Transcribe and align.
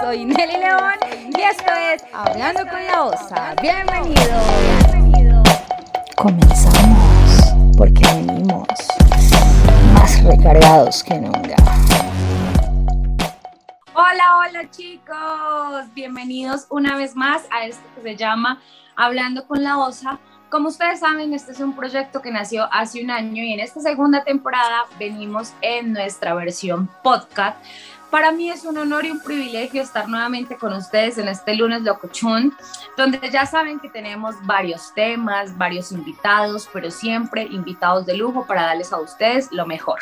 soy 0.00 0.24
Nelly 0.26 0.58
León 0.58 0.94
y 1.34 1.40
esto 1.40 1.72
es 1.72 2.04
Hablando 2.12 2.60
con 2.68 2.84
la 2.84 3.04
Osa. 3.04 3.54
Bienvenido. 3.62 5.42
Comenzamos 6.16 7.54
porque 7.76 8.02
venimos 8.14 8.68
más 9.94 10.22
recargados 10.24 11.02
que 11.02 11.14
nunca. 11.14 11.56
Hola, 13.94 14.36
hola 14.38 14.70
chicos, 14.70 15.94
bienvenidos 15.94 16.66
una 16.68 16.96
vez 16.96 17.16
más 17.16 17.42
a 17.50 17.64
esto 17.64 17.82
que 17.96 18.02
se 18.02 18.16
llama 18.16 18.60
Hablando 18.96 19.46
con 19.46 19.62
la 19.62 19.78
Osa. 19.78 20.18
Como 20.50 20.68
ustedes 20.68 21.00
saben, 21.00 21.32
este 21.32 21.52
es 21.52 21.60
un 21.60 21.74
proyecto 21.74 22.20
que 22.20 22.30
nació 22.30 22.68
hace 22.70 23.02
un 23.02 23.10
año 23.10 23.42
y 23.42 23.54
en 23.54 23.60
esta 23.60 23.80
segunda 23.80 24.22
temporada 24.22 24.84
venimos 24.98 25.54
en 25.62 25.94
nuestra 25.94 26.34
versión 26.34 26.90
podcast 27.02 27.56
para 28.12 28.30
mí 28.30 28.50
es 28.50 28.66
un 28.66 28.76
honor 28.76 29.06
y 29.06 29.10
un 29.10 29.20
privilegio 29.20 29.80
estar 29.80 30.06
nuevamente 30.06 30.58
con 30.58 30.74
ustedes 30.74 31.16
en 31.16 31.28
este 31.28 31.54
lunes 31.54 31.80
locochón, 31.80 32.54
donde 32.94 33.18
ya 33.30 33.46
saben 33.46 33.80
que 33.80 33.88
tenemos 33.88 34.34
varios 34.42 34.92
temas, 34.92 35.56
varios 35.56 35.92
invitados, 35.92 36.68
pero 36.70 36.90
siempre 36.90 37.44
invitados 37.44 38.04
de 38.04 38.18
lujo 38.18 38.46
para 38.46 38.64
darles 38.64 38.92
a 38.92 39.00
ustedes 39.00 39.48
lo 39.50 39.64
mejor. 39.64 40.00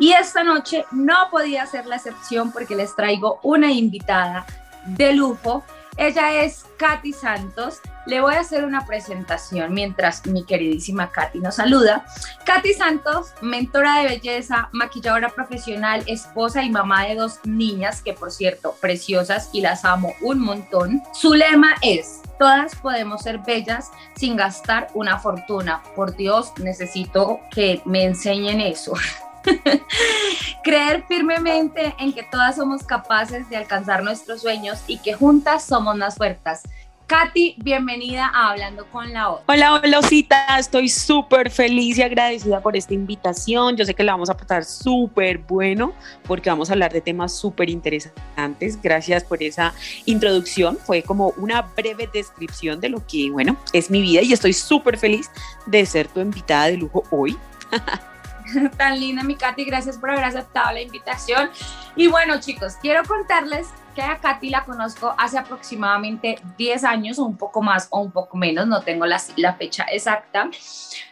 Y 0.00 0.10
esta 0.10 0.42
noche 0.42 0.84
no 0.90 1.28
podía 1.30 1.64
ser 1.66 1.86
la 1.86 1.94
excepción 1.94 2.50
porque 2.50 2.74
les 2.74 2.96
traigo 2.96 3.38
una 3.44 3.70
invitada 3.70 4.44
de 4.84 5.12
lujo 5.12 5.62
ella 5.96 6.42
es 6.42 6.66
Katy 6.76 7.12
Santos. 7.12 7.80
Le 8.06 8.20
voy 8.20 8.34
a 8.34 8.40
hacer 8.40 8.64
una 8.64 8.86
presentación 8.86 9.72
mientras 9.72 10.26
mi 10.26 10.44
queridísima 10.44 11.10
Katy 11.10 11.40
nos 11.40 11.56
saluda. 11.56 12.04
Katy 12.44 12.74
Santos, 12.74 13.32
mentora 13.40 14.00
de 14.00 14.08
belleza, 14.08 14.68
maquilladora 14.72 15.30
profesional, 15.30 16.02
esposa 16.06 16.62
y 16.62 16.70
mamá 16.70 17.06
de 17.06 17.14
dos 17.14 17.40
niñas 17.44 18.02
que 18.02 18.12
por 18.12 18.30
cierto, 18.30 18.76
preciosas 18.80 19.50
y 19.52 19.60
las 19.60 19.84
amo 19.84 20.14
un 20.20 20.40
montón. 20.40 21.02
Su 21.12 21.34
lema 21.34 21.76
es, 21.80 22.20
todas 22.38 22.74
podemos 22.76 23.22
ser 23.22 23.38
bellas 23.38 23.90
sin 24.16 24.36
gastar 24.36 24.88
una 24.94 25.18
fortuna. 25.18 25.82
Por 25.94 26.14
Dios, 26.16 26.52
necesito 26.58 27.40
que 27.50 27.80
me 27.84 28.04
enseñen 28.04 28.60
eso. 28.60 28.92
Creer 30.64 31.04
firmemente 31.06 31.94
en 31.98 32.12
que 32.12 32.22
todas 32.22 32.56
somos 32.56 32.82
capaces 32.82 33.48
de 33.48 33.56
alcanzar 33.56 34.02
nuestros 34.02 34.42
sueños 34.42 34.82
y 34.86 34.98
que 34.98 35.14
juntas 35.14 35.64
somos 35.64 35.96
más 35.96 36.16
fuertes. 36.16 36.62
Katy, 37.06 37.56
bienvenida 37.58 38.30
a 38.32 38.50
Hablando 38.50 38.86
con 38.86 39.12
la 39.12 39.28
O. 39.28 39.42
Hola, 39.46 39.74
hola, 39.74 39.98
Osita. 39.98 40.58
Estoy 40.58 40.88
súper 40.88 41.50
feliz 41.50 41.98
y 41.98 42.02
agradecida 42.02 42.62
por 42.62 42.78
esta 42.78 42.94
invitación. 42.94 43.76
Yo 43.76 43.84
sé 43.84 43.92
que 43.92 44.02
la 44.02 44.12
vamos 44.12 44.30
a 44.30 44.36
pasar 44.38 44.64
súper 44.64 45.36
bueno 45.36 45.92
porque 46.26 46.48
vamos 46.48 46.70
a 46.70 46.72
hablar 46.72 46.94
de 46.94 47.02
temas 47.02 47.36
súper 47.36 47.68
interesantes. 47.68 48.80
Gracias 48.80 49.22
por 49.22 49.42
esa 49.42 49.74
introducción. 50.06 50.78
Fue 50.78 51.02
como 51.02 51.34
una 51.36 51.60
breve 51.60 52.08
descripción 52.10 52.80
de 52.80 52.88
lo 52.88 53.06
que, 53.06 53.30
bueno, 53.30 53.58
es 53.74 53.90
mi 53.90 54.00
vida 54.00 54.22
y 54.22 54.32
estoy 54.32 54.54
súper 54.54 54.96
feliz 54.96 55.30
de 55.66 55.84
ser 55.84 56.08
tu 56.08 56.20
invitada 56.20 56.66
de 56.66 56.78
lujo 56.78 57.02
hoy. 57.10 57.36
Tan 58.76 58.98
linda, 58.98 59.22
mi 59.22 59.36
Katy, 59.36 59.64
gracias 59.64 59.98
por 59.98 60.10
haber 60.10 60.24
aceptado 60.24 60.72
la 60.72 60.80
invitación. 60.80 61.50
Y 61.96 62.08
bueno, 62.08 62.40
chicos, 62.40 62.74
quiero 62.80 63.02
contarles 63.04 63.68
que 63.94 64.02
a 64.02 64.18
Katy 64.18 64.50
la 64.50 64.64
conozco 64.64 65.14
hace 65.16 65.38
aproximadamente 65.38 66.38
10 66.58 66.84
años, 66.84 67.18
o 67.18 67.24
un 67.24 67.36
poco 67.36 67.62
más 67.62 67.86
o 67.90 68.00
un 68.00 68.10
poco 68.10 68.36
menos, 68.36 68.66
no 68.66 68.82
tengo 68.82 69.06
la, 69.06 69.20
la 69.36 69.54
fecha 69.54 69.84
exacta. 69.90 70.50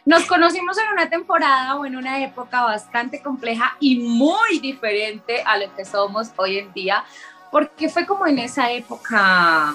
Nos 0.05 0.25
conocimos 0.25 0.77
en 0.77 0.91
una 0.91 1.09
temporada 1.09 1.75
o 1.75 1.85
en 1.85 1.95
una 1.95 2.21
época 2.23 2.63
bastante 2.63 3.21
compleja 3.21 3.77
y 3.79 3.99
muy 3.99 4.59
diferente 4.59 5.41
a 5.45 5.57
lo 5.57 5.73
que 5.75 5.85
somos 5.85 6.31
hoy 6.35 6.57
en 6.57 6.73
día, 6.73 7.05
porque 7.51 7.87
fue 7.87 8.05
como 8.05 8.27
en 8.27 8.39
esa 8.39 8.71
época 8.71 9.73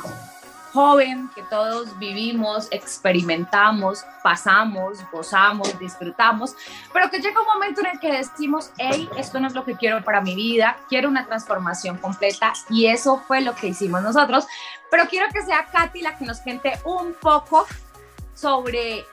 joven 0.72 1.30
que 1.34 1.42
todos 1.42 1.98
vivimos, 1.98 2.68
experimentamos, 2.70 4.04
pasamos, 4.22 4.98
gozamos, 5.10 5.78
disfrutamos, 5.78 6.54
pero 6.92 7.10
que 7.10 7.18
llega 7.20 7.40
un 7.40 7.46
momento 7.46 7.80
en 7.80 7.88
el 7.88 8.00
que 8.00 8.12
decimos, 8.12 8.70
hey, 8.78 9.08
esto 9.16 9.40
no 9.40 9.46
es 9.46 9.54
lo 9.54 9.64
que 9.64 9.76
quiero 9.76 10.02
para 10.04 10.20
mi 10.20 10.34
vida, 10.34 10.76
quiero 10.88 11.08
una 11.08 11.26
transformación 11.26 11.98
completa 11.98 12.52
y 12.70 12.86
eso 12.86 13.22
fue 13.26 13.40
lo 13.40 13.54
que 13.54 13.68
hicimos 13.68 14.02
nosotros. 14.02 14.46
Pero 14.90 15.06
quiero 15.08 15.28
que 15.32 15.42
sea 15.42 15.66
Katy 15.66 16.02
la 16.02 16.16
que 16.16 16.24
nos 16.24 16.40
cuente 16.40 16.78
un 16.84 17.14
poco 17.14 17.66
sobre 18.34 19.04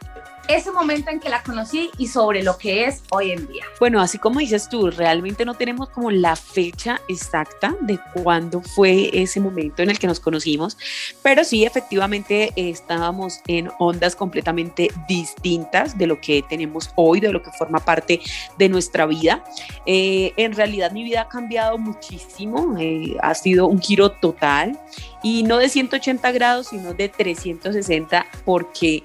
ese 0.47 0.71
momento 0.71 1.09
en 1.09 1.19
que 1.19 1.29
la 1.29 1.43
conocí 1.43 1.89
y 1.97 2.07
sobre 2.07 2.43
lo 2.43 2.57
que 2.57 2.85
es 2.85 3.03
hoy 3.11 3.31
en 3.31 3.47
día. 3.47 3.63
Bueno, 3.79 4.01
así 4.01 4.17
como 4.17 4.39
dices 4.39 4.69
tú, 4.69 4.89
realmente 4.91 5.45
no 5.45 5.53
tenemos 5.53 5.89
como 5.89 6.11
la 6.11 6.35
fecha 6.35 7.01
exacta 7.07 7.75
de 7.81 7.99
cuándo 8.13 8.61
fue 8.61 9.09
ese 9.13 9.39
momento 9.39 9.81
en 9.81 9.89
el 9.89 9.99
que 9.99 10.07
nos 10.07 10.19
conocimos, 10.19 10.77
pero 11.21 11.43
sí 11.43 11.65
efectivamente 11.65 12.51
estábamos 12.55 13.39
en 13.47 13.69
ondas 13.79 14.15
completamente 14.15 14.91
distintas 15.07 15.97
de 15.97 16.07
lo 16.07 16.21
que 16.21 16.43
tenemos 16.47 16.89
hoy, 16.95 17.19
de 17.19 17.31
lo 17.31 17.41
que 17.41 17.51
forma 17.51 17.79
parte 17.79 18.21
de 18.57 18.69
nuestra 18.69 19.05
vida. 19.05 19.43
Eh, 19.85 20.33
en 20.37 20.53
realidad 20.53 20.91
mi 20.91 21.03
vida 21.03 21.21
ha 21.21 21.29
cambiado 21.29 21.77
muchísimo, 21.77 22.77
eh, 22.79 23.15
ha 23.21 23.33
sido 23.33 23.67
un 23.67 23.81
giro 23.81 24.11
total 24.11 24.79
y 25.23 25.43
no 25.43 25.57
de 25.57 25.69
180 25.69 26.31
grados, 26.31 26.67
sino 26.67 26.93
de 26.93 27.09
360, 27.09 28.27
porque 28.45 29.03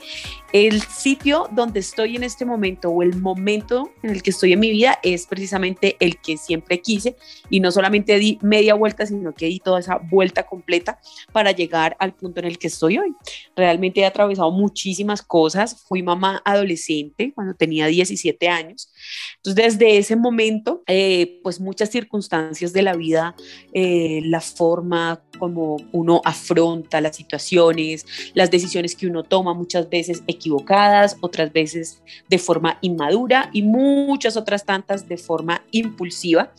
el 0.53 0.83
sitio 0.83 1.49
donde 1.53 1.81
estoy 1.81 2.17
en 2.17 2.25
este 2.25 2.45
momento 2.45 2.91
o 2.91 3.03
el 3.03 3.17
momento 3.17 3.93
en 4.03 4.11
el 4.11 4.23
que 4.23 4.31
estoy 4.31 4.53
en 4.53 4.61
mi 4.61 4.71
vida 4.71 4.99
es 5.03 5.27
precisamente 5.27 5.97
el 6.01 6.21
que 6.21 6.37
siempre 6.37 6.81
quise. 6.81 7.17
Y 7.49 7.61
no 7.61 7.71
solamente 7.71 8.19
di 8.19 8.39
media 8.43 8.75
vuelta, 8.75 9.07
sino 9.07 9.33
que 9.33 9.47
di 9.47 9.61
toda 9.61 9.81
esa 9.81 9.99
vuelta 9.99 10.45
completa 10.45 11.01
para 11.33 11.53
llegar 11.53 11.97
al 12.01 12.15
punto 12.15 12.41
en 12.41 12.47
el 12.47 12.59
que 12.59 12.67
estoy 12.67 12.99
hoy. 12.99 13.15
Realmente 13.55 14.01
he 14.01 14.07
atravesado 14.07 14.51
muchísimas 14.51 15.23
cosas, 15.23 15.83
fui 15.87 16.03
mamá 16.03 16.43
adolescente 16.45 17.33
cuando 17.35 17.55
tenía 17.55 17.87
17 17.87 18.49
años, 18.49 18.91
entonces 19.37 19.79
desde 19.79 19.99
ese 19.99 20.17
momento, 20.17 20.83
eh, 20.87 21.41
pues 21.43 21.61
muchas 21.61 21.91
circunstancias 21.91 22.73
de 22.73 22.83
la 22.83 22.95
vida, 22.95 23.35
eh, 23.73 24.21
la 24.25 24.41
forma 24.41 25.23
como 25.39 25.79
uno 25.93 26.21
afronta 26.25 27.01
las 27.01 27.17
situaciones, 27.17 28.05
las 28.35 28.51
decisiones 28.51 28.95
que 28.95 29.07
uno 29.07 29.23
toma 29.23 29.55
muchas 29.55 29.89
veces 29.89 30.23
equivocadas, 30.41 31.17
otras 31.21 31.53
veces 31.53 32.03
de 32.29 32.39
forma 32.39 32.79
inmadura 32.81 33.51
y 33.53 33.63
muchas 33.63 34.37
otras 34.37 34.65
tantas 34.65 35.07
de 35.07 35.19
forma 35.19 35.63
impulsiva. 35.71 36.51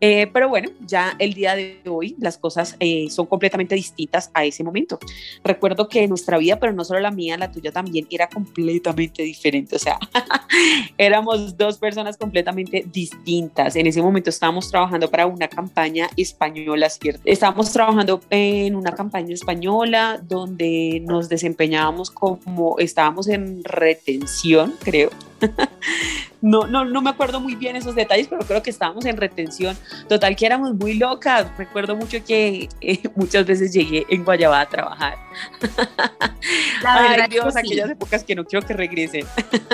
Eh, 0.00 0.26
pero 0.32 0.48
bueno, 0.48 0.70
ya 0.86 1.14
el 1.18 1.34
día 1.34 1.54
de 1.54 1.80
hoy 1.86 2.16
las 2.18 2.38
cosas 2.38 2.76
eh, 2.80 3.08
son 3.10 3.26
completamente 3.26 3.74
distintas 3.74 4.30
a 4.32 4.44
ese 4.44 4.64
momento. 4.64 4.98
Recuerdo 5.44 5.88
que 5.88 6.08
nuestra 6.08 6.38
vida, 6.38 6.58
pero 6.58 6.72
no 6.72 6.84
solo 6.84 7.00
la 7.00 7.10
mía, 7.10 7.36
la 7.36 7.52
tuya 7.52 7.70
también, 7.70 8.06
era 8.10 8.28
completamente 8.28 9.22
diferente. 9.22 9.76
O 9.76 9.78
sea, 9.78 9.98
éramos 10.98 11.56
dos 11.56 11.78
personas 11.78 12.16
completamente 12.16 12.84
distintas. 12.90 13.76
En 13.76 13.86
ese 13.86 14.00
momento 14.02 14.30
estábamos 14.30 14.70
trabajando 14.70 15.10
para 15.10 15.26
una 15.26 15.48
campaña 15.48 16.08
española, 16.16 16.88
¿cierto? 16.88 17.22
Estábamos 17.24 17.72
trabajando 17.72 18.20
en 18.30 18.74
una 18.74 18.92
campaña 18.92 19.34
española 19.34 20.20
donde 20.22 21.02
nos 21.04 21.28
desempeñábamos 21.28 22.10
como 22.10 22.78
estábamos 22.78 23.17
en 23.26 23.64
retención, 23.64 24.74
creo. 24.84 25.10
no, 26.40 26.66
no, 26.66 26.84
no 26.84 27.02
me 27.02 27.10
acuerdo 27.10 27.40
muy 27.40 27.54
bien 27.54 27.76
esos 27.76 27.94
detalles, 27.94 28.28
pero 28.28 28.44
creo 28.46 28.62
que 28.62 28.70
estábamos 28.70 29.04
en 29.06 29.16
retención. 29.16 29.76
Total 30.08 30.36
que 30.36 30.46
éramos 30.46 30.74
muy 30.74 30.94
locas. 30.94 31.46
Recuerdo 31.56 31.96
mucho 31.96 32.22
que 32.24 32.68
eh, 32.80 33.00
muchas 33.16 33.46
veces 33.46 33.72
llegué 33.72 34.06
en 34.08 34.24
Guayabá 34.24 34.60
a 34.60 34.68
trabajar. 34.68 35.16
La 36.82 37.02
verdad 37.02 37.26
Ay, 37.28 37.30
Dios, 37.30 37.56
aquellas 37.56 37.90
épocas 37.90 38.22
que 38.22 38.34
no 38.34 38.44
quiero 38.44 38.64
que 38.66 38.74
regresen. 38.74 39.26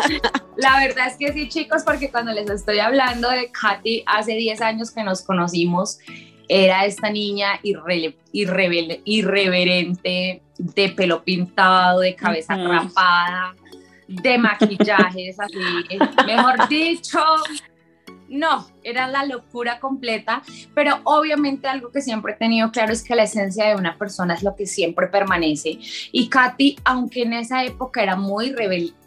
La 0.57 0.79
verdad 0.79 1.09
es 1.09 1.17
que 1.19 1.33
sí, 1.33 1.49
chicos, 1.49 1.83
porque 1.85 2.11
cuando 2.11 2.33
les 2.33 2.49
estoy 2.49 2.79
hablando 2.79 3.29
de 3.31 3.51
Katy, 3.51 4.05
hace 4.07 4.33
10 4.33 4.61
años 4.61 4.91
que 4.91 5.03
nos 5.03 5.23
conocimos, 5.23 5.99
era 6.49 6.87
esta 6.87 7.11
niña 7.11 7.61
irreverente, 8.33 10.43
de 10.59 10.89
pelo 10.91 11.25
pintado, 11.25 12.01
de 12.01 12.15
cabeza 12.15 12.57
rapada, 12.57 13.55
de 14.07 14.39
maquillajes 14.39 15.41
así, 15.41 15.59
mejor 16.27 16.69
dicho, 16.69 17.19
no, 18.29 18.69
era 18.85 19.09
la 19.09 19.25
locura 19.25 19.81
completa, 19.81 20.43
pero 20.75 21.01
obviamente 21.05 21.67
algo 21.67 21.91
que 21.91 22.01
siempre 22.01 22.35
he 22.35 22.37
tenido 22.37 22.71
claro 22.71 22.93
es 22.93 23.03
que 23.03 23.15
la 23.15 23.25
esencia 23.25 23.67
de 23.67 23.75
una 23.77 23.99
persona 23.99 24.35
es 24.35 24.43
lo 24.43 24.55
que 24.55 24.67
siempre 24.67 25.09
permanece. 25.09 25.79
Y 26.13 26.29
Katy, 26.29 26.77
aunque 26.85 27.23
en 27.23 27.33
esa 27.33 27.65
época 27.65 28.03
era 28.03 28.17
muy 28.17 28.55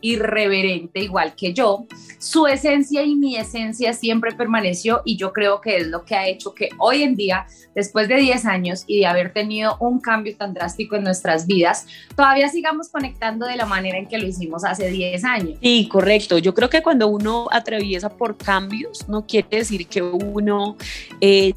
irreverente, 0.01 0.99
igual 0.99 1.35
que 1.35 1.53
yo, 1.53 1.85
su 2.19 2.47
esencia 2.47 3.03
y 3.03 3.15
mi 3.15 3.37
esencia 3.37 3.93
siempre 3.93 4.33
permaneció 4.33 5.01
y 5.05 5.17
yo 5.17 5.31
creo 5.33 5.61
que 5.61 5.77
es 5.77 5.87
lo 5.87 6.03
que 6.03 6.15
ha 6.15 6.27
hecho 6.27 6.53
que 6.53 6.69
hoy 6.77 7.03
en 7.03 7.15
día, 7.15 7.45
después 7.75 8.07
de 8.07 8.17
10 8.17 8.45
años 8.45 8.83
y 8.87 8.99
de 8.99 9.05
haber 9.05 9.33
tenido 9.33 9.77
un 9.79 9.99
cambio 9.99 10.35
tan 10.35 10.53
drástico 10.53 10.95
en 10.95 11.03
nuestras 11.03 11.45
vidas, 11.45 11.85
todavía 12.15 12.49
sigamos 12.49 12.89
conectando 12.89 13.45
de 13.45 13.55
la 13.55 13.65
manera 13.65 13.97
en 13.97 14.07
que 14.07 14.17
lo 14.17 14.25
hicimos 14.25 14.63
hace 14.63 14.89
10 14.89 15.23
años. 15.23 15.59
Sí, 15.61 15.87
correcto. 15.91 16.37
Yo 16.37 16.53
creo 16.53 16.69
que 16.69 16.81
cuando 16.81 17.07
uno 17.07 17.47
atraviesa 17.51 18.09
por 18.09 18.37
cambios, 18.37 19.07
no 19.07 19.25
quiere 19.25 19.66
decir 19.67 19.87
que 19.87 20.01
uno... 20.01 20.77
Eh, 21.19 21.53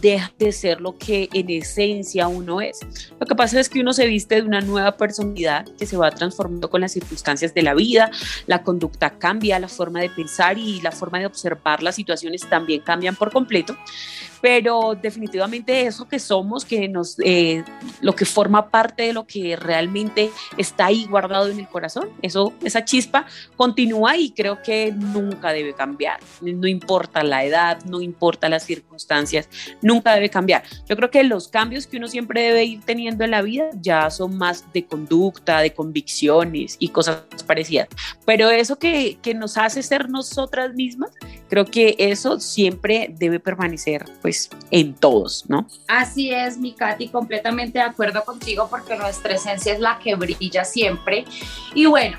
deja 0.00 0.32
de 0.38 0.52
ser 0.52 0.80
lo 0.80 0.96
que 0.96 1.28
en 1.32 1.50
esencia 1.50 2.28
uno 2.28 2.60
es. 2.60 2.80
Lo 3.18 3.26
que 3.26 3.34
pasa 3.34 3.60
es 3.60 3.68
que 3.68 3.80
uno 3.80 3.92
se 3.92 4.06
viste 4.06 4.36
de 4.36 4.42
una 4.42 4.60
nueva 4.60 4.96
personalidad 4.96 5.66
que 5.78 5.86
se 5.86 5.96
va 5.96 6.10
transformando 6.10 6.70
con 6.70 6.80
las 6.80 6.92
circunstancias 6.92 7.54
de 7.54 7.62
la 7.62 7.74
vida, 7.74 8.10
la 8.46 8.62
conducta 8.62 9.18
cambia, 9.18 9.58
la 9.58 9.68
forma 9.68 10.00
de 10.00 10.10
pensar 10.10 10.58
y 10.58 10.80
la 10.80 10.92
forma 10.92 11.18
de 11.18 11.26
observar 11.26 11.82
las 11.82 11.96
situaciones 11.96 12.48
también 12.48 12.80
cambian 12.80 13.16
por 13.16 13.32
completo 13.32 13.76
pero 14.40 14.96
definitivamente 15.00 15.86
eso 15.86 16.08
que 16.08 16.18
somos, 16.18 16.64
que 16.64 16.88
nos, 16.88 17.16
eh, 17.24 17.64
lo 18.00 18.14
que 18.14 18.24
forma 18.24 18.70
parte 18.70 19.04
de 19.04 19.12
lo 19.12 19.26
que 19.26 19.56
realmente 19.56 20.30
está 20.56 20.86
ahí 20.86 21.06
guardado 21.06 21.48
en 21.48 21.58
el 21.58 21.68
corazón, 21.68 22.10
eso, 22.22 22.52
esa 22.62 22.84
chispa 22.84 23.26
continúa 23.56 24.16
y 24.16 24.30
creo 24.30 24.62
que 24.62 24.92
nunca 24.92 25.52
debe 25.52 25.74
cambiar, 25.74 26.20
no 26.40 26.66
importa 26.66 27.22
la 27.22 27.44
edad, 27.44 27.82
no 27.84 28.00
importa 28.00 28.48
las 28.48 28.64
circunstancias, 28.64 29.48
nunca 29.82 30.14
debe 30.14 30.28
cambiar. 30.28 30.62
Yo 30.88 30.96
creo 30.96 31.10
que 31.10 31.22
los 31.24 31.48
cambios 31.48 31.86
que 31.86 31.96
uno 31.96 32.08
siempre 32.08 32.42
debe 32.42 32.64
ir 32.64 32.80
teniendo 32.84 33.24
en 33.24 33.30
la 33.32 33.42
vida 33.42 33.70
ya 33.80 34.10
son 34.10 34.36
más 34.36 34.64
de 34.72 34.84
conducta, 34.84 35.60
de 35.60 35.72
convicciones 35.72 36.76
y 36.78 36.88
cosas 36.88 37.22
parecidas, 37.46 37.88
pero 38.24 38.50
eso 38.50 38.78
que, 38.78 39.18
que 39.22 39.34
nos 39.34 39.56
hace 39.56 39.82
ser 39.82 40.08
nosotras 40.08 40.74
mismas, 40.74 41.10
creo 41.48 41.64
que 41.64 41.94
eso 41.98 42.40
siempre 42.40 43.14
debe 43.18 43.40
permanecer. 43.40 44.04
Pues, 44.22 44.50
en 44.70 44.94
todos, 44.94 45.44
¿no? 45.48 45.66
Así 45.86 46.32
es, 46.32 46.58
mi 46.58 46.72
Katy, 46.72 47.08
completamente 47.08 47.78
de 47.78 47.84
acuerdo 47.84 48.24
contigo 48.24 48.68
porque 48.68 48.96
nuestra 48.96 49.34
esencia 49.34 49.72
es 49.72 49.80
la 49.80 49.98
que 49.98 50.14
brilla 50.14 50.64
siempre. 50.64 51.24
Y 51.74 51.86
bueno, 51.86 52.18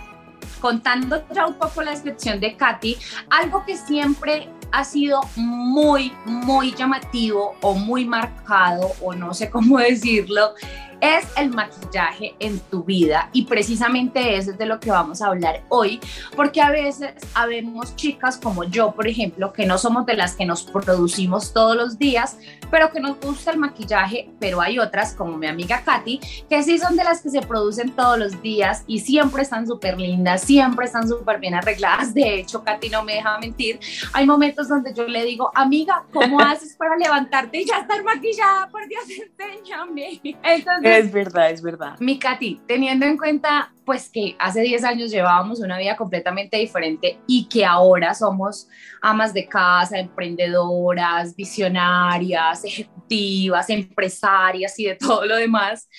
contando 0.59 1.23
ya 1.33 1.45
un 1.45 1.55
poco 1.55 1.81
la 1.81 1.91
descripción 1.91 2.39
de 2.39 2.55
Katy, 2.55 2.97
algo 3.29 3.65
que 3.65 3.77
siempre 3.77 4.49
ha 4.71 4.83
sido 4.83 5.21
muy, 5.35 6.13
muy 6.25 6.73
llamativo 6.73 7.55
o 7.61 7.73
muy 7.73 8.05
marcado, 8.05 8.91
o 9.01 9.13
no 9.13 9.33
sé 9.33 9.49
cómo 9.49 9.77
decirlo, 9.79 10.53
es 11.01 11.25
el 11.37 11.49
maquillaje 11.49 12.35
en 12.39 12.59
tu 12.59 12.83
vida 12.83 13.29
y 13.33 13.43
precisamente 13.45 14.35
eso 14.37 14.51
es 14.51 14.57
de 14.57 14.65
lo 14.65 14.79
que 14.79 14.91
vamos 14.91 15.21
a 15.21 15.27
hablar 15.27 15.63
hoy, 15.69 15.99
porque 16.35 16.61
a 16.61 16.71
veces 16.71 17.13
habemos 17.33 17.95
chicas 17.95 18.37
como 18.37 18.63
yo, 18.63 18.91
por 18.91 19.07
ejemplo, 19.07 19.53
que 19.53 19.65
no 19.65 19.77
somos 19.77 20.05
de 20.05 20.15
las 20.15 20.35
que 20.35 20.45
nos 20.45 20.63
producimos 20.63 21.53
todos 21.53 21.75
los 21.75 21.97
días, 21.97 22.37
pero 22.71 22.91
que 22.91 22.99
nos 22.99 23.19
gusta 23.19 23.51
el 23.51 23.57
maquillaje, 23.57 24.29
pero 24.39 24.61
hay 24.61 24.79
otras 24.79 25.13
como 25.13 25.37
mi 25.37 25.47
amiga 25.47 25.81
Katy, 25.83 26.19
que 26.49 26.63
sí 26.63 26.77
son 26.77 26.95
de 26.95 27.03
las 27.03 27.21
que 27.21 27.29
se 27.29 27.41
producen 27.41 27.91
todos 27.91 28.17
los 28.17 28.41
días 28.41 28.83
y 28.87 28.99
siempre 28.99 29.43
están 29.43 29.67
súper 29.67 29.99
lindas, 29.99 30.41
siempre 30.41 30.85
están 30.85 31.07
súper 31.07 31.39
bien 31.39 31.55
arregladas. 31.55 32.13
De 32.13 32.35
hecho, 32.35 32.63
Katy 32.63 32.89
no 32.89 33.03
me 33.03 33.15
deja 33.15 33.37
mentir. 33.39 33.79
Hay 34.13 34.25
momentos 34.25 34.67
donde 34.67 34.93
yo 34.93 35.07
le 35.07 35.23
digo, 35.25 35.51
amiga, 35.55 36.03
¿cómo 36.13 36.39
haces 36.41 36.75
para 36.75 36.95
levantarte 36.95 37.61
y 37.61 37.65
ya 37.65 37.79
estar 37.79 38.03
maquillada? 38.03 38.69
Por 38.69 38.87
Dios, 38.87 39.03
enséñame. 39.39 40.21
Entonces, 40.43 40.88
es 40.97 41.11
verdad, 41.11 41.51
es 41.51 41.61
verdad. 41.61 41.95
Mi 41.99 42.19
Katy, 42.19 42.61
teniendo 42.67 43.05
en 43.05 43.17
cuenta 43.17 43.71
pues 43.85 44.09
que 44.09 44.35
hace 44.37 44.61
10 44.61 44.83
años 44.83 45.09
llevábamos 45.09 45.59
una 45.61 45.79
vida 45.79 45.95
completamente 45.95 46.57
diferente 46.57 47.19
y 47.25 47.47
que 47.49 47.65
ahora 47.65 48.13
somos 48.13 48.67
amas 49.01 49.33
de 49.33 49.47
casa, 49.47 49.97
emprendedoras, 49.97 51.35
visionarias, 51.35 52.63
ejecutivas, 52.63 53.69
empresarias 53.69 54.77
y 54.79 54.85
de 54.85 54.95
todo 54.95 55.25
lo 55.25 55.35
demás, 55.37 55.89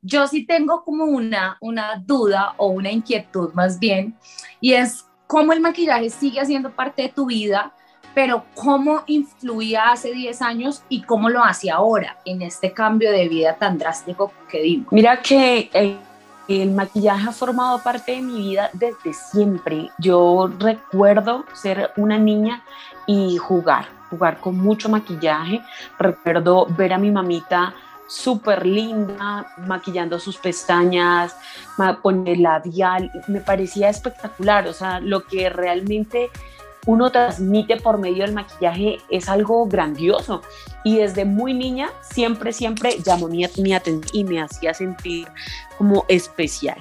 yo 0.00 0.26
sí 0.26 0.44
tengo 0.46 0.82
como 0.84 1.04
una, 1.04 1.56
una 1.60 2.02
duda 2.04 2.54
o 2.56 2.68
una 2.68 2.90
inquietud 2.90 3.52
más 3.54 3.78
bien 3.78 4.16
y 4.60 4.72
es 4.72 5.04
cómo 5.26 5.52
el 5.52 5.60
maquillaje 5.60 6.10
sigue 6.10 6.44
siendo 6.44 6.74
parte 6.74 7.02
de 7.02 7.08
tu 7.08 7.26
vida 7.26 7.74
pero 8.16 8.44
cómo 8.54 9.02
influía 9.08 9.92
hace 9.92 10.10
10 10.10 10.40
años 10.40 10.82
y 10.88 11.02
cómo 11.02 11.28
lo 11.28 11.44
hace 11.44 11.70
ahora 11.70 12.16
en 12.24 12.40
este 12.40 12.72
cambio 12.72 13.12
de 13.12 13.28
vida 13.28 13.56
tan 13.56 13.76
drástico 13.76 14.32
que 14.48 14.62
dimos. 14.62 14.90
Mira 14.90 15.20
que 15.20 15.68
el, 15.74 15.98
el 16.48 16.70
maquillaje 16.70 17.28
ha 17.28 17.32
formado 17.32 17.82
parte 17.82 18.12
de 18.12 18.22
mi 18.22 18.38
vida 18.38 18.70
desde 18.72 19.12
siempre. 19.12 19.90
Yo 19.98 20.50
recuerdo 20.58 21.44
ser 21.52 21.90
una 21.98 22.16
niña 22.16 22.64
y 23.06 23.36
jugar, 23.36 23.84
jugar 24.08 24.40
con 24.40 24.56
mucho 24.56 24.88
maquillaje. 24.88 25.60
Recuerdo 25.98 26.68
ver 26.70 26.94
a 26.94 26.98
mi 26.98 27.10
mamita 27.10 27.74
súper 28.08 28.64
linda, 28.64 29.46
maquillando 29.66 30.18
sus 30.18 30.38
pestañas, 30.38 31.36
poner 32.02 32.38
labial, 32.38 33.10
me 33.28 33.40
parecía 33.40 33.90
espectacular, 33.90 34.66
o 34.68 34.72
sea, 34.72 35.00
lo 35.00 35.24
que 35.26 35.50
realmente 35.50 36.30
uno 36.86 37.10
transmite 37.10 37.76
por 37.76 37.98
medio 37.98 38.24
del 38.24 38.32
maquillaje 38.32 38.98
es 39.10 39.28
algo 39.28 39.66
grandioso. 39.66 40.42
Y 40.84 40.98
desde 40.98 41.24
muy 41.24 41.52
niña 41.52 41.90
siempre, 42.00 42.52
siempre 42.52 42.96
llamó 43.04 43.28
mi, 43.28 43.44
mi 43.58 43.74
atención 43.74 44.04
y 44.12 44.24
me 44.24 44.40
hacía 44.40 44.72
sentir 44.72 45.26
como 45.76 46.04
especial. 46.08 46.78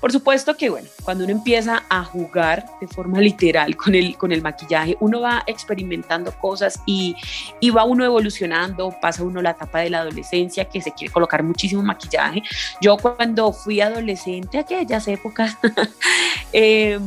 Por 0.00 0.12
supuesto 0.12 0.56
que, 0.56 0.70
bueno, 0.70 0.88
cuando 1.04 1.24
uno 1.24 1.32
empieza 1.32 1.82
a 1.90 2.04
jugar 2.04 2.64
de 2.80 2.88
forma 2.88 3.20
literal 3.20 3.76
con 3.76 3.94
el, 3.94 4.16
con 4.16 4.32
el 4.32 4.40
maquillaje, 4.40 4.96
uno 5.00 5.20
va 5.20 5.42
experimentando 5.46 6.32
cosas 6.38 6.80
y, 6.86 7.16
y 7.60 7.70
va 7.70 7.84
uno 7.84 8.04
evolucionando, 8.04 8.94
pasa 9.00 9.22
uno 9.22 9.42
la 9.42 9.50
etapa 9.50 9.80
de 9.80 9.90
la 9.90 9.98
adolescencia 9.98 10.64
que 10.64 10.80
se 10.80 10.92
quiere 10.92 11.12
colocar 11.12 11.42
muchísimo 11.42 11.82
maquillaje. 11.82 12.42
Yo 12.80 12.96
cuando 12.96 13.52
fui 13.52 13.80
adolescente, 13.80 14.58
aquellas 14.58 15.06
épocas, 15.08 15.58
eh, 16.52 16.98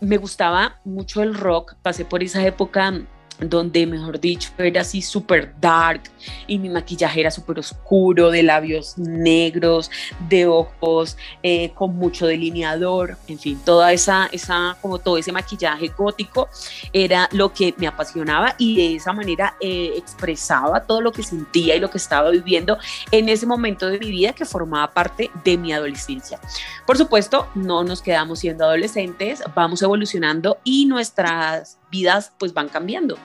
me 0.00 0.16
gustaba 0.16 0.80
mucho 0.84 1.22
el 1.22 1.34
rock, 1.34 1.74
pasé 1.82 2.04
por 2.04 2.22
esa 2.22 2.44
época 2.44 2.92
donde, 3.40 3.86
mejor 3.86 4.20
dicho, 4.20 4.50
era 4.58 4.82
así 4.82 5.02
súper 5.02 5.54
dark 5.60 6.02
y 6.46 6.58
mi 6.58 6.68
maquillaje 6.68 7.20
era 7.20 7.30
súper 7.30 7.58
oscuro, 7.58 8.30
de 8.30 8.42
labios 8.42 8.96
negros, 8.96 9.90
de 10.28 10.46
ojos 10.46 11.16
eh, 11.42 11.70
con 11.74 11.96
mucho 11.96 12.26
delineador, 12.26 13.16
en 13.28 13.38
fin, 13.38 13.60
toda 13.64 13.92
esa, 13.92 14.28
esa, 14.32 14.76
como 14.80 14.98
todo 14.98 15.18
ese 15.18 15.32
maquillaje 15.32 15.88
gótico 15.88 16.48
era 16.92 17.28
lo 17.32 17.52
que 17.52 17.74
me 17.76 17.86
apasionaba 17.86 18.54
y 18.58 18.76
de 18.76 18.96
esa 18.96 19.12
manera 19.12 19.56
eh, 19.60 19.92
expresaba 19.96 20.80
todo 20.84 21.00
lo 21.00 21.12
que 21.12 21.22
sentía 21.22 21.74
y 21.76 21.80
lo 21.80 21.90
que 21.90 21.98
estaba 21.98 22.30
viviendo 22.30 22.78
en 23.10 23.28
ese 23.28 23.46
momento 23.46 23.88
de 23.88 23.98
mi 23.98 24.10
vida 24.10 24.32
que 24.32 24.44
formaba 24.44 24.92
parte 24.92 25.30
de 25.44 25.58
mi 25.58 25.72
adolescencia. 25.72 26.38
Por 26.86 26.96
supuesto, 26.96 27.48
no 27.54 27.84
nos 27.84 28.02
quedamos 28.02 28.38
siendo 28.40 28.64
adolescentes, 28.64 29.42
vamos 29.54 29.82
evolucionando 29.82 30.58
y 30.64 30.86
nuestras 30.86 31.78
vidas 31.94 32.32
pues 32.38 32.52
van 32.52 32.68
cambiando. 32.68 33.16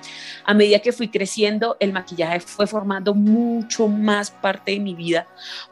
A 0.46 0.54
medida 0.54 0.80
que 0.80 0.92
fui 0.92 1.08
creciendo, 1.08 1.76
el 1.80 1.92
maquillaje 1.92 2.40
fue 2.40 2.68
formando 2.68 3.14
mucho 3.16 3.88
más 3.88 4.30
parte 4.30 4.72
de 4.72 4.80
mi 4.80 4.94
vida 4.94 5.26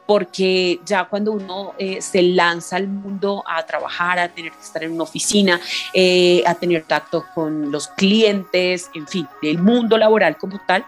porque 0.06 0.80
ya 0.84 1.04
cuando 1.04 1.32
uno 1.32 1.74
eh, 1.78 2.00
se 2.00 2.22
lanza 2.22 2.76
al 2.76 2.88
mundo 2.88 3.44
a 3.46 3.64
trabajar, 3.66 4.18
a 4.18 4.28
tener 4.28 4.52
que 4.52 4.62
estar 4.62 4.82
en 4.82 4.92
una 4.92 5.02
oficina, 5.04 5.60
eh, 5.92 6.42
a 6.46 6.54
tener 6.54 6.84
tacto 6.84 7.26
con 7.34 7.70
los 7.70 7.88
clientes, 7.88 8.90
en 8.94 9.06
fin, 9.06 9.28
el 9.42 9.58
mundo 9.58 9.98
laboral 9.98 10.36
como 10.38 10.60
tal, 10.66 10.84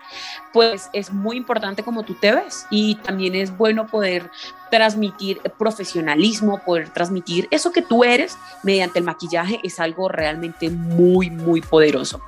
pues 0.53 0.89
es 0.93 1.13
muy 1.13 1.37
importante 1.37 1.83
como 1.83 2.03
tú 2.03 2.15
te 2.15 2.33
ves 2.33 2.67
y 2.71 2.97
también 2.97 3.35
es 3.35 3.57
bueno 3.57 3.87
poder 3.87 4.31
transmitir 4.71 5.41
profesionalismo, 5.59 6.63
poder 6.65 6.91
transmitir 6.91 7.49
eso 7.51 7.73
que 7.73 7.83
tú 7.83 8.05
eres 8.05 8.39
mediante 8.63 8.99
el 8.99 9.05
maquillaje 9.05 9.61
es 9.63 9.81
algo 9.81 10.09
realmente 10.09 10.71
muy, 10.71 11.31
muy 11.31 11.61
poderoso. 11.61 12.21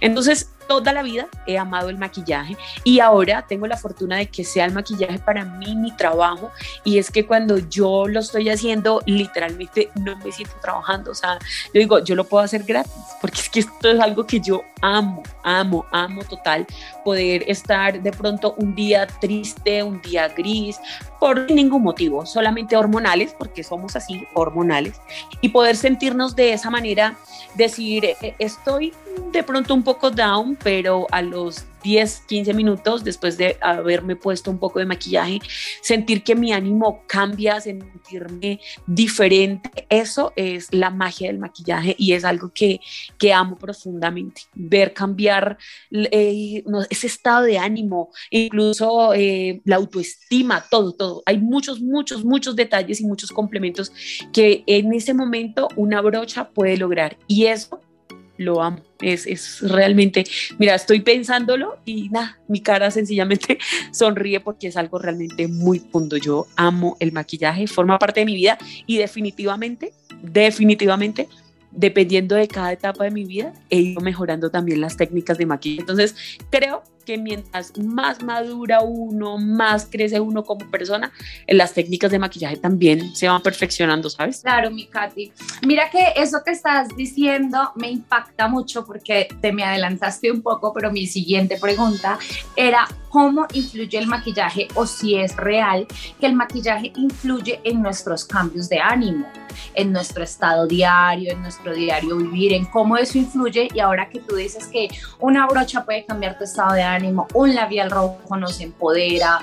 Entonces, 0.00 0.50
toda 0.70 0.92
la 0.92 1.02
vida 1.02 1.26
he 1.48 1.58
amado 1.58 1.88
el 1.88 1.98
maquillaje 1.98 2.56
y 2.84 3.00
ahora 3.00 3.44
tengo 3.44 3.66
la 3.66 3.76
fortuna 3.76 4.18
de 4.18 4.26
que 4.26 4.44
sea 4.44 4.66
el 4.66 4.72
maquillaje 4.72 5.18
para 5.18 5.44
mí 5.44 5.74
mi 5.74 5.90
trabajo 5.96 6.52
y 6.84 6.98
es 6.98 7.10
que 7.10 7.26
cuando 7.26 7.58
yo 7.58 8.06
lo 8.06 8.20
estoy 8.20 8.50
haciendo 8.50 9.02
literalmente 9.04 9.90
no 9.96 10.16
me 10.18 10.30
siento 10.30 10.54
trabajando, 10.62 11.10
o 11.10 11.14
sea, 11.16 11.40
yo 11.74 11.80
digo, 11.80 11.98
yo 12.04 12.14
lo 12.14 12.22
puedo 12.22 12.44
hacer 12.44 12.62
gratis 12.62 12.92
porque 13.20 13.40
es 13.40 13.50
que 13.50 13.60
esto 13.60 13.90
es 13.90 13.98
algo 13.98 14.24
que 14.28 14.38
yo 14.38 14.62
amo, 14.80 15.24
amo, 15.42 15.84
amo 15.90 16.22
total 16.22 16.64
poder 17.04 17.42
estar 17.48 18.00
de 18.00 18.12
pronto 18.12 18.54
un 18.56 18.76
día 18.76 19.08
triste, 19.20 19.82
un 19.82 20.00
día 20.00 20.28
gris, 20.28 20.78
por 21.18 21.50
ningún 21.50 21.82
motivo, 21.82 22.24
solamente 22.24 22.76
hormonales, 22.76 23.34
porque 23.38 23.62
somos 23.62 23.94
así, 23.94 24.26
hormonales, 24.34 25.00
y 25.40 25.50
poder 25.50 25.76
sentirnos 25.76 26.34
de 26.34 26.54
esa 26.54 26.70
manera, 26.70 27.16
decir, 27.54 28.04
eh, 28.04 28.34
estoy 28.38 28.94
de 29.30 29.42
pronto 29.42 29.74
un 29.74 29.82
poco 29.82 30.10
down, 30.10 30.56
pero 30.62 31.06
a 31.10 31.22
los 31.22 31.64
10, 31.82 32.24
15 32.26 32.54
minutos 32.54 33.04
después 33.04 33.36
de 33.36 33.56
haberme 33.60 34.16
puesto 34.16 34.50
un 34.50 34.58
poco 34.58 34.78
de 34.78 34.86
maquillaje, 34.86 35.40
sentir 35.80 36.22
que 36.22 36.34
mi 36.34 36.52
ánimo 36.52 37.04
cambia, 37.06 37.60
sentirme 37.60 38.60
diferente, 38.86 39.86
eso 39.88 40.32
es 40.36 40.72
la 40.72 40.90
magia 40.90 41.28
del 41.28 41.38
maquillaje 41.38 41.94
y 41.98 42.12
es 42.12 42.24
algo 42.24 42.52
que, 42.52 42.80
que 43.18 43.32
amo 43.32 43.56
profundamente, 43.56 44.42
ver 44.54 44.92
cambiar 44.92 45.58
eh, 45.90 46.62
ese 46.90 47.06
estado 47.06 47.44
de 47.44 47.58
ánimo, 47.58 48.10
incluso 48.30 49.14
eh, 49.14 49.60
la 49.64 49.76
autoestima, 49.76 50.64
todo, 50.70 50.92
todo. 50.92 51.22
Hay 51.26 51.38
muchos, 51.38 51.80
muchos, 51.80 52.24
muchos 52.24 52.56
detalles 52.56 53.00
y 53.00 53.06
muchos 53.06 53.30
complementos 53.30 53.92
que 54.32 54.64
en 54.66 54.92
ese 54.92 55.14
momento 55.14 55.68
una 55.76 56.00
brocha 56.00 56.50
puede 56.50 56.76
lograr 56.76 57.16
y 57.26 57.46
eso 57.46 57.80
lo 58.40 58.62
amo. 58.62 58.80
Es, 59.00 59.26
es, 59.26 59.60
realmente, 59.60 60.24
mira, 60.58 60.74
estoy 60.74 61.00
pensándolo 61.00 61.78
y 61.84 62.08
nada, 62.08 62.38
mi 62.48 62.60
cara 62.60 62.90
sencillamente 62.90 63.58
sonríe 63.92 64.40
porque 64.40 64.68
es 64.68 64.76
algo 64.76 64.98
realmente 64.98 65.46
muy 65.46 65.78
punto. 65.78 66.16
Yo 66.16 66.46
amo 66.56 66.96
el 67.00 67.12
maquillaje, 67.12 67.66
forma 67.66 67.98
parte 67.98 68.20
de 68.20 68.26
mi 68.26 68.34
vida 68.34 68.58
y 68.86 68.98
definitivamente, 68.98 69.92
definitivamente 70.22 71.28
dependiendo 71.70 72.34
de 72.34 72.48
cada 72.48 72.72
etapa 72.72 73.04
de 73.04 73.10
mi 73.10 73.24
vida, 73.24 73.52
he 73.68 73.78
ido 73.78 74.00
mejorando 74.00 74.50
también 74.50 74.80
las 74.80 74.96
técnicas 74.96 75.38
de 75.38 75.46
maquillaje. 75.46 75.82
Entonces, 75.82 76.16
creo 76.50 76.82
que 77.10 77.18
mientras 77.18 77.76
más 77.76 78.22
madura 78.22 78.82
uno, 78.82 79.36
más 79.36 79.84
crece 79.90 80.20
uno 80.20 80.44
como 80.44 80.70
persona, 80.70 81.10
las 81.48 81.74
técnicas 81.74 82.12
de 82.12 82.20
maquillaje 82.20 82.56
también 82.56 83.16
se 83.16 83.26
van 83.26 83.42
perfeccionando, 83.42 84.08
¿sabes? 84.08 84.42
Claro, 84.42 84.70
mi 84.70 84.86
Katy. 84.86 85.32
Mira 85.66 85.90
que 85.90 86.12
eso 86.14 86.38
que 86.44 86.52
estás 86.52 86.86
diciendo 86.96 87.72
me 87.74 87.90
impacta 87.90 88.46
mucho 88.46 88.86
porque 88.86 89.26
te 89.40 89.52
me 89.52 89.64
adelantaste 89.64 90.30
un 90.30 90.40
poco, 90.40 90.72
pero 90.72 90.92
mi 90.92 91.08
siguiente 91.08 91.56
pregunta 91.60 92.16
era 92.54 92.86
cómo 93.10 93.46
influye 93.52 93.98
el 93.98 94.06
maquillaje 94.06 94.68
o 94.74 94.86
si 94.86 95.16
es 95.16 95.36
real 95.36 95.86
que 96.20 96.26
el 96.26 96.34
maquillaje 96.34 96.92
influye 96.94 97.60
en 97.64 97.82
nuestros 97.82 98.24
cambios 98.24 98.68
de 98.68 98.78
ánimo, 98.78 99.26
en 99.74 99.92
nuestro 99.92 100.22
estado 100.22 100.66
diario, 100.66 101.32
en 101.32 101.42
nuestro 101.42 101.74
diario 101.74 102.16
vivir, 102.16 102.52
en 102.52 102.64
cómo 102.66 102.96
eso 102.96 103.18
influye 103.18 103.68
y 103.74 103.80
ahora 103.80 104.08
que 104.08 104.20
tú 104.20 104.36
dices 104.36 104.68
que 104.68 104.88
una 105.18 105.46
brocha 105.48 105.84
puede 105.84 106.06
cambiar 106.06 106.38
tu 106.38 106.44
estado 106.44 106.74
de 106.74 106.82
ánimo, 106.82 106.99
un 107.34 107.54
labial 107.54 107.90
rojo 107.90 108.36
nos 108.36 108.60
empodera, 108.60 109.40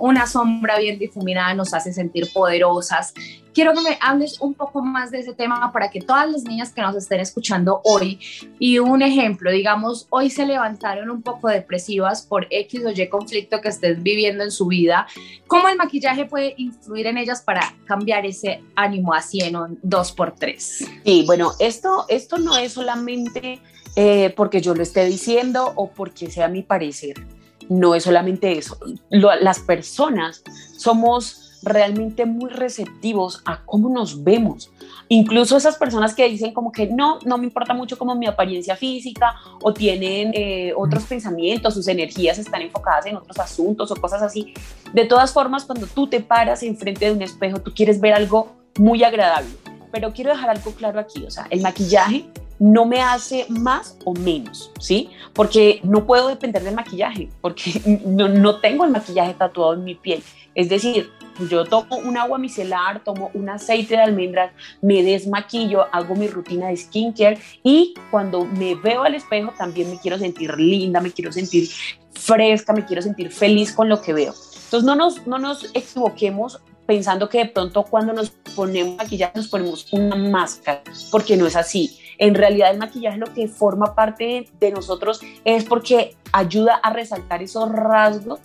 una 0.00 0.26
sombra 0.26 0.78
bien 0.78 0.98
difuminada 0.98 1.54
nos 1.54 1.74
hace 1.74 1.92
sentir 1.92 2.32
poderosas. 2.32 3.14
Quiero 3.52 3.72
que 3.72 3.80
me 3.80 3.98
hables 4.02 4.38
un 4.42 4.52
poco 4.52 4.82
más 4.82 5.10
de 5.10 5.20
ese 5.20 5.32
tema 5.32 5.72
para 5.72 5.90
que 5.90 6.00
todas 6.00 6.30
las 6.30 6.42
niñas 6.42 6.74
que 6.74 6.82
nos 6.82 6.94
estén 6.94 7.20
escuchando 7.20 7.80
hoy, 7.84 8.20
y 8.58 8.78
un 8.80 9.00
ejemplo, 9.00 9.50
digamos, 9.50 10.06
hoy 10.10 10.28
se 10.28 10.44
levantaron 10.44 11.08
un 11.08 11.22
poco 11.22 11.48
depresivas 11.48 12.20
por 12.20 12.46
X 12.50 12.84
o 12.84 12.90
Y 12.90 13.08
conflicto 13.08 13.62
que 13.62 13.70
estén 13.70 14.02
viviendo 14.02 14.44
en 14.44 14.50
su 14.50 14.66
vida, 14.66 15.06
¿cómo 15.46 15.68
el 15.68 15.76
maquillaje 15.76 16.26
puede 16.26 16.54
influir 16.58 17.06
en 17.06 17.16
ellas 17.16 17.40
para 17.40 17.74
cambiar 17.86 18.26
ese 18.26 18.62
ánimo 18.74 19.14
a 19.14 19.22
100 19.22 19.56
o 19.56 19.68
2 19.82 20.12
por 20.12 20.32
3 20.32 20.88
Sí, 21.04 21.24
bueno, 21.26 21.52
esto, 21.58 22.04
esto 22.08 22.36
no 22.36 22.58
es 22.58 22.74
solamente 22.74 23.62
eh, 23.96 24.32
porque 24.36 24.60
yo 24.60 24.74
lo 24.74 24.82
esté 24.82 25.06
diciendo 25.06 25.72
o 25.74 25.90
porque 25.90 26.30
sea 26.30 26.48
mi 26.48 26.62
parecer. 26.62 27.26
No 27.68 27.94
es 27.94 28.04
solamente 28.04 28.52
eso. 28.52 28.78
las 29.10 29.58
personas 29.60 30.42
somos 30.76 31.46
realmente 31.62 32.26
muy 32.26 32.50
receptivos 32.50 33.42
a 33.44 33.64
cómo 33.64 33.88
nos 33.88 34.22
vemos. 34.22 34.70
Incluso 35.08 35.56
esas 35.56 35.76
personas 35.76 36.14
que 36.14 36.28
dicen 36.28 36.52
como 36.52 36.70
que 36.70 36.86
no, 36.86 37.18
no 37.24 37.38
me 37.38 37.44
importa 37.44 37.74
mucho 37.74 37.98
como 37.98 38.14
mi 38.14 38.26
apariencia 38.26 38.76
física 38.76 39.34
o 39.62 39.72
tienen 39.72 40.30
eh, 40.34 40.72
otros 40.76 41.04
pensamientos, 41.04 41.74
sus 41.74 41.88
energías 41.88 42.38
están 42.38 42.62
enfocadas 42.62 43.06
en 43.06 43.16
otros 43.16 43.38
asuntos 43.38 43.90
o 43.90 43.96
cosas 43.96 44.22
así. 44.22 44.54
De 44.92 45.06
todas 45.06 45.32
formas, 45.32 45.64
cuando 45.64 45.86
tú 45.86 46.06
te 46.06 46.20
paras 46.20 46.62
enfrente 46.62 47.06
de 47.06 47.12
un 47.12 47.22
espejo, 47.22 47.60
tú 47.60 47.72
quieres 47.74 48.00
ver 48.00 48.12
algo 48.12 48.52
muy 48.78 49.02
agradable. 49.02 49.50
Pero 49.90 50.12
quiero 50.12 50.30
dejar 50.30 50.50
algo 50.50 50.72
claro 50.72 51.00
aquí, 51.00 51.24
o 51.24 51.30
sea, 51.30 51.46
el 51.50 51.62
maquillaje 51.62 52.26
no 52.58 52.86
me 52.86 53.00
hace 53.00 53.46
más 53.48 53.98
o 54.04 54.14
menos, 54.14 54.70
¿sí? 54.80 55.10
Porque 55.32 55.80
no 55.82 56.06
puedo 56.06 56.28
depender 56.28 56.62
del 56.62 56.74
maquillaje, 56.74 57.28
porque 57.40 57.80
no, 58.06 58.28
no 58.28 58.60
tengo 58.60 58.84
el 58.84 58.90
maquillaje 58.90 59.34
tatuado 59.34 59.74
en 59.74 59.84
mi 59.84 59.94
piel. 59.94 60.22
Es 60.54 60.68
decir, 60.68 61.10
yo 61.50 61.64
tomo 61.64 61.98
un 61.98 62.16
agua 62.16 62.38
micelar, 62.38 63.04
tomo 63.04 63.30
un 63.34 63.48
aceite 63.50 63.94
de 63.94 64.02
almendras, 64.02 64.52
me 64.80 65.02
desmaquillo, 65.02 65.86
hago 65.92 66.14
mi 66.14 66.28
rutina 66.28 66.68
de 66.68 66.76
skincare 66.76 67.38
y 67.62 67.94
cuando 68.10 68.44
me 68.44 68.74
veo 68.74 69.02
al 69.02 69.14
espejo 69.14 69.52
también 69.56 69.90
me 69.90 69.98
quiero 69.98 70.18
sentir 70.18 70.58
linda, 70.58 71.00
me 71.00 71.12
quiero 71.12 71.32
sentir 71.32 71.68
fresca, 72.12 72.72
me 72.72 72.86
quiero 72.86 73.02
sentir 73.02 73.30
feliz 73.30 73.72
con 73.72 73.88
lo 73.88 74.00
que 74.00 74.14
veo. 74.14 74.34
Entonces 74.64 74.84
no 74.84 74.96
nos, 74.96 75.26
no 75.26 75.38
nos 75.38 75.70
equivoquemos 75.74 76.60
pensando 76.86 77.28
que 77.28 77.38
de 77.38 77.46
pronto 77.46 77.84
cuando 77.84 78.12
nos 78.12 78.30
ponemos 78.54 78.96
maquillaje 78.96 79.32
nos 79.36 79.48
ponemos 79.48 79.92
una 79.92 80.16
máscara, 80.16 80.82
porque 81.10 81.36
no 81.36 81.46
es 81.46 81.56
así. 81.56 81.98
En 82.18 82.34
realidad 82.34 82.70
el 82.70 82.78
maquillaje 82.78 83.18
lo 83.18 83.32
que 83.32 83.48
forma 83.48 83.94
parte 83.94 84.48
de 84.58 84.70
nosotros 84.70 85.20
es 85.44 85.64
porque 85.64 86.16
ayuda 86.32 86.76
a 86.76 86.92
resaltar 86.92 87.42
esos 87.42 87.70
rasgos 87.70 88.40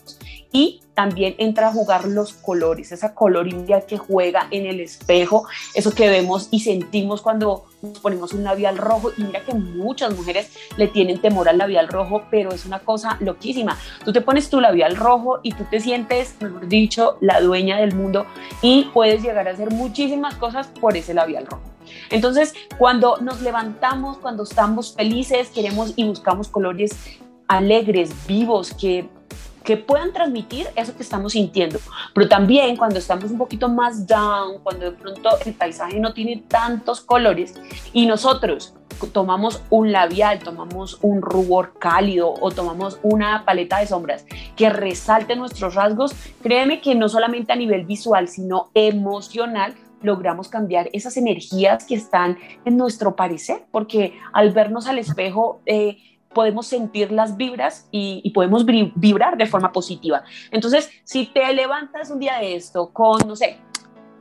y 0.51 0.81
también 0.93 1.36
entra 1.38 1.70
a 1.70 1.72
jugar 1.72 2.05
los 2.05 2.34
colores, 2.34 2.91
esa 2.91 3.15
colorimia 3.15 3.81
que 3.81 3.98
juega 3.98 4.48
en 4.51 4.65
el 4.65 4.79
espejo, 4.81 5.48
eso 5.74 5.96
que 5.96 6.10
vemos 6.10 6.50
y 6.51 6.60
sentimos 6.60 7.22
cuando 7.22 7.65
nos 7.81 8.00
ponemos 8.00 8.34
un 8.34 8.43
labial 8.43 8.77
rojo. 8.77 9.12
Y 9.17 9.24
mira 9.24 9.43
que 9.43 9.53
muchas 9.53 10.15
mujeres 10.15 10.51
le 10.77 10.88
tienen 10.88 11.22
temor 11.22 11.48
al 11.48 11.58
labial 11.58 11.88
rojo, 11.88 12.24
pero 12.29 12.51
es 12.51 12.65
una 12.65 12.79
cosa 12.79 13.17
loquísima. 13.22 13.77
Tú 14.03 14.12
te 14.12 14.22
pones 14.22 14.50
tu 14.50 14.60
labial 14.60 14.96
rojo 14.96 15.39
y 15.41 15.53
tú 15.53 15.63
te 15.70 15.79
sientes, 15.79 16.36
mejor 16.41 16.67
dicho, 16.67 17.17
la 17.22 17.39
dueña 17.39 17.77
del 17.77 17.96
mundo 17.96 18.25
y 18.62 18.89
puedes 18.93 19.24
llegar 19.24 19.48
a 19.48 19.51
hacer 19.51 19.72
muchísimas 19.72 20.36
cosas 20.36 20.67
por 20.67 20.98
ese 20.98 21.13
labial 21.13 21.48
rojo. 21.48 21.63
Entonces, 22.10 22.53
cuando 22.77 23.17
nos 23.17 23.41
levantamos, 23.41 24.17
cuando 24.17 24.43
estamos 24.43 24.93
felices, 24.93 25.50
queremos 25.50 25.93
y 25.96 26.03
buscamos 26.03 26.50
colores 26.50 26.91
alegres, 27.48 28.12
vivos, 28.27 28.74
que 28.74 29.10
que 29.63 29.77
puedan 29.77 30.13
transmitir 30.13 30.68
eso 30.75 30.96
que 30.96 31.03
estamos 31.03 31.34
sintiendo. 31.34 31.80
Pero 32.13 32.27
también 32.27 32.75
cuando 32.75 33.00
estamos 33.00 33.32
un 33.32 33.38
poquito 33.38 33.70
más 33.70 34.08
down, 34.08 34.60
cuando 34.63 34.86
de 34.86 34.98
pronto 34.98 35.30
el 35.46 35.53
paisaje 35.53 36.00
no 36.00 36.13
tiene 36.13 36.44
tantos 36.48 37.01
colores 37.01 37.60
y 37.94 38.06
nosotros 38.06 38.74
tomamos 39.13 39.63
un 39.70 39.91
labial, 39.91 40.39
tomamos 40.39 41.00
un 41.01 41.22
rubor 41.22 41.74
cálido 41.80 42.34
o 42.39 42.51
tomamos 42.51 43.00
una 43.01 43.46
paleta 43.46 43.80
de 43.80 43.88
sombras 43.88 44.25
que 44.56 44.70
resalte 44.70 45.36
nuestros 45.36 45.75
rasgos, 45.75 46.13
créeme 46.41 46.82
que 46.82 46.94
no 46.94 47.10
solamente 47.10 47.51
a 47.51 47.56
nivel 47.56 47.86
visual, 47.86 48.27
sino 48.27 48.70
emocional, 48.74 49.74
logramos 50.01 50.50
cambiar 50.50 50.89
esas 50.94 51.18
energías 51.18 51.86
que 51.86 51.96
están 51.96 52.38
en 52.65 52.77
nuestro 52.77 53.15
parecer, 53.15 53.65
porque 53.72 54.20
al 54.34 54.51
vernos 54.51 54.88
al 54.88 54.98
espejo, 54.98 55.62
eh, 55.65 55.98
podemos 56.34 56.68
sentir 56.68 57.12
las 57.12 57.38
vibras 57.38 57.88
y, 57.92 58.30
podemos 58.34 58.66
vibrar 58.66 59.38
de 59.38 59.46
forma 59.46 59.72
positiva. 59.72 60.24
Entonces, 60.52 60.90
si 61.04 61.26
te 61.26 61.54
levantas 61.54 62.10
un 62.10 62.20
día 62.20 62.38
de 62.38 62.56
esto 62.56 62.92
con, 62.94 63.20
no 63.28 63.36
sé, 63.36 63.60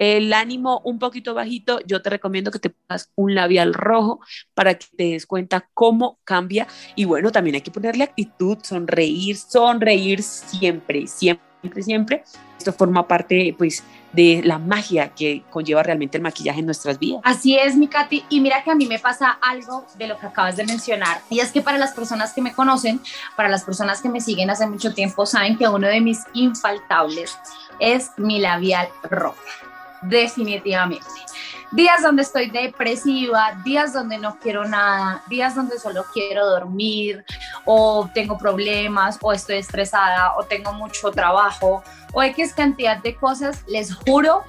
el 0.01 0.33
ánimo 0.33 0.81
un 0.85 0.99
poquito 0.99 1.35
bajito, 1.35 1.79
yo 1.87 2.01
te 2.01 2.11
recomiendo 2.11 2.51
que 2.51 2.59
te 2.59 2.71
pongas 2.71 3.13
un 3.17 3.35
labial 3.35 3.75
rojo 3.75 4.21
para 4.55 4.75
que 4.75 4.87
te 4.97 5.05
des 5.11 5.27
cuenta 5.27 5.69
cómo 5.75 6.19
cambia. 6.25 6.67
Y 6.97 7.05
bueno, 7.05 7.31
también 7.31 7.57
hay 7.57 7.61
que 7.61 7.71
ponerle 7.71 8.05
actitud, 8.05 8.59
sonreír, 8.63 9.37
sonreír 9.37 10.23
siempre, 10.23 11.07
siempre, 11.07 11.50
siempre. 11.83 12.25
Esto 12.59 12.73
forma 12.73 13.07
parte, 13.07 13.55
pues, 13.57 13.83
de 14.13 14.43
la 14.45 14.59
magia 14.59 15.11
que 15.11 15.43
conlleva 15.51 15.83
realmente 15.83 16.19
el 16.19 16.23
maquillaje 16.23 16.61
en 16.61 16.67
nuestras 16.67 16.99
vidas. 16.99 17.21
Así 17.25 17.57
es, 17.57 17.77
mi 17.77 17.89
Katy. 17.89 18.25
Y 18.29 18.41
mira 18.41 18.63
que 18.65 18.71
a 18.71 18.75
mí 18.75 18.87
me 18.87 18.99
pasa 18.99 19.39
algo 19.41 19.87
de 19.97 20.09
lo 20.09 20.19
que 20.19 20.27
acabas 20.27 20.57
de 20.57 20.65
mencionar. 20.65 21.21
Y 21.31 21.41
es 21.41 21.53
que 21.53 21.63
para 21.63 21.79
las 21.79 21.93
personas 21.93 22.33
que 22.33 22.43
me 22.43 22.53
conocen, 22.53 23.01
para 23.37 23.49
las 23.49 23.63
personas 23.65 24.03
que 24.03 24.09
me 24.09 24.21
siguen 24.21 24.51
hace 24.51 24.67
mucho 24.67 24.93
tiempo, 24.95 25.27
saben 25.27 25.57
que 25.57 25.69
uno 25.69 25.87
de 25.87 26.01
mis 26.01 26.21
infaltables 26.35 27.37
es 27.79 28.11
mi 28.17 28.41
labial 28.41 28.89
rojo. 29.03 29.37
Definitivamente 30.03 31.07
días 31.73 32.03
donde 32.03 32.23
estoy 32.23 32.51
depresiva, 32.51 33.61
días 33.65 33.93
donde 33.93 34.19
no 34.19 34.39
quiero 34.39 34.65
nada, 34.65 35.23
días 35.29 35.55
donde 35.55 35.79
solo 35.79 36.05
quiero 36.13 36.47
dormir 36.47 37.25
o 37.65 38.09
tengo 38.13 38.39
problemas 38.39 39.19
o 39.21 39.33
estoy 39.33 39.57
estresada 39.57 40.35
o 40.37 40.45
tengo 40.45 40.73
mucho 40.73 41.11
trabajo 41.11 41.83
o 42.13 42.23
X 42.23 42.55
cantidad 42.55 42.97
de 42.99 43.15
cosas, 43.15 43.65
les 43.69 43.95
juro 43.95 44.45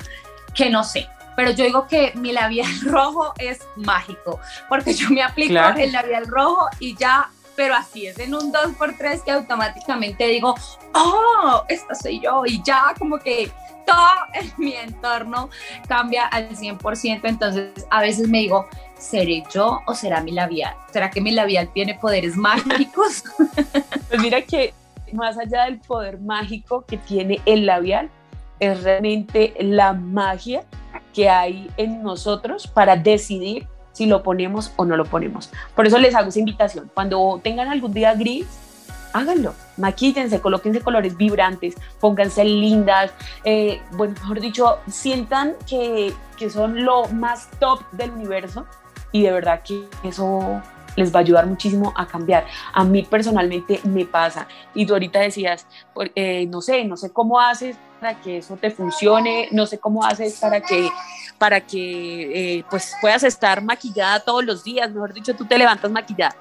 que 0.56 0.70
no 0.70 0.84
sé. 0.84 1.08
Pero 1.36 1.52
yo 1.52 1.64
digo 1.64 1.88
que 1.88 2.12
mi 2.16 2.32
labial 2.32 2.70
rojo 2.86 3.34
es 3.38 3.60
mágico, 3.76 4.40
porque 4.68 4.94
yo 4.94 5.10
me 5.10 5.24
aplico 5.24 5.60
el 5.78 5.92
labial 5.92 6.28
rojo 6.28 6.68
y 6.80 6.96
ya 6.96 7.30
pero 7.62 7.76
así 7.76 8.08
es 8.08 8.18
en 8.18 8.34
un 8.34 8.52
2x3 8.52 9.24
que 9.24 9.30
automáticamente 9.30 10.26
digo, 10.26 10.56
oh, 10.96 11.64
esta 11.70 11.94
soy 11.94 12.20
yo, 12.20 12.42
y 12.44 12.60
ya 12.64 12.96
como 12.98 13.20
que 13.20 13.52
todo 13.86 14.08
en 14.34 14.52
mi 14.58 14.74
entorno 14.74 15.48
cambia 15.88 16.26
al 16.26 16.50
100%, 16.50 17.20
entonces 17.24 17.86
a 17.92 18.02
veces 18.02 18.28
me 18.28 18.40
digo, 18.40 18.68
¿seré 18.98 19.44
yo 19.54 19.80
o 19.86 19.94
será 19.94 20.24
mi 20.24 20.32
labial? 20.32 20.74
¿Será 20.92 21.12
que 21.12 21.22
mi 21.22 21.30
labial 21.30 21.72
tiene 21.72 21.94
poderes 21.94 22.36
mágicos? 22.36 23.26
Pues 24.10 24.20
mira 24.20 24.42
que 24.42 24.74
más 25.14 25.38
allá 25.38 25.66
del 25.66 25.80
poder 25.82 26.20
mágico 26.20 26.84
que 26.88 26.98
tiene 26.98 27.42
el 27.46 27.68
labial, 27.68 28.10
es 28.60 28.82
realmente 28.82 29.54
la 29.60 29.94
magia 29.94 30.64
que 31.14 31.30
hay 31.30 31.70
en 31.78 32.02
nosotros 32.02 32.66
para 32.66 32.96
decidir 32.96 33.68
si 34.02 34.08
lo 34.08 34.24
ponemos 34.24 34.74
o 34.78 34.86
no 34.86 34.98
lo 34.98 35.06
ponemos. 35.06 35.52
Por 35.76 35.86
eso 35.86 36.00
les 36.00 36.16
hago 36.16 36.30
esa 36.30 36.40
invitación. 36.40 36.90
Cuando 36.92 37.40
tengan 37.44 37.68
algún 37.68 37.94
día 37.94 38.16
gris, 38.16 38.48
háganlo, 39.14 39.54
maquíllense, 39.78 40.42
colóquense 40.42 40.82
colores 40.82 41.16
vibrantes, 41.18 41.76
pónganse 42.00 42.44
lindas, 42.44 43.12
eh, 43.44 43.80
bueno, 43.92 44.16
mejor 44.20 44.40
dicho, 44.40 44.80
sientan 44.88 45.54
que, 45.70 46.16
que 46.36 46.50
son 46.50 46.84
lo 46.84 47.06
más 47.10 47.48
top 47.60 47.82
del 47.92 48.10
universo 48.10 48.66
y 49.12 49.22
de 49.22 49.34
verdad 49.34 49.62
que 49.62 49.88
eso 50.04 50.64
les 50.96 51.14
va 51.14 51.20
a 51.20 51.22
ayudar 51.22 51.46
muchísimo 51.46 51.94
a 51.96 52.08
cambiar. 52.08 52.48
A 52.74 52.84
mí 52.84 53.04
personalmente 53.04 53.82
me 53.84 54.06
pasa. 54.06 54.48
Y 54.74 54.88
tú 54.88 54.94
ahorita 54.94 55.20
decías, 55.20 55.68
eh, 56.16 56.48
no 56.48 56.62
sé, 56.62 56.86
no 56.86 56.98
sé 56.98 57.14
cómo 57.14 57.40
haces 57.40 57.78
para 58.02 58.20
que 58.20 58.40
eso 58.40 58.58
te 58.58 58.72
funcione, 58.72 59.48
no 59.52 59.68
sé 59.68 59.78
cómo 59.78 60.04
haces 60.04 60.40
para 60.40 60.60
que, 60.60 60.90
para 61.38 61.62
que 61.62 62.58
eh, 62.58 62.66
pues 62.68 62.96
puedas 63.00 63.22
estar 63.24 63.64
maquillada 63.64 64.20
todos 64.20 64.44
los 64.44 64.64
días, 64.64 64.90
mejor 64.90 65.14
dicho, 65.14 65.36
tú 65.36 65.46
te 65.46 65.58
levantas 65.58 65.92
maquillada. 65.92 66.36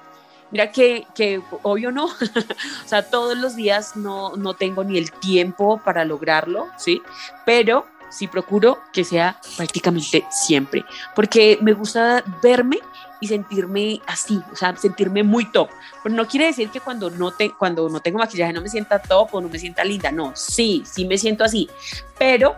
Mira 0.49 0.71
que, 0.71 1.05
que 1.13 1.39
obvio 1.61 1.91
no, 1.91 2.05
o 2.85 2.87
sea, 2.87 3.07
todos 3.07 3.37
los 3.37 3.55
días 3.55 3.95
no, 3.95 4.35
no 4.35 4.55
tengo 4.55 4.83
ni 4.83 4.97
el 4.97 5.11
tiempo 5.11 5.79
para 5.85 6.03
lograrlo, 6.03 6.67
¿sí? 6.77 6.99
Pero 7.45 7.85
sí 8.09 8.27
procuro 8.27 8.79
que 8.91 9.03
sea 9.03 9.39
prácticamente 9.55 10.25
siempre, 10.31 10.83
porque 11.15 11.59
me 11.61 11.73
gusta 11.73 12.23
verme 12.41 12.79
y 13.21 13.27
sentirme 13.27 14.01
así, 14.07 14.41
o 14.51 14.55
sea, 14.55 14.75
sentirme 14.75 15.23
muy 15.23 15.45
top. 15.45 15.69
Pero 16.03 16.13
no 16.13 16.27
quiere 16.27 16.47
decir 16.47 16.69
que 16.69 16.81
cuando 16.81 17.09
no, 17.09 17.31
te, 17.31 17.51
cuando 17.51 17.87
no 17.87 18.01
tengo 18.01 18.19
maquillaje 18.19 18.51
no 18.51 18.61
me 18.61 18.67
sienta 18.67 18.99
top 18.99 19.33
o 19.35 19.39
no 19.39 19.47
me 19.47 19.59
sienta 19.59 19.85
linda, 19.85 20.11
no, 20.11 20.33
sí, 20.35 20.83
sí 20.85 21.05
me 21.05 21.17
siento 21.17 21.45
así, 21.45 21.69
pero 22.17 22.55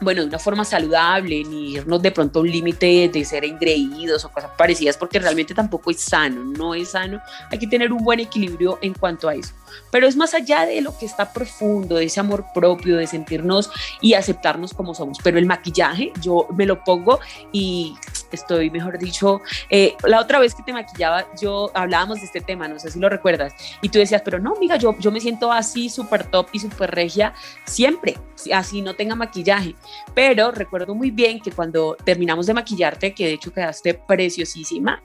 bueno, 0.00 0.20
de 0.22 0.28
una 0.28 0.38
forma 0.38 0.64
saludable, 0.64 1.42
ni 1.44 1.72
irnos 1.72 2.02
de 2.02 2.10
pronto 2.10 2.38
a 2.38 2.42
un 2.42 2.50
límite 2.50 3.08
de 3.12 3.24
ser 3.24 3.44
engreídos 3.44 4.24
o 4.24 4.28
cosas 4.28 4.50
parecidas, 4.56 4.96
porque 4.96 5.18
realmente 5.18 5.54
tampoco 5.54 5.90
es 5.90 6.00
sano, 6.00 6.44
no 6.44 6.74
es 6.74 6.90
sano. 6.90 7.20
Hay 7.50 7.58
que 7.58 7.66
tener 7.66 7.92
un 7.92 8.04
buen 8.04 8.20
equilibrio 8.20 8.78
en 8.82 8.92
cuanto 8.92 9.28
a 9.28 9.34
eso. 9.34 9.54
Pero 9.90 10.06
es 10.06 10.16
más 10.16 10.34
allá 10.34 10.66
de 10.66 10.80
lo 10.82 10.96
que 10.98 11.06
está 11.06 11.32
profundo, 11.32 11.96
de 11.96 12.04
ese 12.04 12.20
amor 12.20 12.44
propio, 12.54 12.96
de 12.96 13.06
sentirnos 13.06 13.70
y 14.02 14.14
aceptarnos 14.14 14.74
como 14.74 14.94
somos. 14.94 15.18
Pero 15.22 15.38
el 15.38 15.46
maquillaje, 15.46 16.12
yo 16.20 16.46
me 16.54 16.66
lo 16.66 16.84
pongo 16.84 17.20
y 17.50 17.96
estoy, 18.36 18.70
mejor 18.70 18.98
dicho, 18.98 19.40
eh, 19.70 19.96
la 20.04 20.20
otra 20.20 20.38
vez 20.38 20.54
que 20.54 20.62
te 20.62 20.72
maquillaba, 20.72 21.26
yo 21.40 21.70
hablábamos 21.74 22.20
de 22.20 22.26
este 22.26 22.40
tema, 22.40 22.68
no 22.68 22.78
sé 22.78 22.90
si 22.90 22.98
lo 22.98 23.08
recuerdas, 23.08 23.52
y 23.82 23.88
tú 23.88 23.98
decías, 23.98 24.22
pero 24.24 24.38
no, 24.38 24.54
amiga, 24.54 24.76
yo, 24.76 24.96
yo 24.98 25.10
me 25.10 25.20
siento 25.20 25.52
así 25.52 25.88
súper 25.88 26.24
top 26.24 26.48
y 26.52 26.60
súper 26.60 26.90
regia 26.92 27.34
siempre, 27.64 28.16
así 28.52 28.82
no 28.82 28.94
tenga 28.94 29.14
maquillaje. 29.14 29.74
Pero 30.14 30.50
recuerdo 30.50 30.94
muy 30.94 31.10
bien 31.10 31.40
que 31.40 31.50
cuando 31.50 31.96
terminamos 32.04 32.46
de 32.46 32.54
maquillarte, 32.54 33.14
que 33.14 33.26
de 33.26 33.32
hecho 33.32 33.52
quedaste 33.52 33.94
preciosísima, 33.94 35.02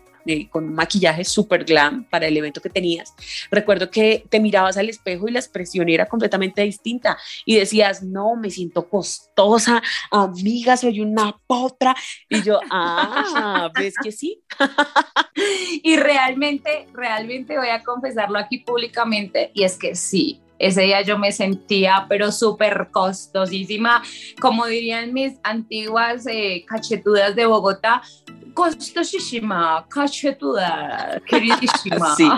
con 0.49 0.65
un 0.65 0.73
maquillaje 0.73 1.23
súper 1.23 1.63
glam 1.65 2.05
para 2.05 2.27
el 2.27 2.37
evento 2.37 2.61
que 2.61 2.69
tenías. 2.69 3.13
Recuerdo 3.49 3.89
que 3.89 4.23
te 4.29 4.39
mirabas 4.39 4.77
al 4.77 4.89
espejo 4.89 5.27
y 5.27 5.31
la 5.31 5.39
expresión 5.39 5.89
era 5.89 6.05
completamente 6.05 6.61
distinta 6.61 7.17
y 7.45 7.55
decías, 7.55 8.03
no, 8.03 8.35
me 8.35 8.49
siento 8.49 8.87
costosa, 8.87 9.81
amiga, 10.11 10.77
soy 10.77 11.01
una 11.01 11.37
potra. 11.47 11.95
Y 12.29 12.41
yo, 12.43 12.59
ah, 12.71 13.71
ves 13.75 13.95
que 14.01 14.11
sí. 14.11 14.41
y 15.83 15.95
realmente, 15.97 16.87
realmente 16.93 17.57
voy 17.57 17.69
a 17.69 17.83
confesarlo 17.83 18.39
aquí 18.39 18.59
públicamente 18.59 19.51
y 19.53 19.63
es 19.63 19.77
que 19.77 19.95
sí, 19.95 20.41
ese 20.61 20.83
día 20.83 21.01
yo 21.01 21.17
me 21.17 21.31
sentía 21.31 22.05
pero 22.07 22.31
súper 22.31 22.89
costosísima, 22.91 24.01
como 24.39 24.65
dirían 24.65 25.13
mis 25.13 25.33
antiguas 25.43 26.25
eh, 26.27 26.63
cachetudas 26.67 27.35
de 27.35 27.45
Bogotá, 27.45 28.01
costosísima, 28.53 29.85
cachetuda, 29.89 31.21
queridísima. 31.27 32.15
Sí. 32.15 32.29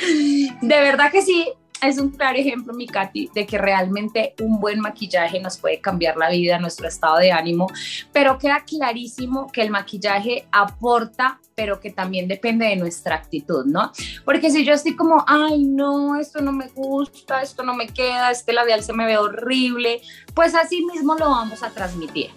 de 0.62 0.80
verdad 0.80 1.12
que 1.12 1.22
sí, 1.22 1.52
es 1.82 1.98
un 1.98 2.10
claro 2.10 2.38
ejemplo, 2.38 2.72
mi 2.72 2.86
Katy, 2.86 3.30
de 3.34 3.46
que 3.46 3.58
realmente 3.58 4.34
un 4.40 4.60
buen 4.60 4.80
maquillaje 4.80 5.40
nos 5.40 5.58
puede 5.58 5.80
cambiar 5.80 6.16
la 6.16 6.30
vida, 6.30 6.58
nuestro 6.58 6.88
estado 6.88 7.18
de 7.18 7.32
ánimo, 7.32 7.66
pero 8.12 8.38
queda 8.38 8.64
clarísimo 8.64 9.50
que 9.50 9.62
el 9.62 9.70
maquillaje 9.70 10.46
aporta, 10.52 11.40
pero 11.54 11.80
que 11.80 11.90
también 11.90 12.28
depende 12.28 12.66
de 12.66 12.76
nuestra 12.76 13.16
actitud, 13.16 13.66
¿no? 13.66 13.92
Porque 14.24 14.50
si 14.50 14.64
yo 14.64 14.72
estoy 14.72 14.96
como, 14.96 15.24
ay, 15.26 15.64
no, 15.64 16.18
esto 16.18 16.40
no 16.40 16.52
me 16.52 16.68
gusta, 16.68 17.42
esto 17.42 17.62
no 17.62 17.74
me 17.74 17.88
queda, 17.88 18.30
este 18.30 18.52
labial 18.52 18.82
se 18.82 18.92
me 18.92 19.04
ve 19.04 19.18
horrible, 19.18 20.00
pues 20.34 20.54
así 20.54 20.84
mismo 20.86 21.14
lo 21.14 21.30
vamos 21.30 21.62
a 21.62 21.70
transmitir 21.70 22.30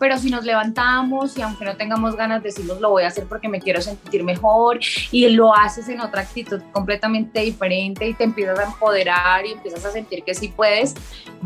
pero 0.00 0.18
si 0.18 0.30
nos 0.30 0.44
levantamos 0.44 1.38
y 1.38 1.42
aunque 1.42 1.64
no 1.64 1.76
tengamos 1.76 2.16
ganas 2.16 2.42
decimos 2.42 2.80
lo 2.80 2.90
voy 2.90 3.04
a 3.04 3.08
hacer 3.08 3.26
porque 3.26 3.48
me 3.48 3.60
quiero 3.60 3.80
sentir 3.80 4.24
mejor 4.24 4.80
y 5.12 5.28
lo 5.28 5.54
haces 5.54 5.88
en 5.88 6.00
otra 6.00 6.22
actitud 6.22 6.60
completamente 6.72 7.40
diferente 7.40 8.08
y 8.08 8.14
te 8.14 8.24
empiezas 8.24 8.58
a 8.58 8.64
empoderar 8.64 9.46
y 9.46 9.52
empiezas 9.52 9.84
a 9.84 9.92
sentir 9.92 10.24
que 10.24 10.34
sí 10.34 10.48
puedes, 10.48 10.94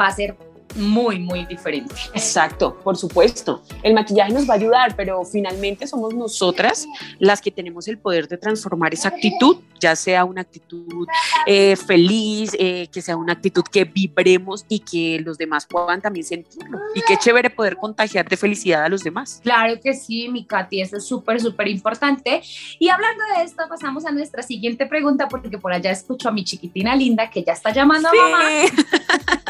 va 0.00 0.06
a 0.06 0.12
ser 0.12 0.36
muy, 0.74 1.18
muy 1.18 1.46
diferente. 1.46 1.94
Exacto, 2.14 2.76
por 2.82 2.96
supuesto. 2.96 3.62
El 3.82 3.94
maquillaje 3.94 4.32
nos 4.32 4.48
va 4.48 4.54
a 4.54 4.56
ayudar, 4.56 4.96
pero 4.96 5.24
finalmente 5.24 5.86
somos 5.86 6.14
nosotras 6.14 6.86
las 7.18 7.40
que 7.40 7.50
tenemos 7.50 7.88
el 7.88 7.98
poder 7.98 8.28
de 8.28 8.38
transformar 8.38 8.94
esa 8.94 9.08
actitud, 9.08 9.58
ya 9.80 9.96
sea 9.96 10.24
una 10.24 10.42
actitud 10.42 11.06
eh, 11.46 11.76
feliz, 11.76 12.56
eh, 12.58 12.88
que 12.92 13.02
sea 13.02 13.16
una 13.16 13.34
actitud 13.34 13.62
que 13.70 13.84
vibremos 13.84 14.64
y 14.68 14.80
que 14.80 15.20
los 15.20 15.38
demás 15.38 15.66
puedan 15.66 16.00
también 16.00 16.24
sentirlo. 16.24 16.78
Y 16.94 17.02
qué 17.02 17.16
chévere 17.16 17.50
poder 17.50 17.76
contagiar 17.76 18.28
de 18.28 18.36
felicidad 18.36 18.84
a 18.84 18.88
los 18.88 19.02
demás. 19.02 19.40
Claro 19.42 19.78
que 19.80 19.94
sí, 19.94 20.28
mi 20.28 20.44
Katy, 20.44 20.80
eso 20.80 20.96
es 20.96 21.04
súper, 21.04 21.40
súper 21.40 21.68
importante. 21.68 22.42
Y 22.78 22.88
hablando 22.88 23.22
de 23.36 23.44
esto, 23.44 23.62
pasamos 23.68 24.04
a 24.06 24.12
nuestra 24.12 24.42
siguiente 24.42 24.86
pregunta, 24.86 25.28
porque 25.28 25.58
por 25.58 25.72
allá 25.72 25.90
escucho 25.90 26.28
a 26.28 26.32
mi 26.32 26.44
chiquitina 26.44 26.94
linda 26.96 27.30
que 27.30 27.42
ya 27.42 27.52
está 27.52 27.72
llamando 27.72 28.08
a 28.08 28.12
mamá. 28.14 28.38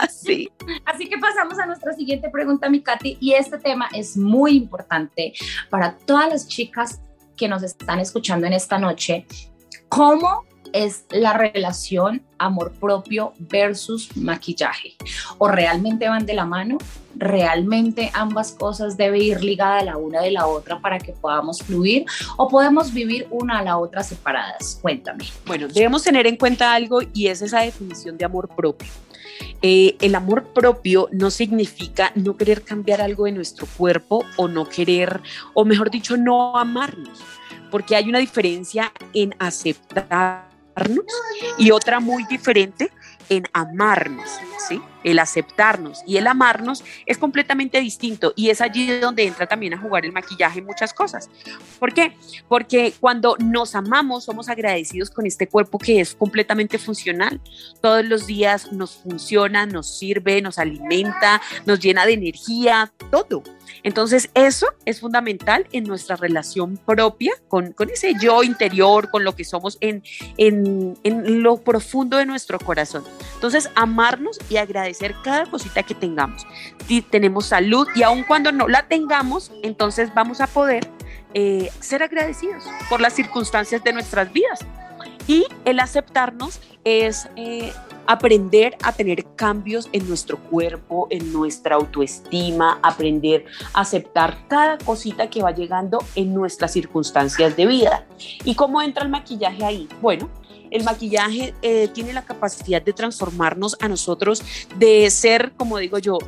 sí. 0.10 0.50
Así 0.84 1.08
que 1.08 1.13
pasamos 1.18 1.58
a 1.58 1.66
nuestra 1.66 1.92
siguiente 1.92 2.30
pregunta, 2.30 2.68
mi 2.68 2.80
Katy, 2.80 3.18
y 3.20 3.32
este 3.32 3.58
tema 3.58 3.88
es 3.92 4.16
muy 4.16 4.56
importante 4.56 5.32
para 5.70 5.96
todas 5.96 6.28
las 6.28 6.48
chicas 6.48 7.00
que 7.36 7.48
nos 7.48 7.62
están 7.62 8.00
escuchando 8.00 8.46
en 8.46 8.52
esta 8.52 8.78
noche. 8.78 9.26
¿Cómo 9.88 10.44
es 10.72 11.04
la 11.10 11.34
relación 11.34 12.22
amor 12.38 12.72
propio 12.72 13.32
versus 13.38 14.16
maquillaje? 14.16 14.94
¿O 15.38 15.48
realmente 15.48 16.08
van 16.08 16.26
de 16.26 16.34
la 16.34 16.44
mano? 16.44 16.78
¿Realmente 17.16 18.10
ambas 18.12 18.50
cosas 18.52 18.96
deben 18.96 19.22
ir 19.22 19.44
ligadas 19.44 19.84
la 19.84 19.96
una 19.96 20.20
de 20.20 20.32
la 20.32 20.48
otra 20.48 20.80
para 20.80 20.98
que 20.98 21.12
podamos 21.12 21.62
fluir? 21.62 22.06
¿O 22.36 22.48
podemos 22.48 22.92
vivir 22.92 23.28
una 23.30 23.60
a 23.60 23.62
la 23.62 23.78
otra 23.78 24.02
separadas? 24.02 24.78
Cuéntame. 24.82 25.24
Bueno, 25.46 25.68
debemos 25.68 26.02
tener 26.02 26.26
en 26.26 26.36
cuenta 26.36 26.74
algo 26.74 27.00
y 27.12 27.28
es 27.28 27.40
esa 27.40 27.60
definición 27.60 28.18
de 28.18 28.24
amor 28.24 28.48
propio. 28.48 28.88
Eh, 29.62 29.96
el 30.00 30.14
amor 30.14 30.52
propio 30.52 31.08
no 31.12 31.30
significa 31.30 32.12
no 32.14 32.36
querer 32.36 32.62
cambiar 32.62 33.00
algo 33.00 33.24
de 33.24 33.32
nuestro 33.32 33.66
cuerpo 33.66 34.24
o 34.36 34.48
no 34.48 34.68
querer, 34.68 35.20
o 35.54 35.64
mejor 35.64 35.90
dicho, 35.90 36.16
no 36.16 36.56
amarnos, 36.56 37.20
porque 37.70 37.96
hay 37.96 38.08
una 38.08 38.18
diferencia 38.18 38.92
en 39.12 39.34
aceptarnos 39.38 41.04
y 41.58 41.70
otra 41.70 42.00
muy 42.00 42.24
diferente 42.24 42.90
en 43.28 43.44
amarnos, 43.52 44.28
¿sí? 44.68 44.80
El 45.02 45.18
aceptarnos 45.18 46.02
y 46.06 46.16
el 46.16 46.26
amarnos 46.26 46.82
es 47.06 47.18
completamente 47.18 47.80
distinto 47.80 48.32
y 48.36 48.50
es 48.50 48.60
allí 48.60 48.98
donde 48.98 49.24
entra 49.24 49.46
también 49.46 49.74
a 49.74 49.78
jugar 49.78 50.04
el 50.04 50.12
maquillaje 50.12 50.60
en 50.60 50.66
muchas 50.66 50.94
cosas. 50.94 51.28
¿Por 51.78 51.92
qué? 51.92 52.16
Porque 52.48 52.94
cuando 52.98 53.36
nos 53.38 53.74
amamos 53.74 54.24
somos 54.24 54.48
agradecidos 54.48 55.10
con 55.10 55.26
este 55.26 55.46
cuerpo 55.46 55.78
que 55.78 56.00
es 56.00 56.14
completamente 56.14 56.78
funcional. 56.78 57.40
Todos 57.80 58.04
los 58.04 58.26
días 58.26 58.72
nos 58.72 58.96
funciona, 58.96 59.66
nos 59.66 59.98
sirve, 59.98 60.40
nos 60.40 60.58
alimenta, 60.58 61.40
nos 61.66 61.80
llena 61.80 62.06
de 62.06 62.14
energía, 62.14 62.92
todo. 63.10 63.42
Entonces 63.82 64.30
eso 64.34 64.66
es 64.84 65.00
fundamental 65.00 65.66
en 65.72 65.84
nuestra 65.84 66.16
relación 66.16 66.76
propia 66.76 67.32
con, 67.48 67.74
ese 67.92 68.14
yo 68.20 68.42
interior, 68.42 69.10
con 69.10 69.24
lo 69.24 69.34
que 69.36 69.44
somos 69.44 69.78
en, 69.80 70.02
en, 70.36 70.96
en 71.04 71.42
lo 71.42 71.58
profundo 71.58 72.16
de 72.16 72.26
nuestro 72.26 72.58
corazón. 72.58 73.04
Entonces, 73.34 73.70
amarnos 73.74 74.38
y 74.48 74.56
agradecer 74.56 75.14
cada 75.22 75.46
cosita 75.46 75.82
que 75.82 75.94
tengamos. 75.94 76.46
Si 76.86 77.02
tenemos 77.02 77.46
salud 77.46 77.86
y 77.94 78.02
aun 78.02 78.22
cuando 78.24 78.52
no 78.52 78.68
la 78.68 78.86
tengamos, 78.86 79.52
entonces 79.62 80.12
vamos 80.14 80.40
a 80.40 80.46
poder 80.46 80.88
eh, 81.34 81.70
ser 81.80 82.02
agradecidos 82.02 82.64
por 82.88 83.00
las 83.00 83.12
circunstancias 83.12 83.82
de 83.82 83.92
nuestras 83.92 84.32
vidas. 84.32 84.60
Y 85.26 85.46
el 85.64 85.80
aceptarnos 85.80 86.60
es 86.84 87.28
eh, 87.36 87.72
aprender 88.06 88.76
a 88.82 88.92
tener 88.92 89.24
cambios 89.36 89.88
en 89.92 90.06
nuestro 90.06 90.38
cuerpo, 90.38 91.06
en 91.10 91.32
nuestra 91.32 91.76
autoestima, 91.76 92.78
aprender 92.82 93.46
a 93.72 93.80
aceptar 93.80 94.46
cada 94.48 94.78
cosita 94.78 95.30
que 95.30 95.42
va 95.42 95.52
llegando 95.52 95.98
en 96.14 96.34
nuestras 96.34 96.72
circunstancias 96.72 97.56
de 97.56 97.66
vida. 97.66 98.06
¿Y 98.44 98.54
cómo 98.54 98.82
entra 98.82 99.04
el 99.04 99.10
maquillaje 99.10 99.64
ahí? 99.64 99.88
Bueno, 100.02 100.28
el 100.70 100.82
maquillaje 100.82 101.54
eh, 101.62 101.88
tiene 101.88 102.12
la 102.12 102.24
capacidad 102.24 102.82
de 102.82 102.92
transformarnos 102.92 103.76
a 103.80 103.88
nosotros, 103.88 104.42
de 104.76 105.08
ser, 105.10 105.52
como 105.56 105.78
digo 105.78 105.98
yo, 105.98 106.18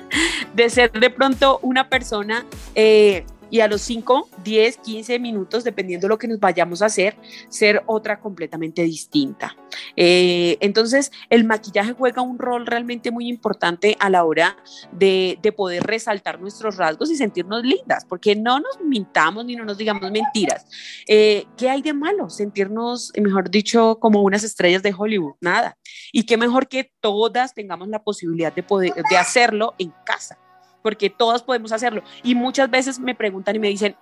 de 0.54 0.70
ser 0.70 0.92
de 0.92 1.10
pronto 1.10 1.58
una 1.62 1.88
persona 1.88 2.46
eh, 2.74 3.26
y 3.50 3.60
a 3.60 3.68
los 3.68 3.82
5, 3.82 4.28
10, 4.44 4.78
15 4.78 5.18
minutos, 5.18 5.64
dependiendo 5.64 6.06
de 6.06 6.08
lo 6.08 6.18
que 6.18 6.28
nos 6.28 6.40
vayamos 6.40 6.82
a 6.82 6.86
hacer, 6.86 7.16
ser 7.48 7.82
otra 7.86 8.20
completamente 8.20 8.82
distinta. 8.82 9.56
Eh, 9.96 10.56
entonces, 10.60 11.12
el 11.30 11.44
maquillaje 11.44 11.92
juega 11.92 12.22
un 12.22 12.38
rol 12.38 12.66
realmente 12.66 13.10
muy 13.10 13.28
importante 13.28 13.96
a 14.00 14.10
la 14.10 14.24
hora 14.24 14.56
de, 14.92 15.38
de, 15.42 15.52
poder 15.52 15.84
resaltar 15.84 16.40
nuestros 16.40 16.76
rasgos 16.76 17.10
y 17.10 17.16
sentirnos 17.16 17.62
lindas, 17.62 18.04
porque 18.08 18.36
no 18.36 18.60
nos 18.60 18.80
mintamos 18.84 19.44
ni 19.44 19.56
no 19.56 19.64
nos 19.64 19.78
digamos 19.78 20.10
mentiras. 20.10 20.66
Eh, 21.06 21.46
¿Qué 21.56 21.70
hay 21.70 21.82
de 21.82 21.92
malo? 21.92 22.28
Sentirnos, 22.30 23.12
mejor 23.20 23.50
dicho, 23.50 23.98
como 24.00 24.22
unas 24.22 24.44
estrellas 24.44 24.82
de 24.82 24.94
Hollywood, 24.96 25.34
nada. 25.40 25.78
Y 26.12 26.24
qué 26.24 26.36
mejor 26.36 26.68
que 26.68 26.92
todas 27.00 27.54
tengamos 27.54 27.88
la 27.88 28.02
posibilidad 28.02 28.52
de 28.52 28.62
poder 28.62 28.94
de 29.08 29.16
hacerlo 29.16 29.74
en 29.78 29.92
casa 30.04 30.38
porque 30.86 31.10
todos 31.10 31.42
podemos 31.42 31.72
hacerlo. 31.72 32.04
Y 32.22 32.36
muchas 32.36 32.70
veces 32.70 33.00
me 33.00 33.16
preguntan 33.16 33.56
y 33.56 33.58
me 33.58 33.66
dicen, 33.66 33.96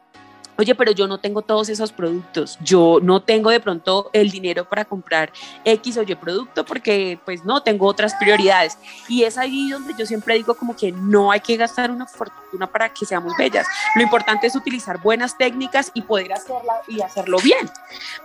oye, 0.57 0.75
pero 0.75 0.93
yo 0.93 1.07
no 1.07 1.19
tengo 1.19 1.43
todos 1.43 1.69
esos 1.69 1.93
productos, 1.93 2.59
yo 2.61 2.99
no 3.03 3.23
tengo 3.23 3.51
de 3.51 3.61
pronto 3.61 4.11
el 4.13 4.31
dinero 4.31 4.69
para 4.69 4.85
comprar 4.85 5.33
X 5.65 5.97
o 5.97 6.03
Y 6.03 6.15
producto 6.15 6.65
porque 6.65 7.19
pues 7.25 7.45
no, 7.45 7.63
tengo 7.63 7.87
otras 7.87 8.15
prioridades. 8.15 8.79
Y 9.09 9.25
es 9.25 9.39
ahí 9.39 9.71
donde 9.71 9.95
yo 9.99 10.07
siempre 10.07 10.35
digo 10.35 10.55
como 10.55 10.77
que 10.77 10.93
no 10.93 11.31
hay 11.31 11.41
que 11.41 11.57
gastar 11.57 11.91
una 11.91 12.07
fortuna 12.07 12.67
para 12.67 12.89
que 12.93 13.07
seamos 13.07 13.33
bellas. 13.37 13.67
Lo 13.97 14.03
importante 14.03 14.47
es 14.47 14.55
utilizar 14.57 15.01
buenas 15.01 15.37
técnicas 15.37 15.91
y 15.95 16.03
poder 16.03 16.33
hacerla 16.33 16.83
y 16.89 17.01
hacerlo 17.01 17.39
bien. 17.43 17.71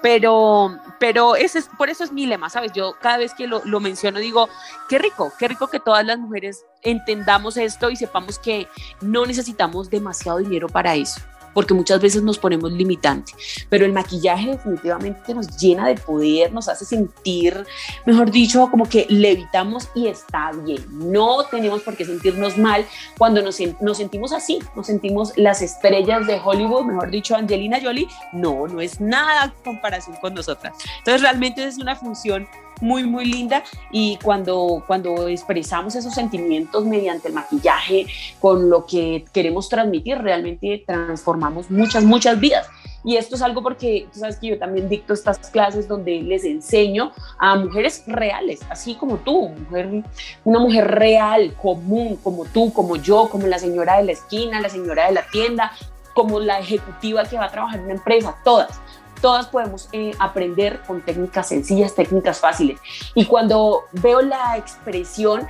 Pero, 0.01 0.77
pero 0.99 1.35
ese 1.35 1.59
es, 1.59 1.69
por 1.77 1.89
eso 1.89 2.03
es 2.03 2.11
mi 2.11 2.25
lema, 2.25 2.49
¿sabes? 2.49 2.71
Yo 2.73 2.95
cada 3.01 3.17
vez 3.17 3.33
que 3.33 3.47
lo, 3.47 3.61
lo 3.65 3.79
menciono 3.79 4.19
digo, 4.19 4.49
qué 4.87 4.99
rico, 4.99 5.31
qué 5.37 5.47
rico 5.47 5.67
que 5.67 5.79
todas 5.79 6.05
las 6.05 6.19
mujeres 6.19 6.65
entendamos 6.81 7.57
esto 7.57 7.89
y 7.89 7.95
sepamos 7.95 8.39
que 8.39 8.67
no 9.01 9.25
necesitamos 9.25 9.89
demasiado 9.89 10.37
dinero 10.39 10.67
para 10.69 10.95
eso 10.95 11.21
porque 11.53 11.73
muchas 11.73 12.01
veces 12.01 12.23
nos 12.23 12.37
ponemos 12.37 12.71
limitantes, 12.71 13.35
pero 13.69 13.85
el 13.85 13.93
maquillaje 13.93 14.51
definitivamente 14.51 15.33
nos 15.33 15.57
llena 15.57 15.87
de 15.87 15.95
poder, 15.95 16.51
nos 16.51 16.67
hace 16.69 16.85
sentir, 16.85 17.65
mejor 18.05 18.31
dicho, 18.31 18.69
como 18.69 18.87
que 18.87 19.05
levitamos 19.09 19.89
y 19.95 20.07
está 20.07 20.51
bien. 20.51 20.83
No 20.89 21.43
tenemos 21.49 21.81
por 21.81 21.95
qué 21.95 22.05
sentirnos 22.05 22.57
mal 22.57 22.85
cuando 23.17 23.41
nos, 23.41 23.57
nos 23.81 23.97
sentimos 23.97 24.33
así, 24.33 24.59
nos 24.75 24.87
sentimos 24.87 25.33
las 25.37 25.61
estrellas 25.61 26.27
de 26.27 26.39
Hollywood, 26.43 26.85
mejor 26.85 27.09
dicho, 27.11 27.35
Angelina 27.35 27.79
Jolie, 27.81 28.07
no, 28.33 28.67
no 28.67 28.81
es 28.81 28.99
nada 28.99 29.45
en 29.45 29.63
comparación 29.63 30.15
con 30.17 30.33
nosotras. 30.33 30.73
Entonces 30.99 31.21
realmente 31.21 31.63
es 31.63 31.77
una 31.77 31.95
función 31.95 32.47
muy, 32.81 33.03
muy 33.03 33.25
linda 33.25 33.63
y 33.91 34.17
cuando, 34.23 34.83
cuando 34.87 35.27
expresamos 35.27 35.95
esos 35.95 36.13
sentimientos 36.13 36.85
mediante 36.85 37.27
el 37.27 37.33
maquillaje, 37.33 38.07
con 38.39 38.69
lo 38.69 38.85
que 38.85 39.25
queremos 39.33 39.69
transmitir, 39.69 40.17
realmente 40.17 40.83
transformamos 40.85 41.69
muchas, 41.69 42.03
muchas 42.03 42.39
vidas. 42.39 42.67
Y 43.03 43.15
esto 43.15 43.35
es 43.35 43.41
algo 43.41 43.63
porque 43.63 44.07
tú 44.11 44.19
sabes 44.19 44.37
que 44.37 44.47
yo 44.47 44.59
también 44.59 44.89
dicto 44.89 45.13
estas 45.13 45.37
clases 45.49 45.87
donde 45.87 46.21
les 46.21 46.43
enseño 46.43 47.11
a 47.37 47.55
mujeres 47.55 48.03
reales, 48.07 48.59
así 48.69 48.95
como 48.95 49.17
tú, 49.17 49.49
mujer, 49.49 50.03
una 50.43 50.59
mujer 50.59 50.87
real, 50.87 51.55
común, 51.61 52.17
como 52.21 52.45
tú, 52.45 52.73
como 52.73 52.97
yo, 52.97 53.29
como 53.29 53.47
la 53.47 53.57
señora 53.57 53.97
de 53.97 54.03
la 54.03 54.11
esquina, 54.11 54.59
la 54.59 54.69
señora 54.69 55.07
de 55.07 55.13
la 55.13 55.25
tienda, 55.31 55.71
como 56.13 56.39
la 56.41 56.59
ejecutiva 56.59 57.23
que 57.23 57.37
va 57.37 57.45
a 57.45 57.51
trabajar 57.51 57.79
en 57.79 57.85
una 57.85 57.93
empresa, 57.93 58.35
todas 58.43 58.81
todas 59.21 59.47
podemos 59.47 59.89
eh, 59.91 60.11
aprender 60.19 60.81
con 60.87 61.01
técnicas 61.01 61.47
sencillas, 61.47 61.95
técnicas 61.95 62.39
fáciles. 62.39 62.79
Y 63.15 63.25
cuando 63.25 63.83
veo 63.93 64.21
la 64.21 64.57
expresión, 64.57 65.47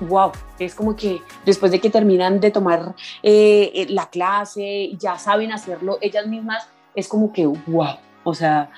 wow, 0.00 0.30
eh, 0.30 0.64
es 0.64 0.74
como 0.74 0.96
que 0.96 1.20
después 1.44 1.72
de 1.72 1.80
que 1.80 1.90
terminan 1.90 2.40
de 2.40 2.50
tomar 2.50 2.94
eh, 3.22 3.86
la 3.90 4.08
clase, 4.10 4.90
ya 4.98 5.18
saben 5.18 5.52
hacerlo 5.52 5.98
ellas 6.00 6.26
mismas, 6.26 6.68
es 6.94 7.08
como 7.08 7.32
que 7.32 7.46
wow, 7.46 7.96
o 8.24 8.34
sea, 8.34 8.70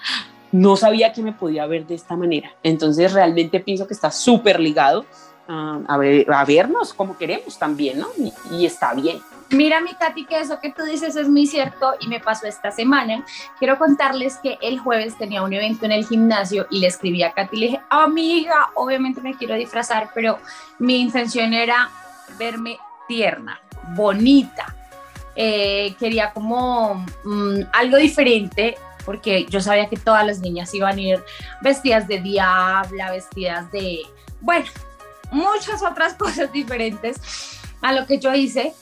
no 0.52 0.76
sabía 0.76 1.12
que 1.12 1.22
me 1.22 1.32
podía 1.32 1.66
ver 1.66 1.86
de 1.86 1.94
esta 1.94 2.16
manera. 2.16 2.52
Entonces 2.62 3.12
realmente 3.12 3.60
pienso 3.60 3.86
que 3.86 3.94
está 3.94 4.10
súper 4.10 4.60
ligado 4.60 5.04
a, 5.48 5.96
ver, 5.98 6.32
a, 6.32 6.44
vernos 6.44 6.94
como 6.94 7.18
queremos 7.18 7.58
también, 7.58 7.98
¿no? 7.98 8.06
y 8.52 8.66
está 8.66 8.94
bien. 8.94 9.18
Mira, 9.50 9.80
mi 9.80 9.94
Katy, 9.94 10.26
que 10.26 10.38
eso 10.38 10.60
que 10.60 10.70
tú 10.70 10.84
dices 10.84 11.16
es 11.16 11.28
muy 11.28 11.44
cierto 11.44 11.94
y 11.98 12.06
me 12.06 12.20
pasó 12.20 12.46
esta 12.46 12.70
semana. 12.70 13.24
Quiero 13.58 13.78
contarles 13.78 14.36
que 14.36 14.58
el 14.62 14.78
jueves 14.78 15.18
tenía 15.18 15.42
un 15.42 15.52
evento 15.52 15.86
en 15.86 15.92
el 15.92 16.06
gimnasio 16.06 16.68
y 16.70 16.78
le 16.78 16.86
escribí 16.86 17.24
a 17.24 17.32
Katy 17.32 17.56
le 17.56 17.66
dije, 17.66 17.80
amiga, 17.90 18.70
obviamente 18.76 19.20
me 19.20 19.36
quiero 19.36 19.56
disfrazar, 19.56 20.10
pero 20.14 20.38
mi 20.78 21.00
intención 21.00 21.52
era 21.52 21.90
verme 22.38 22.78
tierna, 23.08 23.60
bonita. 23.96 24.76
Eh, 25.34 25.96
quería 25.98 26.32
como 26.32 27.04
mm, 27.24 27.60
algo 27.72 27.96
diferente 27.96 28.76
porque 29.04 29.46
yo 29.46 29.60
sabía 29.60 29.88
que 29.88 29.96
todas 29.96 30.24
las 30.24 30.38
niñas 30.38 30.72
iban 30.74 30.96
a 30.96 31.00
ir 31.00 31.24
vestidas 31.60 32.06
de 32.06 32.20
diabla, 32.20 33.10
vestidas 33.10 33.70
de, 33.72 34.02
bueno, 34.40 34.66
muchas 35.32 35.82
otras 35.82 36.14
cosas 36.18 36.52
diferentes 36.52 37.60
a 37.80 37.92
lo 37.92 38.06
que 38.06 38.20
yo 38.20 38.32
hice 38.32 38.74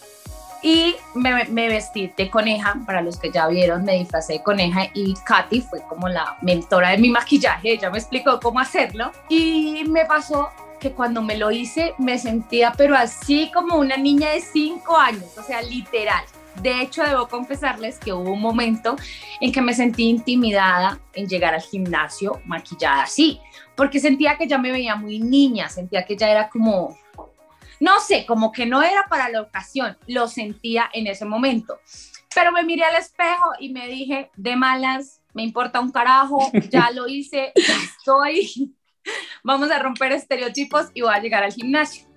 y 0.63 0.97
me, 1.15 1.45
me, 1.45 1.69
vestí 1.69 2.13
de 2.17 2.31
coneja, 2.31 2.77
para 2.87 3.01
los 3.01 3.19
que 3.19 3.31
ya 3.31 3.47
vieron, 3.47 3.85
me 3.85 3.99
disfrazé 3.99 4.35
de 4.35 4.43
coneja 4.43 4.89
y 4.93 5.15
Katy 5.25 5.61
fue 5.61 5.81
como 5.89 6.09
la 6.09 6.37
mentora 6.43 6.91
de 6.91 6.99
mi 6.99 7.11
maquillaje, 7.11 7.73
ella 7.73 7.91
me 7.91 7.99
explicó 7.99 8.41
cómo 8.41 8.59
hacerlo. 8.59 9.13
Y 9.29 9.85
me 9.89 10.05
pasó 10.05 10.49
que 10.81 10.93
cuando 10.93 11.23
me 11.23 11.37
lo 11.37 11.51
hice 11.51 11.95
me 11.99 12.19
sentía 12.19 12.73
pero 12.77 12.97
así 12.97 13.51
como 13.53 13.77
una 13.77 13.97
niña 13.97 14.31
de 14.31 14.41
5 14.41 14.97
años, 14.97 15.37
o 15.37 15.43
sea, 15.43 15.63
literal. 15.63 16.25
De 16.63 16.81
hecho, 16.83 17.05
debo 17.05 17.29
confesarles 17.29 17.99
que 17.99 18.13
hubo 18.13 18.33
un 18.33 18.41
momento 18.41 18.97
en 19.41 19.53
que 19.53 19.63
me 19.63 19.75
sentí 19.75 20.09
intimidada 20.09 20.99
en 21.15 21.29
llegar 21.29 21.55
al 21.55 21.63
gimnasio 21.63 22.41
maquillada 22.47 23.03
así, 23.03 23.41
porque 23.77 24.01
sentía 24.01 24.37
que 24.37 24.49
ya 24.49 24.59
me 24.59 24.73
veía 24.73 24.97
muy 24.97 25.21
niña, 25.21 25.69
sentía 25.69 26.05
que 26.05 26.17
ya 26.17 26.29
era 26.29 26.49
como 26.49 26.97
no 27.81 28.01
sé, 28.01 28.27
como 28.27 28.53
que 28.53 28.67
no 28.67 28.83
era 28.83 29.07
para 29.09 29.29
la 29.29 29.43
ocasión, 29.43 29.97
lo 30.07 30.29
sentía 30.29 30.91
en 30.93 31.07
ese 31.07 31.25
momento. 31.25 31.79
Pero 32.35 32.53
me 32.53 32.65
miré 32.65 32.85
al 32.85 32.97
espejo 32.97 33.53
y 33.59 33.73
me 33.73 33.89
dije, 33.89 34.31
de 34.37 34.57
malas, 34.57 35.21
me 35.35 35.43
importa 35.43 35.81
un 35.81 35.93
carajo, 35.93 36.51
ya 36.71 36.91
lo 36.91 37.09
hice, 37.09 37.53
estoy, 37.55 38.75
vamos 39.45 39.71
a 39.71 39.79
romper 39.79 40.13
estereotipos 40.13 40.89
y 40.95 41.03
voy 41.03 41.15
a 41.15 41.21
llegar 41.21 41.45
al 41.45 41.53
gimnasio. 41.53 42.08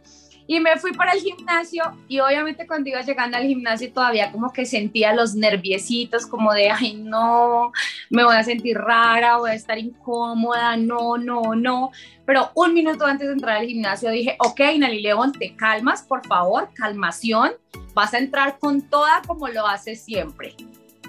Y 0.48 0.60
me 0.60 0.78
fui 0.78 0.92
para 0.92 1.14
el 1.14 1.22
gimnasio 1.22 1.84
y 2.08 2.20
obviamente 2.20 2.68
cuando 2.68 2.90
iba 2.90 3.02
llegando 3.02 3.38
al 3.38 3.44
gimnasio 3.44 3.92
todavía 3.94 4.32
como 4.32 4.52
que 4.52 4.66
sentía 4.66 5.14
los 5.14 5.36
nerviecitos 5.36 6.26
como 6.26 6.54
de, 6.54 6.70
ay 6.70 6.96
no, 6.96 7.72
me 8.10 8.24
voy 8.24 8.36
a 8.36 8.44
sentir 8.44 8.78
rara, 8.78 9.38
voy 9.38 9.52
a 9.52 9.54
estar 9.54 9.78
incómoda, 9.78 10.76
no, 10.78 11.18
no, 11.18 11.56
no. 11.56 11.92
Pero 12.26 12.52
un 12.56 12.74
minuto 12.74 13.06
antes 13.06 13.28
de 13.28 13.34
entrar 13.34 13.58
al 13.58 13.68
gimnasio 13.68 14.10
dije, 14.10 14.36
ok, 14.40 14.60
Nali 14.78 15.02
León, 15.02 15.32
te 15.32 15.56
calmas, 15.56 16.04
por 16.04 16.26
favor, 16.26 16.70
calmación, 16.74 17.52
vas 17.94 18.14
a 18.14 18.18
entrar 18.20 18.58
con 18.60 18.82
toda 18.82 19.22
como 19.28 19.48
lo 19.48 19.68
haces 19.68 20.02
siempre. 20.02 20.56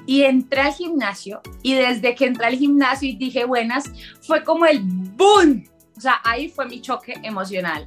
Y 0.07 0.23
entré 0.23 0.63
al 0.63 0.73
gimnasio 0.73 1.41
y 1.63 1.75
desde 1.75 2.15
que 2.15 2.27
entré 2.27 2.47
al 2.47 2.57
gimnasio 2.57 3.09
y 3.09 3.17
dije 3.17 3.45
buenas, 3.45 3.85
fue 4.21 4.43
como 4.43 4.67
el 4.67 4.81
boom. 4.83 5.65
O 5.97 6.01
sea, 6.01 6.21
ahí 6.25 6.49
fue 6.49 6.67
mi 6.67 6.81
choque 6.81 7.15
emocional 7.23 7.87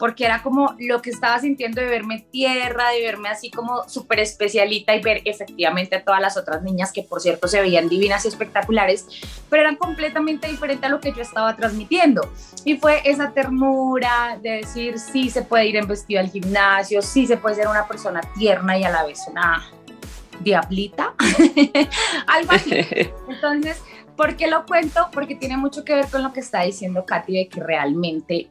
porque 0.00 0.24
era 0.24 0.42
como 0.42 0.74
lo 0.78 1.02
que 1.02 1.10
estaba 1.10 1.38
sintiendo 1.38 1.78
de 1.78 1.86
verme 1.86 2.24
tierra, 2.30 2.88
de 2.88 3.02
verme 3.02 3.28
así 3.28 3.50
como 3.50 3.86
súper 3.86 4.20
especialita 4.20 4.96
y 4.96 5.02
ver 5.02 5.20
efectivamente 5.26 5.94
a 5.94 6.02
todas 6.02 6.22
las 6.22 6.38
otras 6.38 6.62
niñas 6.62 6.90
que 6.90 7.02
por 7.02 7.20
cierto 7.20 7.46
se 7.46 7.60
veían 7.60 7.90
divinas 7.90 8.24
y 8.24 8.28
espectaculares, 8.28 9.06
pero 9.50 9.62
eran 9.62 9.76
completamente 9.76 10.48
diferentes 10.48 10.84
a 10.84 10.88
lo 10.88 11.00
que 11.00 11.12
yo 11.12 11.20
estaba 11.20 11.54
transmitiendo. 11.54 12.32
Y 12.64 12.78
fue 12.78 13.02
esa 13.04 13.32
ternura 13.32 14.38
de 14.42 14.52
decir, 14.62 14.98
sí 14.98 15.28
se 15.28 15.42
puede 15.42 15.66
ir 15.66 15.76
en 15.76 15.86
vestido 15.86 16.20
al 16.20 16.30
gimnasio, 16.30 17.02
sí 17.02 17.26
se 17.26 17.36
puede 17.36 17.56
ser 17.56 17.68
una 17.68 17.86
persona 17.86 18.22
tierna 18.38 18.78
y 18.78 18.84
a 18.84 18.90
la 18.90 19.04
vez 19.04 19.20
una 19.30 19.70
diablita, 20.40 21.12
algo 22.26 22.52
así. 22.52 22.72
Entonces, 23.28 23.82
¿por 24.16 24.34
qué 24.36 24.46
lo 24.46 24.64
cuento? 24.64 25.08
Porque 25.12 25.34
tiene 25.34 25.58
mucho 25.58 25.84
que 25.84 25.94
ver 25.94 26.06
con 26.06 26.22
lo 26.22 26.32
que 26.32 26.40
está 26.40 26.62
diciendo 26.62 27.04
Katy 27.04 27.34
de 27.34 27.48
que 27.48 27.60
realmente 27.60 28.48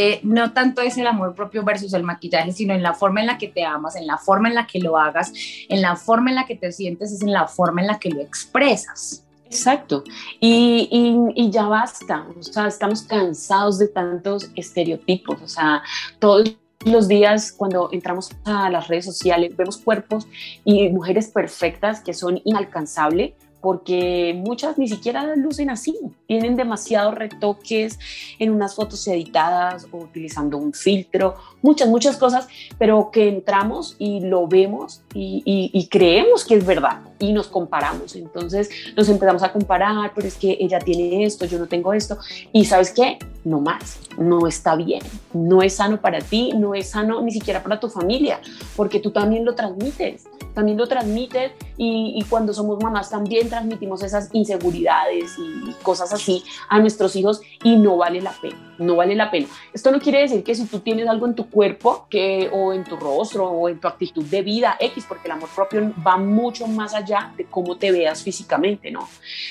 eh, 0.00 0.20
no 0.22 0.52
tanto 0.52 0.80
es 0.80 0.96
el 0.96 1.08
amor 1.08 1.34
propio 1.34 1.64
versus 1.64 1.92
el 1.92 2.04
maquillaje, 2.04 2.52
sino 2.52 2.72
en 2.72 2.84
la 2.84 2.94
forma 2.94 3.20
en 3.20 3.26
la 3.26 3.36
que 3.36 3.48
te 3.48 3.64
amas, 3.64 3.96
en 3.96 4.06
la 4.06 4.16
forma 4.16 4.48
en 4.48 4.54
la 4.54 4.64
que 4.64 4.78
lo 4.78 4.96
hagas, 4.96 5.32
en 5.68 5.82
la 5.82 5.96
forma 5.96 6.30
en 6.30 6.36
la 6.36 6.46
que 6.46 6.54
te 6.54 6.70
sientes, 6.70 7.10
es 7.10 7.20
en 7.20 7.32
la 7.32 7.48
forma 7.48 7.80
en 7.80 7.88
la 7.88 7.98
que 7.98 8.10
lo 8.10 8.20
expresas. 8.20 9.24
Exacto. 9.46 10.04
Y, 10.38 11.32
y, 11.34 11.50
ya 11.50 11.64
basta. 11.64 12.28
O 12.38 12.42
sea, 12.44 12.68
estamos 12.68 13.02
cansados 13.02 13.80
de 13.80 13.88
tantos 13.88 14.52
estereotipos. 14.54 15.42
O 15.42 15.48
sea, 15.48 15.82
todos 16.20 16.56
los 16.84 17.08
días 17.08 17.50
cuando 17.50 17.88
entramos 17.90 18.30
a 18.44 18.70
las 18.70 18.86
redes 18.86 19.04
sociales 19.04 19.56
vemos 19.56 19.78
cuerpos 19.78 20.28
y 20.64 20.90
mujeres 20.90 21.26
perfectas 21.26 22.02
que 22.02 22.14
son 22.14 22.40
inalcanzables 22.44 23.32
porque 23.60 24.34
muchas 24.36 24.78
ni 24.78 24.88
siquiera 24.88 25.34
lucen 25.36 25.70
así, 25.70 25.98
tienen 26.26 26.56
demasiados 26.56 27.14
retoques 27.14 27.98
en 28.38 28.50
unas 28.50 28.74
fotos 28.74 29.06
editadas 29.08 29.86
o 29.90 29.98
utilizando 29.98 30.58
un 30.58 30.72
filtro, 30.72 31.34
muchas, 31.62 31.88
muchas 31.88 32.16
cosas, 32.16 32.48
pero 32.78 33.10
que 33.10 33.28
entramos 33.28 33.96
y 33.98 34.20
lo 34.20 34.46
vemos 34.46 35.02
y, 35.14 35.42
y, 35.44 35.88
creemos 35.88 36.44
que 36.44 36.54
es 36.54 36.66
verdad 36.66 37.00
y 37.18 37.32
nos 37.32 37.48
comparamos. 37.48 38.16
Entonces 38.16 38.70
nos 38.96 39.08
empezamos 39.08 39.42
a 39.42 39.52
comparar, 39.52 40.12
pero 40.14 40.26
es 40.26 40.36
que 40.36 40.56
ella 40.60 40.78
tiene 40.78 41.24
esto, 41.24 41.44
yo 41.46 41.58
no 41.58 41.66
tengo 41.66 41.92
esto. 41.92 42.18
Y 42.52 42.64
sabes 42.64 42.92
qué, 42.92 43.18
no 43.44 43.60
más, 43.60 43.98
no 44.18 44.46
está 44.46 44.76
bien, 44.76 45.02
no 45.32 45.62
es 45.62 45.76
sano 45.76 46.00
para 46.00 46.20
ti, 46.20 46.52
no 46.54 46.74
es 46.74 46.90
sano 46.90 47.20
ni 47.22 47.32
siquiera 47.32 47.62
para 47.62 47.80
tu 47.80 47.88
familia, 47.88 48.40
porque 48.76 49.00
tú 49.00 49.10
también 49.10 49.44
lo 49.44 49.54
transmites, 49.54 50.24
también 50.54 50.76
lo 50.76 50.86
transmites 50.86 51.52
y, 51.76 52.14
y 52.16 52.24
cuando 52.24 52.52
somos 52.52 52.82
mamás 52.82 53.10
también 53.10 53.48
transmitimos 53.48 54.02
esas 54.02 54.28
inseguridades 54.32 55.32
y 55.38 55.72
cosas 55.82 56.12
así 56.12 56.42
a 56.68 56.78
nuestros 56.78 57.16
hijos 57.16 57.40
y 57.62 57.76
no 57.76 57.96
vale 57.96 58.20
la 58.20 58.32
pena, 58.32 58.74
no 58.78 58.96
vale 58.96 59.14
la 59.14 59.30
pena. 59.30 59.46
Esto 59.72 59.90
no 59.90 60.00
quiere 60.00 60.20
decir 60.20 60.42
que 60.44 60.54
si 60.54 60.66
tú 60.66 60.80
tienes 60.80 61.08
algo 61.08 61.26
en 61.26 61.34
tu 61.34 61.48
cuerpo 61.48 62.06
que, 62.10 62.50
o 62.52 62.72
en 62.72 62.84
tu 62.84 62.96
rostro 62.96 63.48
o 63.48 63.68
en 63.68 63.80
tu 63.80 63.88
actitud 63.88 64.24
de 64.24 64.42
vida 64.42 64.76
X, 64.80 65.04
porque 65.08 65.28
el 65.28 65.32
amor 65.32 65.48
propio 65.54 65.92
va 66.06 66.16
mucho 66.16 66.66
más 66.66 66.94
allá 66.94 67.07
de 67.36 67.44
cómo 67.44 67.76
te 67.76 67.92
veas 67.92 68.22
físicamente, 68.22 68.90
¿no? 68.90 69.08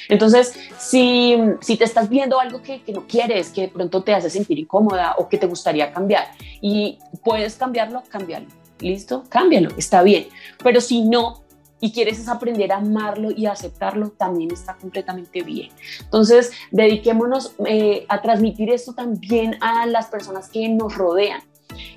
Entonces, 0.09 0.53
si, 0.77 1.37
si 1.61 1.77
te 1.77 1.83
estás 1.83 2.09
viendo 2.09 2.39
algo 2.39 2.61
que, 2.61 2.81
que 2.81 2.93
no 2.93 3.07
quieres, 3.07 3.49
que 3.49 3.61
de 3.61 3.67
pronto 3.69 4.03
te 4.03 4.13
hace 4.13 4.29
sentir 4.29 4.59
incómoda 4.59 5.15
o 5.17 5.27
que 5.27 5.37
te 5.37 5.47
gustaría 5.47 5.91
cambiar 5.91 6.27
y 6.61 6.99
puedes 7.23 7.55
cambiarlo, 7.55 8.03
cámbialo. 8.09 8.47
¿Listo? 8.79 9.23
Cámbialo, 9.29 9.69
está 9.77 10.03
bien. 10.03 10.27
Pero 10.63 10.81
si 10.81 11.01
no, 11.01 11.43
y 11.79 11.91
quieres 11.91 12.27
aprender 12.27 12.71
a 12.71 12.77
amarlo 12.77 13.31
y 13.31 13.45
aceptarlo, 13.45 14.09
también 14.09 14.51
está 14.51 14.75
completamente 14.75 15.43
bien. 15.43 15.69
Entonces, 16.01 16.51
dediquémonos 16.71 17.55
eh, 17.65 18.05
a 18.09 18.21
transmitir 18.21 18.71
esto 18.71 18.93
también 18.93 19.57
a 19.61 19.85
las 19.85 20.07
personas 20.07 20.49
que 20.49 20.67
nos 20.69 20.95
rodean. 20.95 21.41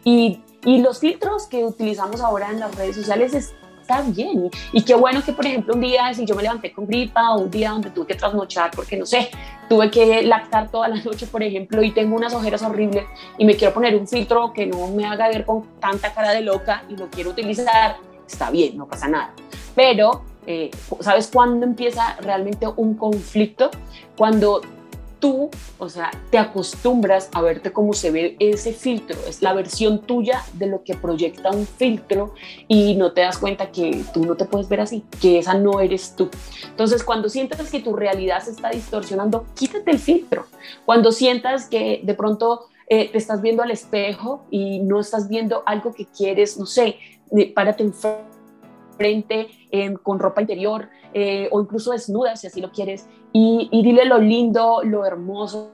Y, 0.05 0.41
y, 0.65 0.79
los 0.83 0.99
filtros 0.99 1.47
que 1.47 1.65
utilizamos 1.65 2.21
ahora 2.21 2.51
en 2.51 2.61
las 2.61 2.75
redes 2.75 2.97
sociales 2.97 3.33
está 3.91 4.03
bien. 4.03 4.51
Y, 4.73 4.83
qué 4.83 4.95
bueno 4.95 5.23
que, 5.25 5.33
por 5.33 5.47
ejemplo, 5.47 5.75
un 5.75 5.81
día, 5.81 6.13
si 6.15 6.25
yo 6.25 6.35
me 6.35 6.43
levanté 6.43 6.73
con 6.73 6.87
gripa 6.87 7.35
o 7.35 7.41
un 7.41 7.51
día 7.51 7.71
donde 7.71 7.91
tuve 7.91 8.07
que 8.07 8.15
trasnochar 8.15 8.71
porque, 8.71 8.97
no 8.97 9.07
sé, 9.07 9.31
tuve 9.69 9.91
que 9.91 10.23
lactar 10.23 10.71
toda 10.71 10.89
la 10.89 10.97
noche, 11.03 11.27
por 11.27 11.43
ejemplo, 11.43 11.83
y 11.83 11.91
tengo 11.91 12.17
unas 12.17 12.35
ojeras 12.35 12.63
horribles 12.63 13.05
y 13.39 13.45
me 13.45 13.57
quiero 13.57 13.75
poner 13.75 13.97
un 13.97 14.07
filtro 14.07 14.53
que 14.53 14.67
no 14.67 14.89
me 14.89 15.07
haga 15.07 15.29
ver 15.29 15.45
con 15.45 15.65
tanta 15.81 16.13
cara 16.13 16.33
de 16.33 16.43
loca 16.43 16.85
y 16.89 16.97
lo 16.97 17.09
quiero 17.11 17.31
utilizar, 17.31 17.97
está 18.27 18.51
bien, 18.51 18.77
no 18.77 18.87
pasa 18.87 19.09
nada 19.09 19.35
pero 19.75 20.23
eh, 20.47 20.71
¿sabes 21.01 21.29
cuándo 21.33 21.65
empieza 21.67 22.17
realmente 22.21 22.67
un 22.67 22.95
conflicto? 22.95 23.71
Cuando 24.17 24.61
tú, 25.21 25.51
o 25.79 25.89
sea, 25.89 26.11
te 26.31 26.39
acostumbras 26.39 27.29
a 27.33 27.43
verte 27.43 27.73
como 27.73 27.93
se 27.93 28.11
ve 28.11 28.37
ese 28.41 28.73
filtro, 28.73 29.17
es 29.29 29.43
la 29.43 29.53
versión 29.53 30.01
tuya 30.01 30.43
de 30.55 30.67
lo 30.67 30.83
que 30.83 30.95
proyecta 30.95 31.51
un 31.51 31.67
filtro 31.67 32.35
y 32.67 32.95
no 32.97 33.13
te 33.13 33.21
das 33.21 33.39
cuenta 33.39 33.71
que 33.71 34.05
tú 34.13 34.25
no 34.25 34.37
te 34.37 34.47
puedes 34.47 34.69
ver 34.69 34.81
así, 34.81 35.05
que 35.21 35.39
esa 35.39 35.55
no 35.55 35.81
eres 35.81 36.17
tú. 36.17 36.31
Entonces, 36.65 37.05
cuando 37.05 37.29
sientas 37.29 37.71
que 37.71 37.81
tu 37.81 37.95
realidad 37.95 38.43
se 38.43 38.51
está 38.51 38.71
distorsionando, 38.71 39.47
quítate 39.55 39.91
el 39.91 39.99
filtro. 39.99 40.47
Cuando 40.85 41.13
sientas 41.13 41.69
que 41.69 42.01
de 42.03 42.15
pronto 42.15 42.67
eh, 42.89 43.11
te 43.11 43.19
estás 43.19 43.43
viendo 43.43 43.63
al 43.63 43.71
espejo 43.71 44.45
y 44.51 44.81
no 44.81 44.99
estás 45.01 45.29
viendo 45.29 45.63
algo 45.67 45.93
que 45.93 46.07
quieres, 46.07 46.59
no 46.59 46.67
sé, 46.67 46.97
párate 47.55 47.85
enfrente 47.85 48.30
frente, 49.01 49.49
con 50.03 50.19
ropa 50.19 50.43
interior 50.43 50.91
eh, 51.15 51.49
o 51.53 51.61
incluso 51.63 51.93
desnuda 51.93 52.37
si 52.37 52.47
así 52.47 52.61
lo 52.61 52.71
quieres 52.71 53.09
y, 53.33 53.71
dile 53.73 54.05
lo 54.05 54.19
lindo, 54.19 54.83
lo 54.85 55.07
hermoso 55.07 55.73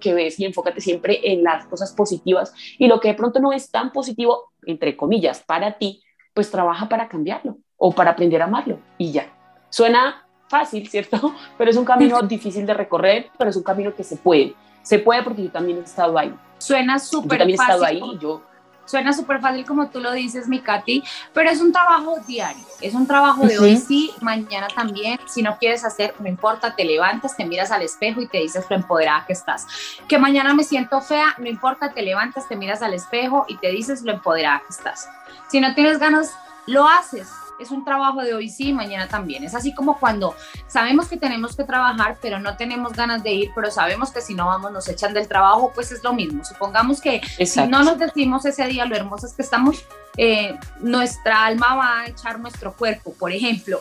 que 0.00 0.14
ves 0.14 0.38
y 0.38 0.44
enfócate 0.44 0.80
siempre 0.80 1.18
en 1.32 1.42
las 1.42 1.66
cosas 1.66 1.92
positivas 1.92 2.54
y 2.78 2.86
lo 2.86 3.00
que 3.00 3.08
de 3.08 3.14
pronto 3.14 3.40
no 3.40 3.52
es 3.52 3.72
tan 3.72 3.90
positivo, 3.90 4.52
entre 4.64 4.96
comillas, 4.96 5.42
para 5.42 5.76
ti, 5.76 6.04
pues 6.32 6.52
trabaja 6.52 6.88
para 6.88 7.08
cambiarlo 7.08 7.58
o 7.76 7.90
para 7.90 8.12
aprender 8.12 8.40
a 8.42 8.44
amarlo 8.44 8.78
y 8.96 9.10
ya. 9.10 9.26
Suena 9.68 10.24
fácil, 10.46 10.88
¿cierto? 10.88 11.34
Pero 11.58 11.68
es 11.68 11.76
un 11.76 11.84
camino 11.84 12.22
difícil 12.28 12.64
de 12.64 12.74
recorrer, 12.74 13.30
pero 13.36 13.50
es 13.50 13.56
un 13.56 13.64
camino 13.64 13.92
que 13.92 14.04
se 14.04 14.16
puede. 14.16 14.54
Se 14.82 15.00
puede 15.00 15.24
porque 15.24 15.42
yo 15.42 15.50
también 15.50 15.78
he 15.78 15.82
estado 15.82 16.16
ahí. 16.16 16.32
Suena 16.58 17.00
súper 17.00 17.38
fácil. 17.38 17.38
Yo 17.38 17.38
también 17.38 17.58
he 17.58 17.62
estado 17.62 17.84
ahí 17.84 18.02
y 18.14 18.18
yo 18.18 18.42
Suena 18.90 19.12
súper 19.12 19.40
fácil 19.40 19.64
como 19.64 19.88
tú 19.88 20.00
lo 20.00 20.10
dices, 20.10 20.48
mi 20.48 20.58
Katy, 20.58 21.04
pero 21.32 21.48
es 21.48 21.60
un 21.60 21.70
trabajo 21.70 22.16
diario, 22.26 22.64
es 22.80 22.92
un 22.94 23.06
trabajo 23.06 23.46
de 23.46 23.56
hoy 23.56 23.76
sí, 23.76 24.10
mañana 24.20 24.66
también. 24.66 25.20
Si 25.28 25.42
no 25.42 25.56
quieres 25.58 25.84
hacer, 25.84 26.12
no 26.18 26.28
importa, 26.28 26.74
te 26.74 26.84
levantas, 26.84 27.36
te 27.36 27.44
miras 27.44 27.70
al 27.70 27.82
espejo 27.82 28.20
y 28.20 28.26
te 28.26 28.38
dices 28.38 28.64
lo 28.68 28.74
empoderada 28.74 29.24
que 29.26 29.32
estás. 29.32 29.68
Que 30.08 30.18
mañana 30.18 30.54
me 30.54 30.64
siento 30.64 31.00
fea, 31.00 31.36
no 31.38 31.46
importa, 31.46 31.92
te 31.92 32.02
levantas, 32.02 32.48
te 32.48 32.56
miras 32.56 32.82
al 32.82 32.94
espejo 32.94 33.44
y 33.46 33.58
te 33.58 33.68
dices 33.68 34.02
lo 34.02 34.10
empoderada 34.10 34.60
que 34.60 34.72
estás. 34.72 35.08
Si 35.48 35.60
no 35.60 35.72
tienes 35.76 36.00
ganas, 36.00 36.32
lo 36.66 36.88
haces, 36.88 37.28
es 37.60 37.70
un 37.70 37.84
trabajo 37.84 38.22
de 38.22 38.34
hoy 38.34 38.48
sí, 38.48 38.72
mañana 38.72 39.08
también. 39.08 39.44
Es 39.44 39.54
así 39.54 39.74
como 39.74 39.98
cuando 39.98 40.34
sabemos 40.66 41.08
que 41.08 41.16
tenemos 41.16 41.56
que 41.56 41.64
trabajar, 41.64 42.18
pero 42.20 42.40
no 42.40 42.56
tenemos 42.56 42.92
ganas 42.92 43.22
de 43.22 43.32
ir, 43.32 43.50
pero 43.54 43.70
sabemos 43.70 44.10
que 44.10 44.20
si 44.20 44.34
no 44.34 44.46
vamos 44.46 44.72
nos 44.72 44.88
echan 44.88 45.14
del 45.14 45.28
trabajo, 45.28 45.72
pues 45.74 45.92
es 45.92 46.02
lo 46.02 46.12
mismo. 46.12 46.44
Supongamos 46.44 47.00
que 47.00 47.20
si 47.44 47.66
no 47.66 47.82
nos 47.82 47.98
decimos 47.98 48.44
ese 48.44 48.66
día 48.66 48.84
lo 48.84 48.96
hermosos 48.96 49.32
que 49.34 49.42
estamos, 49.42 49.84
eh, 50.16 50.58
nuestra 50.80 51.46
alma 51.46 51.74
va 51.74 52.00
a 52.00 52.06
echar 52.06 52.40
nuestro 52.40 52.74
cuerpo, 52.74 53.12
por 53.18 53.32
ejemplo. 53.32 53.80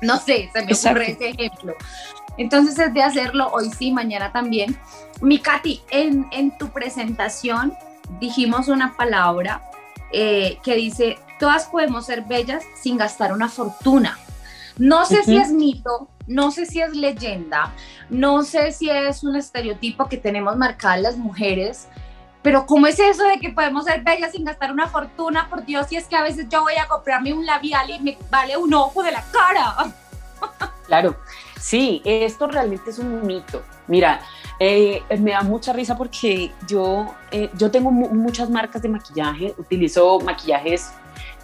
no 0.00 0.18
sé, 0.18 0.50
se 0.52 0.64
me 0.64 0.72
ocurre 0.72 1.12
ese 1.12 1.28
ejemplo. 1.30 1.74
Entonces 2.38 2.78
es 2.78 2.92
de 2.92 3.02
hacerlo 3.02 3.48
hoy 3.52 3.70
sí, 3.70 3.92
mañana 3.92 4.32
también. 4.32 4.78
Mi 5.20 5.38
Katy, 5.38 5.82
en, 5.90 6.26
en 6.32 6.56
tu 6.58 6.68
presentación 6.68 7.72
dijimos 8.20 8.68
una 8.68 8.96
palabra 8.96 9.62
eh, 10.12 10.58
que 10.62 10.74
dice 10.74 11.18
todas 11.38 11.66
podemos 11.66 12.06
ser 12.06 12.22
bellas 12.22 12.64
sin 12.80 12.96
gastar 12.96 13.32
una 13.32 13.48
fortuna. 13.48 14.18
No 14.78 15.06
sé 15.06 15.22
si 15.22 15.36
es 15.36 15.50
mito, 15.50 16.08
no 16.26 16.50
sé 16.50 16.66
si 16.66 16.82
es 16.82 16.94
leyenda, 16.94 17.72
no 18.10 18.42
sé 18.42 18.72
si 18.72 18.90
es 18.90 19.24
un 19.24 19.36
estereotipo 19.36 20.06
que 20.06 20.18
tenemos 20.18 20.56
marcadas 20.56 21.00
las 21.00 21.16
mujeres, 21.16 21.88
pero 22.42 22.66
¿cómo 22.66 22.86
es 22.86 22.98
eso 22.98 23.24
de 23.24 23.38
que 23.40 23.50
podemos 23.50 23.86
ser 23.86 24.02
bellas 24.04 24.32
sin 24.32 24.44
gastar 24.44 24.70
una 24.70 24.86
fortuna? 24.86 25.48
Por 25.48 25.64
Dios, 25.64 25.86
si 25.88 25.96
es 25.96 26.06
que 26.06 26.14
a 26.14 26.22
veces 26.22 26.46
yo 26.48 26.62
voy 26.62 26.74
a 26.74 26.86
comprarme 26.86 27.32
un 27.32 27.46
labial 27.46 27.90
y 27.90 27.98
me 28.00 28.18
vale 28.30 28.56
un 28.56 28.72
ojo 28.74 29.02
de 29.02 29.12
la 29.12 29.24
cara. 29.32 29.94
Claro, 30.86 31.16
sí, 31.58 32.00
esto 32.04 32.46
realmente 32.46 32.90
es 32.90 33.00
un 33.00 33.26
mito. 33.26 33.64
Mira, 33.88 34.20
eh, 34.60 35.02
me 35.18 35.32
da 35.32 35.42
mucha 35.42 35.72
risa 35.72 35.96
porque 35.96 36.52
yo, 36.68 37.12
eh, 37.32 37.50
yo 37.54 37.72
tengo 37.72 37.90
muchas 37.90 38.48
marcas 38.48 38.82
de 38.82 38.88
maquillaje, 38.90 39.52
utilizo 39.58 40.20
maquillajes 40.20 40.92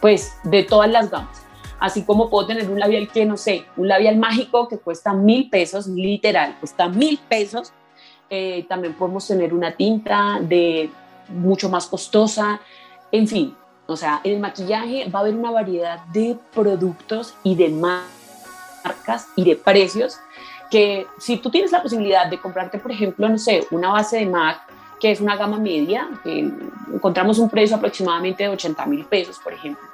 pues 0.02 0.36
de 0.42 0.64
todas 0.64 0.90
las 0.90 1.10
gamas. 1.10 1.42
Así 1.78 2.02
como 2.02 2.28
puedo 2.28 2.46
tener 2.46 2.68
un 2.68 2.78
labial 2.78 3.08
que, 3.08 3.24
no 3.24 3.36
sé, 3.36 3.64
un 3.76 3.88
labial 3.88 4.18
mágico 4.18 4.68
que 4.68 4.78
cuesta 4.78 5.14
mil 5.14 5.48
pesos, 5.48 5.86
literal, 5.86 6.56
cuesta 6.60 6.88
mil 6.88 7.18
pesos. 7.28 7.72
Eh, 8.28 8.66
también 8.68 8.94
podemos 8.94 9.26
tener 9.26 9.54
una 9.54 9.74
tinta 9.74 10.38
de 10.40 10.90
mucho 11.28 11.68
más 11.68 11.86
costosa. 11.86 12.60
En 13.10 13.26
fin, 13.26 13.54
o 13.86 13.96
sea, 13.96 14.20
en 14.24 14.34
el 14.34 14.40
maquillaje 14.40 15.08
va 15.08 15.20
a 15.20 15.22
haber 15.22 15.34
una 15.34 15.50
variedad 15.50 16.04
de 16.06 16.36
productos 16.52 17.34
y 17.44 17.54
de 17.54 17.68
marcas 17.68 19.28
y 19.36 19.44
de 19.44 19.56
precios 19.56 20.18
que 20.70 21.06
si 21.18 21.36
tú 21.36 21.50
tienes 21.50 21.70
la 21.70 21.82
posibilidad 21.82 22.26
de 22.26 22.40
comprarte, 22.40 22.78
por 22.78 22.90
ejemplo, 22.90 23.28
no 23.28 23.38
sé, 23.38 23.66
una 23.70 23.92
base 23.92 24.18
de 24.18 24.26
MAC 24.26 24.72
que 24.98 25.10
es 25.10 25.20
una 25.20 25.34
gama 25.34 25.58
media, 25.58 26.08
encontramos 26.94 27.40
un 27.40 27.50
precio 27.50 27.74
aproximadamente 27.76 28.44
de 28.44 28.50
80 28.50 28.86
mil 28.86 29.04
pesos, 29.04 29.36
por 29.42 29.52
ejemplo. 29.52 29.91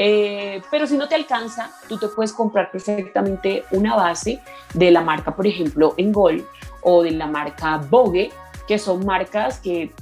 Eh, 0.00 0.62
pero 0.70 0.86
si 0.86 0.96
no 0.96 1.08
te 1.08 1.16
alcanza, 1.16 1.72
tú 1.88 1.98
te 1.98 2.06
puedes 2.06 2.32
comprar 2.32 2.70
perfectamente 2.70 3.64
una 3.72 3.96
base 3.96 4.40
de 4.72 4.90
la 4.92 5.00
marca, 5.00 5.34
por 5.34 5.46
ejemplo, 5.46 5.94
Engol 5.96 6.46
o 6.82 7.02
de 7.02 7.10
la 7.10 7.26
marca 7.26 7.78
Vogue, 7.90 8.30
que 8.68 8.78
son 8.78 9.04
marcas 9.04 9.58
que 9.58 9.82
eh, 9.82 9.92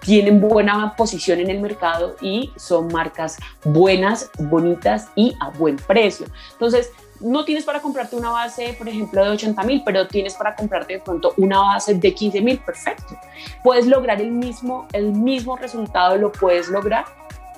tienen 0.00 0.40
buena 0.40 0.96
posición 0.96 1.38
en 1.38 1.50
el 1.50 1.60
mercado 1.60 2.16
y 2.20 2.50
son 2.56 2.88
marcas 2.88 3.38
buenas, 3.64 4.30
bonitas 4.38 5.08
y 5.14 5.36
a 5.40 5.50
buen 5.50 5.76
precio. 5.76 6.26
Entonces, 6.52 6.90
no 7.20 7.44
tienes 7.44 7.64
para 7.64 7.80
comprarte 7.80 8.16
una 8.16 8.30
base, 8.30 8.74
por 8.76 8.88
ejemplo, 8.88 9.22
de 9.22 9.30
80 9.30 9.62
mil, 9.62 9.82
pero 9.84 10.08
tienes 10.08 10.34
para 10.34 10.56
comprarte 10.56 10.94
de 10.94 11.00
pronto 11.00 11.32
una 11.36 11.60
base 11.60 11.94
de 11.94 12.12
15 12.12 12.40
mil, 12.40 12.58
perfecto. 12.58 13.16
Puedes 13.62 13.86
lograr 13.86 14.20
el 14.20 14.32
mismo, 14.32 14.88
el 14.92 15.12
mismo 15.12 15.56
resultado, 15.56 16.16
lo 16.16 16.32
puedes 16.32 16.68
lograr 16.68 17.04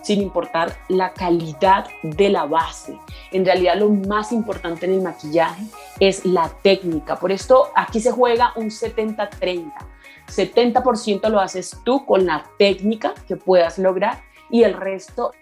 sin 0.07 0.23
importar 0.23 0.73
la 0.89 1.13
calidad 1.13 1.89
de 2.05 2.29
la 2.29 2.45
base. 2.45 2.97
En 3.33 3.45
realidad 3.45 3.77
lo 3.77 3.89
más 3.89 4.31
importante 4.31 4.87
en 4.87 4.93
el 4.93 5.03
maquillaje 5.03 5.65
es 5.99 6.25
la 6.25 6.49
técnica. 6.63 7.19
Por 7.19 7.33
esto 7.33 7.71
aquí 7.75 7.99
se 7.99 8.13
juega 8.13 8.53
un 8.55 8.67
70-30. 8.67 9.73
70%, 10.29 11.29
lo 11.29 11.41
haces 11.41 11.77
tú 11.85 12.07
con 12.07 12.25
la 12.25 12.45
técnica 12.57 13.15
que 13.27 13.35
puedas 13.35 13.79
lograr 13.79 14.23
y 14.49 14.63
el 14.63 14.75
resto 14.75 15.33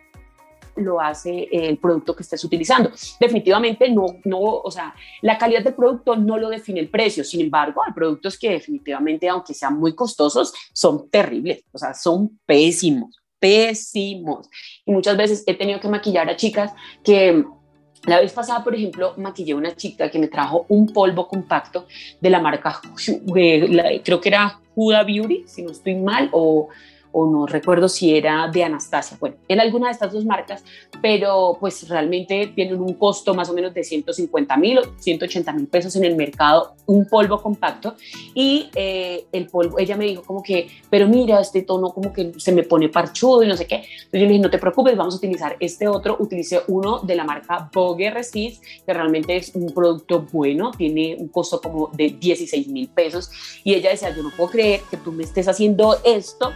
lo 0.77 0.98
hace 0.98 1.46
el 1.53 1.77
producto 1.77 2.16
que 2.16 2.22
estés 2.22 2.42
utilizando. 2.42 2.90
Definitivamente 3.20 3.90
no, 3.90 4.07
no, 4.24 4.40
o 4.40 4.70
sea, 4.70 4.94
la 5.20 5.37
calidad 5.37 5.62
del 5.62 5.74
producto 5.74 6.16
no 6.16 6.38
lo 6.38 6.48
define 6.48 6.81
el 6.81 6.88
precio, 6.88 7.22
sin 7.22 7.42
embargo, 7.42 7.83
hay 7.87 7.92
productos 7.92 8.38
que 8.38 8.50
definitivamente, 8.50 9.29
aunque 9.29 9.53
sean 9.53 9.79
muy 9.79 9.94
costosos, 9.94 10.55
son 10.72 11.11
terribles, 11.11 11.64
o 11.70 11.79
sea, 11.79 11.92
son 11.92 12.40
pésimos, 12.46 13.23
pésimos. 13.44 14.48
Y 14.87 14.92
muchas 14.92 15.18
veces 15.18 15.44
he 15.46 15.52
tenido 15.52 15.78
que 15.78 15.88
maquillar 15.88 16.30
a 16.30 16.37
chicas 16.37 16.72
que 17.04 17.44
la 18.07 18.20
vez 18.20 18.33
pasada, 18.33 18.64
por 18.64 18.74
ejemplo, 18.74 19.12
maquillé 19.18 19.52
a 19.52 19.57
una 19.57 19.76
chica 19.76 20.11
que 20.11 20.18
me 20.18 20.28
trajo 20.28 20.64
un 20.70 20.87
polvo 20.87 21.28
compacto 21.28 21.87
de 22.22 22.30
la 22.30 22.40
marca, 22.40 22.80
creo 22.96 24.20
que 24.20 24.28
era 24.28 24.61
Huda 24.74 25.02
Beauty, 25.02 25.44
si 25.46 25.62
no 25.62 25.72
estoy 25.72 25.94
mal, 25.96 26.30
o 26.33 26.68
o 27.14 27.31
no 27.31 27.46
recuerdo 27.46 27.88
si 27.88 28.16
era 28.16 28.48
de 28.48 28.64
Anastasia, 28.64 29.16
bueno, 29.20 29.37
en 29.46 29.61
alguna 29.61 29.87
de 29.87 29.92
estas 29.92 30.12
dos 30.12 30.24
marcas, 30.24 30.64
pero 31.00 31.57
pues 31.61 31.88
realmente 31.88 32.48
tienen 32.48 32.81
un 32.81 32.94
costo 32.94 33.35
más 33.35 33.48
o 33.48 33.55
menos 33.55 33.72
de 33.72 33.85
150 33.85 34.57
mil 34.57 34.79
o 34.79 34.83
180 34.98 35.53
mil 35.53 35.68
pesos 35.68 35.94
en 35.94 36.05
el 36.05 36.16
mercado, 36.16 36.74
un 36.87 37.07
polvo 37.09 37.40
compacto, 37.40 37.94
y 38.35 38.68
eh, 38.74 39.27
el 39.31 39.46
polvo, 39.46 39.79
ella 39.79 39.96
me 39.96 40.07
dijo 40.07 40.22
como 40.22 40.42
que, 40.42 40.66
pero 40.90 41.07
mira, 41.07 41.40
este 41.40 41.62
tono 41.62 41.90
como 41.90 42.12
que 42.12 42.33
se 42.37 42.50
me 42.50 42.64
pone 42.64 42.88
parchudo 42.88 43.44
y 43.44 43.46
no 43.46 43.57
sé 43.57 43.68
qué, 43.68 43.77
entonces 43.77 44.11
yo 44.11 44.18
le 44.18 44.29
dije, 44.29 44.40
no 44.40 44.50
te 44.50 44.59
preocupes, 44.59 44.96
vamos 44.96 45.14
a 45.14 45.18
utilizar 45.18 45.57
este 45.61 45.87
otro, 45.87 46.16
utilicé 46.18 46.62
uno 46.66 46.98
de 46.98 47.14
la 47.14 47.22
marca 47.22 47.70
Vogue 47.72 48.11
Resist, 48.11 48.61
que 48.85 48.92
realmente 48.92 49.37
es 49.37 49.55
un 49.55 49.72
producto 49.72 50.27
bueno, 50.33 50.72
tiene 50.72 51.16
un 51.16 51.29
costo 51.29 51.61
como 51.61 51.90
de 51.92 52.09
16 52.11 52.66
mil 52.66 52.88
pesos, 52.88 53.31
y 53.62 53.74
ella 53.74 53.90
decía, 53.90 54.12
yo 54.16 54.24
no 54.24 54.33
puedo 54.37 54.50
creer 54.50 54.81
que 54.90 54.96
tú 54.96 55.12
me 55.12 55.22
estés 55.22 55.46
haciendo 55.46 55.96
esto 56.05 56.50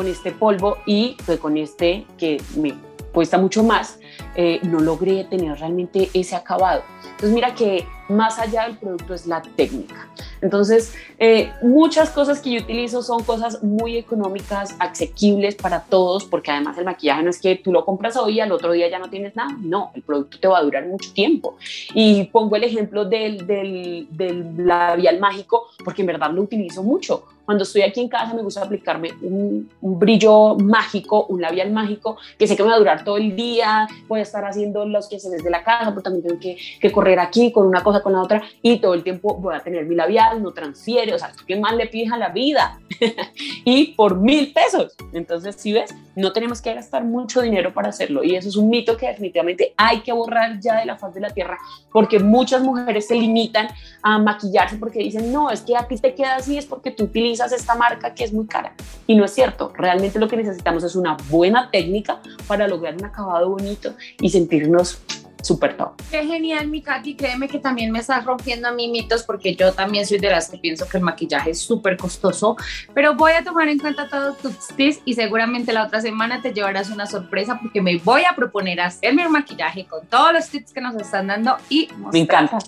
con 0.00 0.08
este 0.08 0.32
polvo 0.32 0.78
y 0.86 1.14
pues, 1.26 1.38
con 1.38 1.58
este 1.58 2.06
que 2.16 2.40
me 2.56 2.72
cuesta 3.12 3.36
mucho 3.36 3.62
más, 3.62 3.98
eh, 4.34 4.60
no 4.62 4.80
logré 4.80 5.24
tener 5.24 5.58
realmente 5.58 6.10
ese 6.14 6.36
acabado. 6.36 6.82
Entonces 7.02 7.32
mira 7.32 7.54
que 7.54 7.86
más 8.10 8.38
allá 8.38 8.64
del 8.64 8.76
producto 8.76 9.14
es 9.14 9.26
la 9.26 9.40
técnica. 9.40 10.08
Entonces, 10.40 10.94
eh, 11.18 11.52
muchas 11.62 12.10
cosas 12.10 12.40
que 12.40 12.50
yo 12.50 12.60
utilizo 12.60 13.02
son 13.02 13.22
cosas 13.22 13.62
muy 13.62 13.96
económicas, 13.96 14.74
asequibles 14.78 15.54
para 15.54 15.82
todos, 15.82 16.24
porque 16.24 16.50
además 16.50 16.76
el 16.78 16.84
maquillaje 16.84 17.22
no 17.22 17.30
es 17.30 17.40
que 17.40 17.56
tú 17.56 17.72
lo 17.72 17.84
compras 17.84 18.16
hoy 18.16 18.34
y 18.34 18.40
al 18.40 18.52
otro 18.52 18.72
día 18.72 18.88
ya 18.88 18.98
no 18.98 19.08
tienes 19.08 19.36
nada, 19.36 19.56
no, 19.60 19.92
el 19.94 20.02
producto 20.02 20.38
te 20.38 20.48
va 20.48 20.58
a 20.58 20.62
durar 20.62 20.86
mucho 20.86 21.12
tiempo. 21.12 21.56
Y 21.94 22.24
pongo 22.24 22.56
el 22.56 22.64
ejemplo 22.64 23.04
del, 23.04 24.08
labial 24.56 25.20
mágico, 25.20 25.66
porque 25.84 26.02
en 26.02 26.06
verdad 26.06 26.30
lo 26.32 26.42
utilizo 26.42 26.82
mucho 26.82 27.24
cuando 27.50 27.64
estoy 27.64 27.82
aquí 27.82 28.00
en 28.00 28.08
casa 28.08 28.32
me 28.32 28.42
gusta 28.42 28.62
aplicarme 28.62 29.10
un, 29.22 29.68
brillo 29.80 30.54
mágico, 30.54 31.26
un 31.26 31.40
labial 31.40 31.72
mágico, 31.72 32.16
que 32.38 32.46
sé 32.46 32.56
que 32.56 32.62
me 32.62 32.68
va 32.68 32.76
a 32.76 32.78
durar 32.78 33.02
todo 33.02 33.16
el 33.16 33.34
día, 33.34 33.88
a 34.18 34.22
estar 34.22 34.44
haciendo 34.44 34.84
los 34.84 35.08
que 35.08 35.20
se 35.20 35.30
la 35.48 35.62
casa, 35.62 35.90
pero 35.90 36.02
también 36.02 36.24
tengo 36.24 36.40
que, 36.40 36.56
que, 36.80 36.92
correr 36.92 37.18
aquí 37.18 37.52
con 37.52 37.66
una 37.66 37.82
cosa, 37.82 38.02
con 38.02 38.12
la 38.12 38.20
otra, 38.20 38.42
y 38.62 38.78
todo 38.78 38.94
el 38.94 39.02
tiempo 39.02 39.36
voy 39.36 39.54
a 39.54 39.60
tener 39.60 39.86
mi 39.86 39.94
labial, 39.94 40.42
no 40.42 40.52
transfiere, 40.52 41.14
o 41.14 41.18
sea, 41.18 41.32
¿quién 41.46 41.60
más 41.60 41.74
le 41.74 41.86
pide 41.86 42.12
a 42.12 42.16
la 42.16 42.30
vida? 42.30 42.80
y 43.64 43.94
por 43.94 44.18
mil 44.18 44.52
pesos. 44.52 44.96
Entonces, 45.12 45.56
si 45.56 45.72
ves, 45.72 45.94
no 46.16 46.32
tenemos 46.32 46.60
que 46.60 46.74
gastar 46.74 47.04
mucho 47.04 47.40
dinero 47.40 47.72
para 47.72 47.88
hacerlo, 47.90 48.24
y 48.24 48.34
eso 48.34 48.48
es 48.48 48.56
un 48.56 48.68
mito 48.68 48.96
que 48.96 49.06
definitivamente 49.06 49.74
hay 49.76 50.00
que 50.00 50.12
borrar 50.12 50.58
ya 50.60 50.80
de 50.80 50.86
la 50.86 50.96
faz 50.96 51.14
de 51.14 51.20
la 51.20 51.30
tierra, 51.30 51.58
porque 51.92 52.18
muchas 52.18 52.62
mujeres 52.62 53.06
se 53.06 53.14
limitan 53.14 53.68
a 54.02 54.18
maquillarse 54.18 54.76
porque 54.76 54.98
dicen, 54.98 55.32
no, 55.32 55.50
es 55.50 55.60
que 55.60 55.76
a 55.76 55.86
ti 55.86 55.96
te 55.96 56.14
queda 56.14 56.36
así, 56.36 56.58
es 56.58 56.66
porque 56.66 56.90
tú 56.90 57.04
utilizas 57.04 57.52
esta 57.52 57.74
marca 57.74 58.14
que 58.14 58.24
es 58.24 58.32
muy 58.32 58.46
cara. 58.46 58.74
Y 59.06 59.14
no 59.14 59.24
es 59.24 59.32
cierto, 59.32 59.72
realmente 59.74 60.18
lo 60.18 60.28
que 60.28 60.36
necesitamos 60.36 60.84
es 60.84 60.94
una 60.96 61.16
buena 61.28 61.70
técnica 61.70 62.20
para 62.46 62.66
lograr 62.68 62.94
un 62.94 63.04
acabado 63.04 63.50
bonito 63.50 63.94
y 64.20 64.30
sentirnos 64.30 65.00
súper 65.42 65.76
top. 65.76 66.00
Qué 66.10 66.24
genial, 66.24 66.68
mi 66.68 66.82
Katy. 66.82 67.16
Créeme 67.16 67.48
que 67.48 67.58
también 67.58 67.90
me 67.90 68.00
estás 68.00 68.24
rompiendo 68.24 68.68
a 68.68 68.72
mí 68.72 68.88
mitos 68.88 69.22
porque 69.22 69.54
yo 69.54 69.72
también 69.72 70.06
soy 70.06 70.18
de 70.18 70.30
las 70.30 70.50
que 70.50 70.58
pienso 70.58 70.88
que 70.88 70.98
el 70.98 71.02
maquillaje 71.02 71.50
es 71.50 71.60
súper 71.60 71.96
costoso. 71.96 72.56
Pero 72.94 73.14
voy 73.14 73.32
a 73.32 73.44
tomar 73.44 73.68
en 73.68 73.78
cuenta 73.78 74.08
todos 74.08 74.38
tus 74.38 74.68
tips 74.76 75.00
y 75.04 75.14
seguramente 75.14 75.72
la 75.72 75.86
otra 75.86 76.00
semana 76.00 76.42
te 76.42 76.52
llevarás 76.52 76.90
una 76.90 77.06
sorpresa 77.06 77.58
porque 77.60 77.80
me 77.80 77.96
voy 77.98 78.22
a 78.24 78.34
proponer 78.34 78.80
hacerme 78.80 79.26
un 79.26 79.32
maquillaje 79.32 79.86
con 79.86 80.06
todos 80.06 80.32
los 80.32 80.48
tips 80.48 80.72
que 80.72 80.80
nos 80.80 80.94
están 80.96 81.26
dando 81.26 81.56
y 81.68 81.88
Me 82.12 82.20
encanta. 82.20 82.58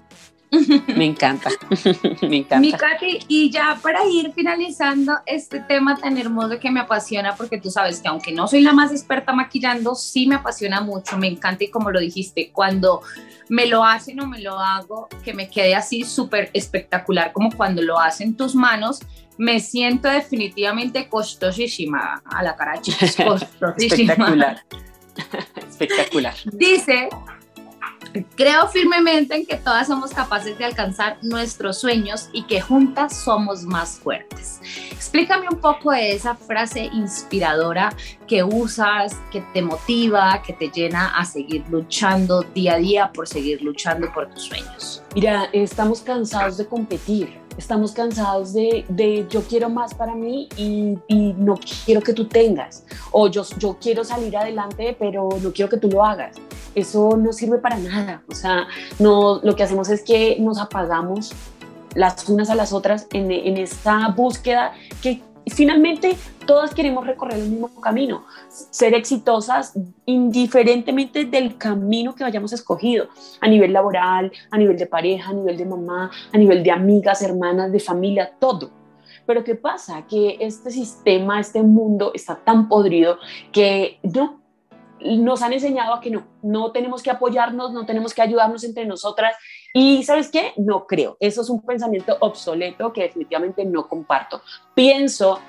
Me 0.96 1.06
encanta, 1.06 1.50
me 2.22 2.36
encanta. 2.36 2.60
Mi 2.60 2.72
Katy, 2.72 3.20
y 3.26 3.50
ya 3.50 3.78
para 3.82 4.04
ir 4.06 4.32
finalizando 4.34 5.14
este 5.24 5.60
tema 5.60 5.96
tan 5.96 6.18
hermoso 6.18 6.58
que 6.60 6.70
me 6.70 6.80
apasiona, 6.80 7.34
porque 7.34 7.58
tú 7.58 7.70
sabes 7.70 8.00
que 8.00 8.08
aunque 8.08 8.32
no 8.32 8.46
soy 8.46 8.60
la 8.60 8.74
más 8.74 8.92
experta 8.92 9.32
maquillando, 9.32 9.94
sí 9.94 10.26
me 10.26 10.34
apasiona 10.34 10.82
mucho, 10.82 11.16
me 11.16 11.28
encanta 11.28 11.64
y 11.64 11.70
como 11.70 11.90
lo 11.90 12.00
dijiste, 12.00 12.50
cuando 12.52 13.00
me 13.48 13.66
lo 13.66 13.82
hacen 13.82 14.20
o 14.20 14.26
me 14.26 14.40
lo 14.40 14.58
hago, 14.58 15.08
que 15.24 15.32
me 15.32 15.48
quede 15.48 15.74
así 15.74 16.04
súper 16.04 16.50
espectacular 16.52 17.32
como 17.32 17.50
cuando 17.50 17.80
lo 17.80 17.98
hacen 17.98 18.36
tus 18.36 18.54
manos, 18.54 19.00
me 19.38 19.58
siento 19.58 20.08
definitivamente 20.08 21.08
costosísima 21.08 22.22
a 22.26 22.42
la 22.42 22.56
cara, 22.56 22.74
costosísima. 23.24 24.12
Espectacular. 24.12 24.62
Espectacular. 25.66 26.34
Dice 26.52 27.08
Creo 28.36 28.68
firmemente 28.68 29.34
en 29.34 29.46
que 29.46 29.56
todas 29.56 29.86
somos 29.86 30.12
capaces 30.12 30.58
de 30.58 30.64
alcanzar 30.64 31.18
nuestros 31.22 31.80
sueños 31.80 32.28
y 32.32 32.42
que 32.44 32.60
juntas 32.60 33.16
somos 33.16 33.64
más 33.64 33.98
fuertes. 33.98 34.60
Explícame 34.90 35.46
un 35.50 35.58
poco 35.58 35.92
de 35.92 36.12
esa 36.12 36.34
frase 36.34 36.84
inspiradora 36.92 37.94
que 38.26 38.42
usas, 38.42 39.14
que 39.30 39.40
te 39.52 39.62
motiva, 39.62 40.42
que 40.42 40.52
te 40.52 40.68
llena 40.68 41.08
a 41.16 41.24
seguir 41.24 41.64
luchando 41.70 42.42
día 42.42 42.74
a 42.74 42.78
día 42.78 43.12
por 43.12 43.28
seguir 43.28 43.62
luchando 43.62 44.12
por 44.12 44.28
tus 44.30 44.44
sueños. 44.44 45.02
Mira, 45.14 45.48
estamos 45.52 46.00
cansados 46.00 46.56
de 46.56 46.66
competir 46.66 47.41
estamos 47.56 47.92
cansados 47.92 48.52
de, 48.52 48.84
de, 48.88 49.26
yo 49.28 49.42
quiero 49.42 49.68
más 49.68 49.94
para 49.94 50.14
mí 50.14 50.48
y, 50.56 50.98
y, 51.08 51.32
no 51.34 51.58
quiero 51.84 52.00
que 52.00 52.12
tú 52.12 52.26
tengas, 52.26 52.84
o 53.10 53.28
yo, 53.28 53.44
yo 53.58 53.76
quiero 53.80 54.04
salir 54.04 54.36
adelante, 54.36 54.96
pero 54.98 55.28
no 55.42 55.52
quiero 55.52 55.70
que 55.70 55.76
tú 55.76 55.88
lo 55.88 56.04
hagas. 56.04 56.36
Eso 56.74 57.16
no 57.16 57.32
sirve 57.32 57.58
para 57.58 57.76
nada. 57.76 58.22
O 58.30 58.34
sea, 58.34 58.66
no, 58.98 59.40
lo 59.42 59.54
que 59.54 59.62
hacemos 59.62 59.90
es 59.90 60.02
que 60.02 60.38
nos 60.40 60.58
apagamos 60.58 61.32
las 61.94 62.26
unas 62.28 62.48
a 62.48 62.54
las 62.54 62.72
otras 62.72 63.06
en, 63.12 63.30
en 63.30 63.58
esta 63.58 64.08
búsqueda 64.08 64.72
que 65.02 65.20
finalmente 65.46 66.16
todas 66.46 66.74
queremos 66.74 67.06
recorrer 67.06 67.38
el 67.38 67.48
mismo 67.48 67.68
camino, 67.80 68.24
ser 68.48 68.94
exitosas 68.94 69.74
indiferentemente 70.06 71.24
del 71.24 71.56
camino 71.56 72.14
que 72.14 72.24
hayamos 72.24 72.52
escogido, 72.52 73.08
a 73.40 73.48
nivel 73.48 73.72
laboral, 73.72 74.32
a 74.50 74.58
nivel 74.58 74.76
de 74.76 74.86
pareja, 74.86 75.30
a 75.30 75.34
nivel 75.34 75.56
de 75.56 75.64
mamá, 75.64 76.10
a 76.32 76.38
nivel 76.38 76.62
de 76.62 76.70
amigas, 76.70 77.22
hermanas, 77.22 77.72
de 77.72 77.80
familia, 77.80 78.32
todo. 78.38 78.70
Pero 79.26 79.44
¿qué 79.44 79.54
pasa? 79.54 80.04
Que 80.06 80.36
este 80.40 80.70
sistema, 80.70 81.40
este 81.40 81.62
mundo 81.62 82.10
está 82.14 82.36
tan 82.36 82.68
podrido 82.68 83.18
que 83.52 84.00
no, 84.02 84.42
nos 85.00 85.42
han 85.42 85.52
enseñado 85.52 85.94
a 85.94 86.00
que 86.00 86.10
no, 86.10 86.26
no 86.42 86.72
tenemos 86.72 87.02
que 87.02 87.10
apoyarnos, 87.10 87.72
no 87.72 87.86
tenemos 87.86 88.14
que 88.14 88.22
ayudarnos 88.22 88.64
entre 88.64 88.86
nosotras. 88.86 89.36
Y 89.72 90.02
sabes 90.04 90.28
qué? 90.30 90.52
No 90.56 90.86
creo. 90.86 91.16
Eso 91.18 91.42
es 91.42 91.48
un 91.48 91.62
pensamiento 91.62 92.16
obsoleto 92.20 92.92
que 92.92 93.02
definitivamente 93.02 93.64
no 93.64 93.88
comparto. 93.88 94.42
Pienso, 94.74 95.40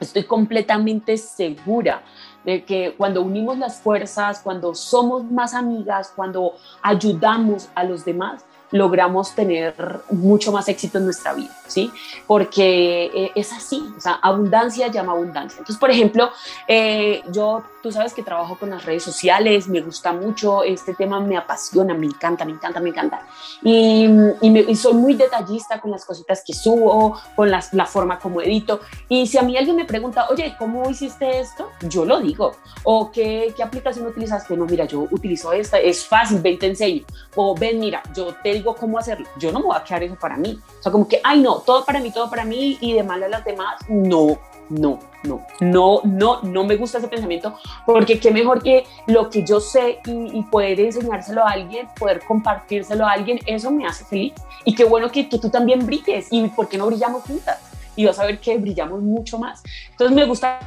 estoy 0.00 0.24
completamente 0.24 1.16
segura 1.16 2.02
de 2.44 2.64
que 2.64 2.94
cuando 2.96 3.22
unimos 3.22 3.58
las 3.58 3.80
fuerzas, 3.80 4.40
cuando 4.40 4.74
somos 4.74 5.24
más 5.24 5.54
amigas, 5.54 6.12
cuando 6.14 6.54
ayudamos 6.82 7.68
a 7.74 7.84
los 7.84 8.04
demás, 8.04 8.44
logramos 8.70 9.34
tener 9.34 9.74
mucho 10.10 10.50
más 10.50 10.68
éxito 10.68 10.98
en 10.98 11.04
nuestra 11.04 11.32
vida, 11.32 11.56
¿sí? 11.68 11.92
Porque 12.26 13.04
eh, 13.14 13.30
es 13.36 13.52
así, 13.52 13.82
o 13.96 14.00
sea, 14.00 14.14
abundancia 14.14 14.88
llama 14.88 15.12
abundancia. 15.12 15.58
Entonces, 15.58 15.78
por 15.78 15.90
ejemplo, 15.90 16.30
eh, 16.66 17.22
yo, 17.30 17.62
tú 17.84 17.92
sabes 17.92 18.14
que 18.14 18.22
trabajo 18.22 18.56
con 18.58 18.70
las 18.70 18.82
redes 18.86 19.02
sociales, 19.02 19.68
me 19.68 19.82
gusta 19.82 20.14
mucho, 20.14 20.62
este 20.62 20.94
tema 20.94 21.20
me 21.20 21.36
apasiona, 21.36 21.92
me 21.92 22.06
encanta, 22.06 22.46
me 22.46 22.52
encanta, 22.52 22.80
me 22.80 22.88
encanta. 22.88 23.26
Y, 23.62 24.08
y, 24.40 24.74
soy 24.74 24.94
muy 24.94 25.12
detallista 25.12 25.78
con 25.82 25.90
las 25.90 26.06
cositas 26.06 26.42
que 26.46 26.54
subo, 26.54 27.20
con 27.36 27.50
las, 27.50 27.74
la 27.74 27.84
forma 27.84 28.18
como 28.18 28.40
edito. 28.40 28.80
Y 29.06 29.26
si 29.26 29.36
a 29.36 29.42
mí 29.42 29.54
alguien 29.58 29.76
me 29.76 29.84
pregunta, 29.84 30.28
oye, 30.30 30.54
¿cómo 30.58 30.88
hiciste 30.88 31.40
esto? 31.40 31.72
Yo 31.82 32.06
lo 32.06 32.20
digo. 32.20 32.52
O 32.84 33.12
¿qué, 33.12 33.52
qué 33.54 33.62
aplicación 33.62 34.06
utilizaste? 34.06 34.56
No, 34.56 34.64
mira, 34.64 34.86
yo 34.86 35.06
utilizo 35.10 35.52
esta, 35.52 35.78
es 35.78 36.06
fácil, 36.06 36.40
ven, 36.40 36.58
te 36.58 36.68
enseño. 36.68 37.04
O 37.36 37.54
ven, 37.54 37.80
mira, 37.80 38.02
yo 38.16 38.34
te 38.42 38.54
digo 38.54 38.74
cómo 38.74 38.98
hacerlo. 38.98 39.28
Yo 39.38 39.52
no 39.52 39.58
me 39.58 39.66
voy 39.66 39.76
a 39.76 39.84
quedar 39.84 40.04
eso 40.04 40.16
para 40.18 40.38
mí. 40.38 40.58
O 40.80 40.82
sea, 40.82 40.90
como 40.90 41.06
que, 41.06 41.20
ay, 41.22 41.42
no, 41.42 41.56
todo 41.58 41.84
para 41.84 42.00
mí, 42.00 42.10
todo 42.10 42.30
para 42.30 42.46
mí 42.46 42.78
y 42.80 42.94
de 42.94 43.02
mal 43.02 43.22
a 43.22 43.28
las 43.28 43.44
demás. 43.44 43.76
No, 43.88 44.38
no, 44.68 44.98
no, 45.24 45.46
no, 45.60 46.00
no, 46.04 46.42
no 46.42 46.64
me 46.64 46.76
gusta 46.76 46.98
ese 46.98 47.08
pensamiento 47.08 47.54
porque 47.86 48.18
qué 48.18 48.30
mejor 48.30 48.62
que 48.62 48.84
lo 49.06 49.30
que 49.30 49.44
yo 49.44 49.60
sé 49.60 50.00
y, 50.06 50.42
poder 50.44 50.80
enseñárselo 50.80 51.44
a 51.44 51.50
alguien, 51.50 51.88
poder 51.98 52.20
compartírselo 52.26 53.06
a 53.06 53.12
alguien, 53.12 53.38
eso 53.46 53.70
me 53.70 53.86
hace 53.86 54.04
feliz. 54.04 54.34
Y 54.64 54.74
qué 54.74 54.84
bueno 54.84 55.10
que, 55.10 55.28
que 55.28 55.38
tú 55.38 55.50
también 55.50 55.84
brilles 55.86 56.28
y 56.30 56.46
por 56.48 56.68
qué 56.68 56.78
no 56.78 56.86
brillamos 56.86 57.22
juntas. 57.22 57.58
Y 57.96 58.06
vas 58.06 58.18
a 58.18 58.26
ver 58.26 58.38
que 58.38 58.56
brillamos 58.58 59.02
mucho 59.02 59.38
más. 59.38 59.62
Entonces 59.90 60.14
me 60.14 60.24
gusta 60.24 60.58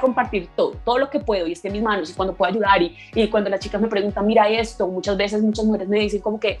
compartir 0.00 0.48
todo, 0.56 0.74
todo 0.84 0.98
lo 0.98 1.10
que 1.10 1.20
puedo 1.20 1.46
y 1.46 1.52
esté 1.52 1.68
en 1.68 1.74
mis 1.74 1.82
manos 1.82 2.10
y 2.10 2.14
cuando 2.14 2.34
puedo 2.34 2.50
ayudar 2.50 2.80
y, 2.80 2.96
y 3.14 3.28
cuando 3.28 3.50
las 3.50 3.60
chicas 3.60 3.80
me 3.80 3.88
preguntan, 3.88 4.26
mira 4.26 4.48
esto, 4.48 4.86
muchas 4.88 5.16
veces 5.16 5.42
muchas 5.42 5.64
mujeres 5.64 5.88
me 5.88 5.98
dicen 6.00 6.20
como 6.20 6.40
que 6.40 6.58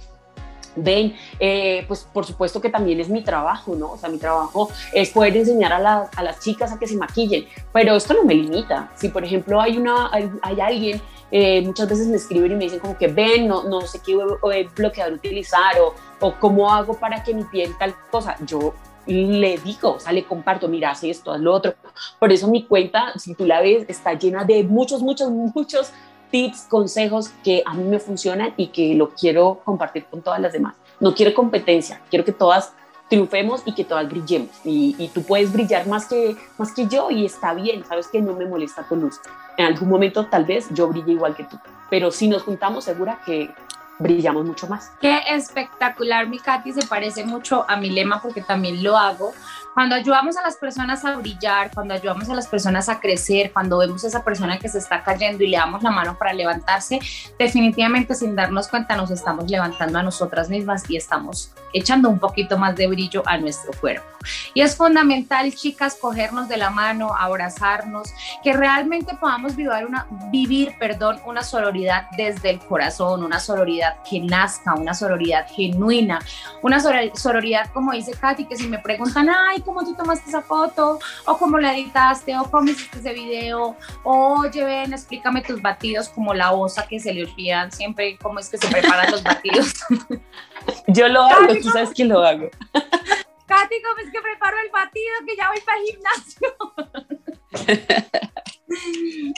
ven, 0.76 1.14
eh, 1.38 1.84
pues 1.88 2.06
por 2.12 2.24
supuesto 2.24 2.60
que 2.60 2.68
también 2.68 3.00
es 3.00 3.08
mi 3.08 3.22
trabajo, 3.22 3.74
¿no? 3.74 3.92
O 3.92 3.98
sea, 3.98 4.08
mi 4.08 4.18
trabajo 4.18 4.68
es 4.92 5.10
poder 5.10 5.36
enseñar 5.36 5.72
a, 5.72 5.80
las 6.22 6.40
chicas 6.40 6.72
a 6.72 6.78
que 6.78 6.86
se 6.86 6.96
maquillen, 6.96 7.46
pero 7.72 7.96
esto 7.96 8.14
no 8.14 8.24
me 8.24 8.34
limita. 8.34 8.90
Si, 8.96 9.08
por 9.08 9.24
ejemplo, 9.24 9.60
hay, 9.60 9.78
una, 9.78 10.10
hay, 10.12 10.60
alguien, 10.60 11.00
eh, 11.30 11.62
muchas 11.62 11.88
veces 11.88 12.06
me 12.08 12.16
escriben 12.16 12.52
y 12.52 12.54
me 12.56 12.64
dicen 12.64 12.80
como 12.80 12.96
que 12.96 13.08
ven, 13.08 13.48
no, 13.48 13.64
no 13.64 13.82
sé 13.82 14.00
qué 14.04 14.16
bloqueador 14.74 15.14
utilizar 15.14 15.78
o, 15.80 15.94
o 16.20 16.34
cómo 16.38 16.72
hago 16.72 16.94
para 16.94 17.22
que 17.22 17.34
mi 17.34 17.44
piel 17.44 17.76
tal 17.78 17.94
cosa, 18.10 18.36
yo 18.46 18.74
le 19.06 19.58
digo, 19.58 19.94
o 19.94 20.00
sea, 20.00 20.12
le 20.12 20.24
comparto, 20.24 20.68
mira, 20.68 20.90
haz 20.90 21.04
esto, 21.04 21.32
haz 21.32 21.40
lo 21.40 21.52
otro. 21.52 21.74
Por 22.18 22.32
eso 22.32 22.48
mi 22.48 22.64
cuenta, 22.64 23.12
si 23.18 23.34
tú 23.34 23.44
la 23.44 23.60
ves, 23.60 23.84
está 23.88 24.14
llena 24.14 24.44
de 24.44 24.62
muchos, 24.62 25.02
muchos, 25.02 25.30
muchos 25.30 25.92
tips, 26.32 26.66
consejos 26.68 27.30
que 27.44 27.62
a 27.64 27.74
mí 27.74 27.84
me 27.84 28.00
funcionan 28.00 28.54
y 28.56 28.68
que 28.68 28.94
lo 28.94 29.10
quiero 29.10 29.60
compartir 29.64 30.06
con 30.06 30.22
todas 30.22 30.40
las 30.40 30.52
demás. 30.52 30.74
No 30.98 31.14
quiero 31.14 31.32
competencia, 31.34 32.00
quiero 32.10 32.24
que 32.24 32.32
todas 32.32 32.72
triunfemos 33.08 33.62
y 33.66 33.74
que 33.74 33.84
todas 33.84 34.08
brillemos. 34.08 34.50
Y, 34.64 35.10
tú 35.14 35.22
puedes 35.22 35.52
brillar 35.52 35.86
más 35.86 36.06
que, 36.06 36.34
más 36.58 36.72
que 36.72 36.86
yo 36.86 37.10
y 37.10 37.26
está 37.26 37.52
bien, 37.52 37.84
sabes 37.84 38.08
que 38.08 38.22
no 38.22 38.32
me 38.34 38.46
molesta 38.46 38.88
tu 38.88 38.96
luz. 38.96 39.20
En 39.58 39.66
algún 39.66 39.90
momento 39.90 40.26
tal 40.26 40.46
vez 40.46 40.66
yo 40.70 40.88
brille 40.88 41.12
igual 41.12 41.36
que 41.36 41.44
tú, 41.44 41.58
pero 41.90 42.10
si 42.10 42.26
nos 42.26 42.42
juntamos 42.42 42.84
segura 42.84 43.20
que 43.26 43.50
brillamos 43.98 44.44
mucho 44.44 44.66
más. 44.66 44.90
Qué 45.00 45.20
espectacular, 45.28 46.26
mi 46.26 46.38
Katy, 46.38 46.72
se 46.72 46.86
parece 46.86 47.24
mucho 47.24 47.64
a 47.68 47.76
mi 47.76 47.90
lema 47.90 48.20
porque 48.22 48.40
también 48.40 48.82
lo 48.82 48.96
hago. 48.96 49.32
Cuando 49.74 49.94
ayudamos 49.94 50.36
a 50.36 50.42
las 50.42 50.56
personas 50.56 51.02
a 51.04 51.16
brillar, 51.16 51.70
cuando 51.72 51.94
ayudamos 51.94 52.28
a 52.28 52.34
las 52.34 52.46
personas 52.46 52.90
a 52.90 53.00
crecer, 53.00 53.52
cuando 53.52 53.78
vemos 53.78 54.04
a 54.04 54.08
esa 54.08 54.22
persona 54.22 54.58
que 54.58 54.68
se 54.68 54.78
está 54.78 55.02
cayendo 55.02 55.42
y 55.44 55.48
le 55.48 55.56
damos 55.56 55.82
la 55.82 55.90
mano 55.90 56.16
para 56.18 56.34
levantarse, 56.34 56.98
definitivamente 57.38 58.14
sin 58.14 58.36
darnos 58.36 58.68
cuenta 58.68 58.96
nos 58.96 59.10
estamos 59.10 59.50
levantando 59.50 59.98
a 59.98 60.02
nosotras 60.02 60.50
mismas 60.50 60.88
y 60.90 60.96
estamos 60.96 61.52
echando 61.72 62.10
un 62.10 62.18
poquito 62.18 62.58
más 62.58 62.76
de 62.76 62.86
brillo 62.86 63.22
a 63.24 63.38
nuestro 63.38 63.72
cuerpo. 63.80 64.04
Y 64.54 64.60
es 64.60 64.76
fundamental, 64.76 65.52
chicas, 65.54 65.96
cogernos 66.00 66.48
de 66.48 66.56
la 66.56 66.70
mano, 66.70 67.14
abrazarnos, 67.14 68.12
que 68.42 68.52
realmente 68.52 69.16
podamos 69.16 69.56
vivir 69.56 69.72
una, 69.86 70.06
vivir, 70.30 70.74
perdón, 70.78 71.20
una 71.26 71.42
sororidad 71.42 72.06
desde 72.16 72.50
el 72.50 72.60
corazón, 72.60 73.24
una 73.24 73.40
sororidad 73.40 73.96
que 74.08 74.20
nazca, 74.20 74.74
una 74.74 74.94
sororidad 74.94 75.46
genuina, 75.48 76.20
una 76.62 76.80
sororidad, 76.80 77.70
como 77.72 77.92
dice 77.92 78.12
Katy, 78.12 78.44
que 78.44 78.56
si 78.56 78.68
me 78.68 78.78
preguntan, 78.78 79.28
ay, 79.28 79.61
¿cómo 79.64 79.84
tú 79.84 79.94
tomaste 79.94 80.28
esa 80.28 80.42
foto? 80.42 80.98
O 81.26 81.38
cómo 81.38 81.58
la 81.58 81.74
editaste, 81.74 82.36
o 82.38 82.50
cómo 82.50 82.70
hiciste 82.70 82.98
ese 82.98 83.12
video, 83.12 83.76
o 84.04 84.40
oye, 84.40 84.64
ven, 84.64 84.92
explícame 84.92 85.42
tus 85.42 85.60
batidos 85.60 86.08
como 86.08 86.34
la 86.34 86.52
osa 86.52 86.86
que 86.86 87.00
se 87.00 87.12
le 87.12 87.24
olvidan 87.24 87.70
siempre 87.72 88.18
cómo 88.18 88.38
es 88.38 88.48
que 88.48 88.58
se 88.58 88.68
preparan 88.68 89.10
los 89.10 89.22
batidos. 89.22 89.74
Yo 90.88 91.08
lo 91.08 91.22
hago, 91.22 91.54
tú 91.60 91.70
sabes 91.70 91.90
que 91.94 92.04
lo 92.04 92.22
hago. 92.22 92.48
Katy, 92.72 93.82
¿cómo 93.82 93.98
es 94.04 94.10
que 94.12 94.20
preparo 94.20 94.56
el 94.64 94.70
batido 94.70 95.14
que 95.26 95.36
ya 95.36 95.48
voy 95.48 95.60
para 95.60 95.78
el 95.78 95.84
gimnasio? 95.86 96.48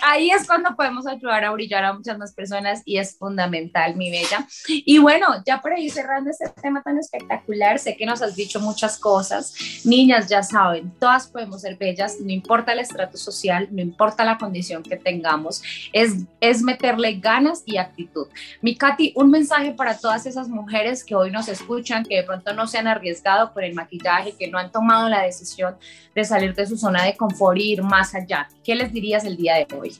Ahí 0.02 0.30
es 0.30 0.46
cuando 0.46 0.74
podemos 0.76 1.06
ayudar 1.06 1.44
a 1.44 1.50
brillar 1.50 1.84
a 1.84 1.92
muchas 1.92 2.18
más 2.18 2.32
personas 2.32 2.82
y 2.84 2.98
es 2.98 3.16
fundamental, 3.16 3.96
mi 3.96 4.10
bella. 4.10 4.46
Y 4.68 4.98
bueno, 4.98 5.26
ya 5.46 5.60
por 5.60 5.72
ahí 5.72 5.88
cerrando 5.90 6.30
este 6.30 6.48
tema 6.60 6.82
tan 6.82 6.98
espectacular, 6.98 7.78
sé 7.78 7.96
que 7.96 8.06
nos 8.06 8.22
has 8.22 8.36
dicho 8.36 8.60
muchas 8.60 8.98
cosas. 8.98 9.54
Niñas, 9.84 10.28
ya 10.28 10.42
saben, 10.42 10.92
todas 10.98 11.28
podemos 11.28 11.62
ser 11.62 11.76
bellas, 11.76 12.18
no 12.20 12.30
importa 12.30 12.72
el 12.72 12.80
estrato 12.80 13.16
social, 13.16 13.68
no 13.70 13.80
importa 13.80 14.24
la 14.24 14.38
condición 14.38 14.82
que 14.82 14.96
tengamos, 14.96 15.62
es, 15.92 16.14
es 16.40 16.62
meterle 16.62 17.14
ganas 17.14 17.62
y 17.66 17.76
actitud. 17.76 18.26
Mi 18.60 18.76
Katy, 18.76 19.12
un 19.16 19.30
mensaje 19.30 19.72
para 19.72 19.98
todas 19.98 20.26
esas 20.26 20.48
mujeres 20.48 21.04
que 21.04 21.14
hoy 21.14 21.30
nos 21.30 21.48
escuchan, 21.48 22.04
que 22.04 22.16
de 22.16 22.22
pronto 22.22 22.52
no 22.52 22.66
se 22.66 22.78
han 22.78 22.86
arriesgado 22.86 23.52
por 23.52 23.64
el 23.64 23.74
maquillaje, 23.74 24.34
que 24.38 24.48
no 24.48 24.58
han 24.58 24.70
tomado 24.70 25.08
la 25.08 25.22
decisión 25.22 25.76
de 26.14 26.24
salir 26.24 26.54
de 26.54 26.66
su 26.66 26.76
zona 26.76 27.04
de 27.04 27.16
confort 27.16 27.58
y 27.58 27.72
ir 27.72 27.82
más 27.82 28.14
allá. 28.14 28.48
¿Qué 28.62 28.74
les 28.74 28.92
dirías 28.92 29.23
el 29.24 29.36
día 29.36 29.54
de 29.56 29.66
hoy? 29.76 29.96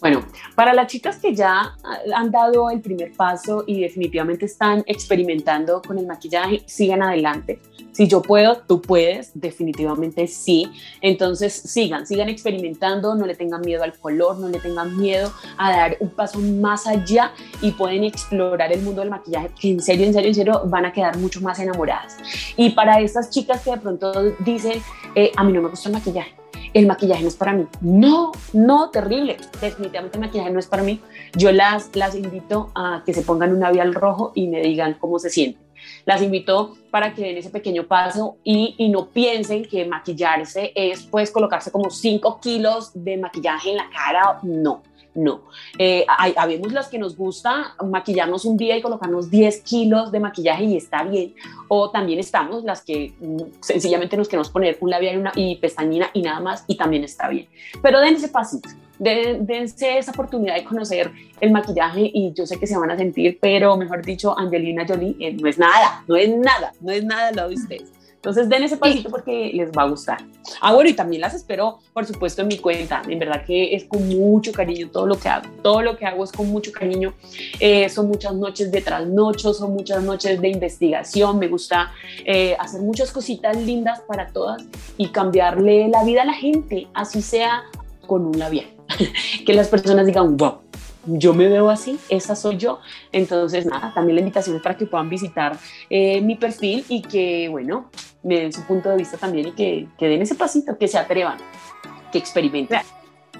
Bueno, 0.00 0.24
para 0.54 0.72
las 0.74 0.86
chicas 0.86 1.18
que 1.18 1.34
ya 1.34 1.76
han 2.14 2.30
dado 2.30 2.70
el 2.70 2.80
primer 2.80 3.12
paso 3.12 3.64
y 3.66 3.80
definitivamente 3.80 4.46
están 4.46 4.84
experimentando 4.86 5.82
con 5.82 5.98
el 5.98 6.06
maquillaje, 6.06 6.62
sigan 6.66 7.02
adelante. 7.02 7.60
Si 7.98 8.06
yo 8.06 8.22
puedo, 8.22 8.58
tú 8.58 8.80
puedes, 8.80 9.32
definitivamente 9.34 10.28
sí. 10.28 10.70
Entonces 11.00 11.52
sigan, 11.52 12.06
sigan 12.06 12.28
experimentando, 12.28 13.16
no 13.16 13.26
le 13.26 13.34
tengan 13.34 13.60
miedo 13.60 13.82
al 13.82 13.98
color, 13.98 14.38
no 14.38 14.48
le 14.48 14.60
tengan 14.60 14.96
miedo 14.96 15.32
a 15.56 15.72
dar 15.72 15.96
un 15.98 16.10
paso 16.10 16.38
más 16.38 16.86
allá 16.86 17.32
y 17.60 17.72
pueden 17.72 18.04
explorar 18.04 18.70
el 18.72 18.82
mundo 18.82 19.00
del 19.00 19.10
maquillaje, 19.10 19.50
que 19.60 19.70
en 19.70 19.82
serio, 19.82 20.06
en 20.06 20.12
serio, 20.12 20.28
en 20.28 20.34
serio 20.36 20.62
van 20.66 20.86
a 20.86 20.92
quedar 20.92 21.18
mucho 21.18 21.40
más 21.40 21.58
enamoradas. 21.58 22.16
Y 22.56 22.70
para 22.70 23.00
estas 23.00 23.30
chicas 23.30 23.64
que 23.64 23.72
de 23.72 23.78
pronto 23.78 24.12
dicen, 24.44 24.80
eh, 25.16 25.32
a 25.34 25.42
mí 25.42 25.52
no 25.52 25.60
me 25.60 25.68
gusta 25.70 25.88
el 25.88 25.96
maquillaje, 25.96 26.36
el 26.74 26.86
maquillaje 26.86 27.22
no 27.22 27.28
es 27.28 27.36
para 27.36 27.52
mí. 27.52 27.66
No, 27.80 28.30
no, 28.52 28.90
terrible. 28.90 29.38
Definitivamente 29.60 30.18
el 30.18 30.20
maquillaje 30.20 30.50
no 30.52 30.60
es 30.60 30.68
para 30.68 30.84
mí. 30.84 31.00
Yo 31.34 31.50
las, 31.50 31.90
las 31.96 32.14
invito 32.14 32.70
a 32.76 33.02
que 33.04 33.12
se 33.12 33.22
pongan 33.22 33.52
un 33.54 33.58
labial 33.58 33.92
rojo 33.92 34.30
y 34.36 34.46
me 34.46 34.60
digan 34.60 34.94
cómo 35.00 35.18
se 35.18 35.30
sienten. 35.30 35.67
Las 36.04 36.22
invito 36.22 36.76
para 36.90 37.14
que 37.14 37.22
den 37.22 37.36
ese 37.36 37.50
pequeño 37.50 37.86
paso 37.86 38.36
y, 38.44 38.74
y, 38.78 38.88
no 38.88 39.06
piensen 39.06 39.64
que 39.64 39.84
maquillarse 39.84 40.72
es 40.74 41.02
pues 41.02 41.30
colocarse 41.30 41.70
como 41.70 41.90
5 41.90 42.40
kilos 42.40 42.90
de 42.94 43.16
maquillaje 43.16 43.70
en 43.70 43.76
la 43.76 43.90
cara. 43.90 44.38
No, 44.42 44.82
no. 45.18 45.42
Eh, 45.78 46.04
hay, 46.08 46.32
habemos 46.36 46.72
las 46.72 46.88
que 46.88 46.98
nos 46.98 47.16
gusta 47.16 47.74
maquillarnos 47.84 48.44
un 48.44 48.56
día 48.56 48.76
y 48.76 48.82
colocarnos 48.82 49.30
10 49.30 49.62
kilos 49.62 50.12
de 50.12 50.20
maquillaje 50.20 50.64
y 50.64 50.76
está 50.76 51.02
bien. 51.02 51.34
O 51.66 51.90
también 51.90 52.20
estamos 52.20 52.62
las 52.64 52.82
que 52.82 53.14
mm, 53.18 53.60
sencillamente 53.60 54.16
nos 54.16 54.28
queremos 54.28 54.48
poner 54.48 54.78
un 54.80 54.90
labial 54.90 55.16
y, 55.16 55.18
una, 55.18 55.32
y 55.34 55.56
pestañina 55.56 56.10
y 56.12 56.22
nada 56.22 56.40
más 56.40 56.64
y 56.68 56.76
también 56.76 57.04
está 57.04 57.28
bien. 57.28 57.48
Pero 57.82 58.00
den 58.00 58.14
ese 58.14 58.28
pasito, 58.28 58.68
dense 58.98 59.98
esa 59.98 60.10
oportunidad 60.12 60.54
de 60.54 60.64
conocer 60.64 61.10
el 61.40 61.50
maquillaje 61.50 62.10
y 62.12 62.32
yo 62.32 62.46
sé 62.46 62.58
que 62.58 62.66
se 62.66 62.76
van 62.76 62.90
a 62.90 62.96
sentir, 62.96 63.38
pero 63.40 63.76
mejor 63.76 64.04
dicho, 64.04 64.38
Angelina 64.38 64.84
Jolie 64.86 65.16
eh, 65.20 65.32
no 65.32 65.48
es 65.48 65.58
nada, 65.58 66.02
no 66.06 66.16
es 66.16 66.28
nada, 66.36 66.72
no 66.80 66.92
es 66.92 67.04
nada 67.04 67.32
lado 67.32 67.48
de 67.50 67.54
ustedes. 67.56 67.98
Entonces 68.18 68.48
den 68.48 68.64
ese 68.64 68.76
pasito 68.76 69.10
porque 69.10 69.52
les 69.54 69.70
va 69.70 69.82
a 69.82 69.88
gustar. 69.88 70.18
Ah, 70.60 70.74
bueno, 70.74 70.90
y 70.90 70.94
también 70.94 71.22
las 71.22 71.34
espero, 71.34 71.78
por 71.92 72.04
supuesto, 72.04 72.42
en 72.42 72.48
mi 72.48 72.58
cuenta. 72.58 73.00
En 73.08 73.20
verdad 73.20 73.44
que 73.44 73.76
es 73.76 73.84
con 73.84 74.08
mucho 74.08 74.50
cariño 74.50 74.90
todo 74.90 75.06
lo 75.06 75.16
que 75.16 75.28
hago. 75.28 75.48
Todo 75.62 75.82
lo 75.82 75.96
que 75.96 76.04
hago 76.04 76.24
es 76.24 76.32
con 76.32 76.48
mucho 76.48 76.72
cariño. 76.72 77.14
Eh, 77.60 77.88
son 77.88 78.08
muchas 78.08 78.34
noches 78.34 78.72
de 78.72 78.80
trasnocho, 78.80 79.54
son 79.54 79.72
muchas 79.72 80.02
noches 80.02 80.40
de 80.40 80.48
investigación. 80.48 81.38
Me 81.38 81.46
gusta 81.46 81.92
eh, 82.24 82.56
hacer 82.58 82.80
muchas 82.80 83.12
cositas 83.12 83.56
lindas 83.56 84.00
para 84.00 84.26
todas 84.26 84.64
y 84.96 85.08
cambiarle 85.08 85.86
la 85.86 86.02
vida 86.02 86.22
a 86.22 86.24
la 86.24 86.34
gente, 86.34 86.88
así 86.94 87.22
sea 87.22 87.62
con 88.08 88.26
un 88.26 88.36
labial. 88.36 88.77
que 89.46 89.54
las 89.54 89.68
personas 89.68 90.06
digan, 90.06 90.36
wow, 90.36 90.60
yo 91.06 91.32
me 91.34 91.48
veo 91.48 91.70
así, 91.70 91.98
esa 92.08 92.36
soy 92.36 92.56
yo. 92.56 92.80
Entonces, 93.12 93.66
nada, 93.66 93.92
también 93.94 94.16
la 94.16 94.20
invitación 94.20 94.56
es 94.56 94.62
para 94.62 94.76
que 94.76 94.86
puedan 94.86 95.08
visitar 95.08 95.56
eh, 95.88 96.20
mi 96.20 96.36
perfil 96.36 96.84
y 96.88 97.02
que, 97.02 97.48
bueno, 97.48 97.90
me 98.22 98.40
den 98.40 98.52
su 98.52 98.62
punto 98.64 98.90
de 98.90 98.96
vista 98.96 99.16
también 99.16 99.48
y 99.48 99.52
que, 99.52 99.88
que 99.98 100.08
den 100.08 100.22
ese 100.22 100.34
pasito, 100.34 100.76
que 100.76 100.88
se 100.88 100.98
atrevan, 100.98 101.38
que 102.12 102.18
experimenten. 102.18 102.80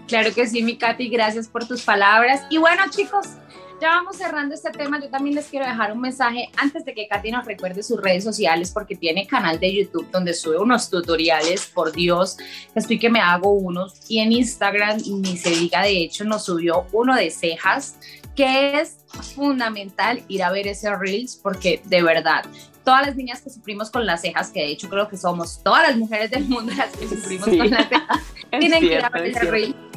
Claro 0.06 0.32
que 0.34 0.46
sí, 0.46 0.62
mi 0.62 0.76
Katy, 0.76 1.08
gracias 1.10 1.48
por 1.48 1.66
tus 1.66 1.82
palabras. 1.82 2.42
Y 2.50 2.56
bueno, 2.56 2.82
chicos, 2.90 3.26
ya 3.80 3.90
vamos 3.90 4.16
cerrando 4.16 4.54
este 4.54 4.70
tema. 4.70 5.00
Yo 5.00 5.08
también 5.08 5.36
les 5.36 5.46
quiero 5.46 5.66
dejar 5.66 5.92
un 5.92 6.00
mensaje 6.00 6.48
antes 6.56 6.84
de 6.84 6.94
que 6.94 7.06
Katy 7.06 7.30
nos 7.30 7.46
recuerde 7.46 7.82
sus 7.82 8.00
redes 8.00 8.24
sociales, 8.24 8.70
porque 8.72 8.96
tiene 8.96 9.26
canal 9.26 9.58
de 9.60 9.72
YouTube 9.72 10.10
donde 10.10 10.34
sube 10.34 10.58
unos 10.58 10.90
tutoriales, 10.90 11.66
por 11.66 11.92
Dios, 11.92 12.36
estoy 12.74 12.98
que 12.98 13.10
me 13.10 13.20
hago 13.20 13.52
unos. 13.52 14.00
Y 14.08 14.18
en 14.18 14.32
Instagram, 14.32 14.98
ni 15.06 15.36
se 15.36 15.50
diga, 15.50 15.82
de 15.82 15.98
hecho, 15.98 16.24
nos 16.24 16.44
subió 16.44 16.86
uno 16.92 17.14
de 17.14 17.30
cejas, 17.30 17.98
que 18.34 18.80
es 18.80 19.04
fundamental 19.34 20.22
ir 20.28 20.42
a 20.42 20.50
ver 20.50 20.66
ese 20.68 20.94
Reels, 20.94 21.36
porque 21.36 21.80
de 21.84 22.02
verdad, 22.02 22.44
todas 22.84 23.06
las 23.06 23.16
niñas 23.16 23.42
que 23.42 23.50
sufrimos 23.50 23.90
con 23.90 24.06
las 24.06 24.22
cejas, 24.22 24.50
que 24.50 24.60
de 24.60 24.68
hecho 24.68 24.88
creo 24.88 25.08
que 25.08 25.16
somos 25.16 25.60
todas 25.62 25.88
las 25.88 25.96
mujeres 25.96 26.30
del 26.30 26.44
mundo 26.44 26.72
las 26.76 26.94
que 26.96 27.08
sufrimos 27.08 27.48
con 27.48 27.70
las 27.70 27.88
cejas, 27.88 28.20
tienen 28.60 28.80
que 28.80 28.94
ir 28.94 29.04
a 29.04 29.10
ver 29.10 29.26
ese 29.26 29.40
Reels 29.40 29.87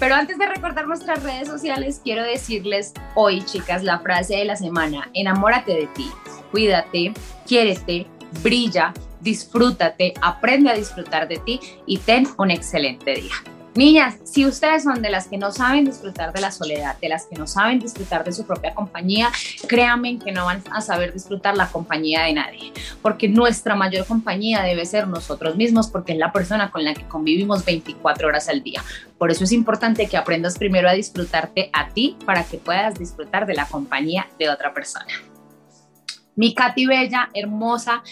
pero 0.00 0.14
antes 0.14 0.38
de 0.38 0.46
recordar 0.46 0.88
nuestras 0.88 1.22
redes 1.22 1.46
sociales, 1.46 2.00
quiero 2.02 2.24
decirles 2.24 2.94
hoy, 3.14 3.44
chicas, 3.44 3.84
la 3.84 4.00
frase 4.00 4.34
de 4.36 4.46
la 4.46 4.56
semana. 4.56 5.10
Enamórate 5.12 5.74
de 5.74 5.86
ti, 5.88 6.10
cuídate, 6.50 7.12
quiérete, 7.46 8.06
brilla, 8.42 8.94
disfrútate, 9.20 10.14
aprende 10.22 10.70
a 10.70 10.74
disfrutar 10.74 11.28
de 11.28 11.36
ti 11.36 11.60
y 11.86 11.98
ten 11.98 12.26
un 12.38 12.50
excelente 12.50 13.14
día. 13.14 13.34
Niñas, 13.74 14.16
si 14.24 14.44
ustedes 14.46 14.82
son 14.82 15.00
de 15.00 15.10
las 15.10 15.28
que 15.28 15.38
no 15.38 15.52
saben 15.52 15.84
disfrutar 15.84 16.32
de 16.32 16.40
la 16.40 16.50
soledad, 16.50 16.98
de 16.98 17.08
las 17.08 17.26
que 17.26 17.36
no 17.36 17.46
saben 17.46 17.78
disfrutar 17.78 18.24
de 18.24 18.32
su 18.32 18.44
propia 18.44 18.74
compañía, 18.74 19.30
créanme 19.68 20.18
que 20.18 20.32
no 20.32 20.44
van 20.44 20.60
a 20.72 20.80
saber 20.80 21.12
disfrutar 21.12 21.56
la 21.56 21.68
compañía 21.68 22.22
de 22.22 22.32
nadie, 22.32 22.72
porque 23.00 23.28
nuestra 23.28 23.76
mayor 23.76 24.06
compañía 24.06 24.62
debe 24.62 24.84
ser 24.86 25.06
nosotros 25.06 25.54
mismos, 25.54 25.88
porque 25.88 26.12
es 26.12 26.18
la 26.18 26.32
persona 26.32 26.72
con 26.72 26.82
la 26.82 26.94
que 26.94 27.06
convivimos 27.06 27.64
24 27.64 28.26
horas 28.26 28.48
al 28.48 28.64
día. 28.64 28.82
Por 29.18 29.30
eso 29.30 29.44
es 29.44 29.52
importante 29.52 30.08
que 30.08 30.16
aprendas 30.16 30.58
primero 30.58 30.88
a 30.88 30.92
disfrutarte 30.92 31.70
a 31.72 31.90
ti 31.90 32.16
para 32.26 32.42
que 32.42 32.58
puedas 32.58 32.98
disfrutar 32.98 33.46
de 33.46 33.54
la 33.54 33.66
compañía 33.66 34.26
de 34.36 34.50
otra 34.50 34.74
persona. 34.74 35.12
Mi 36.34 36.54
Katy 36.54 36.86
Bella, 36.86 37.28
hermosa, 37.34 38.02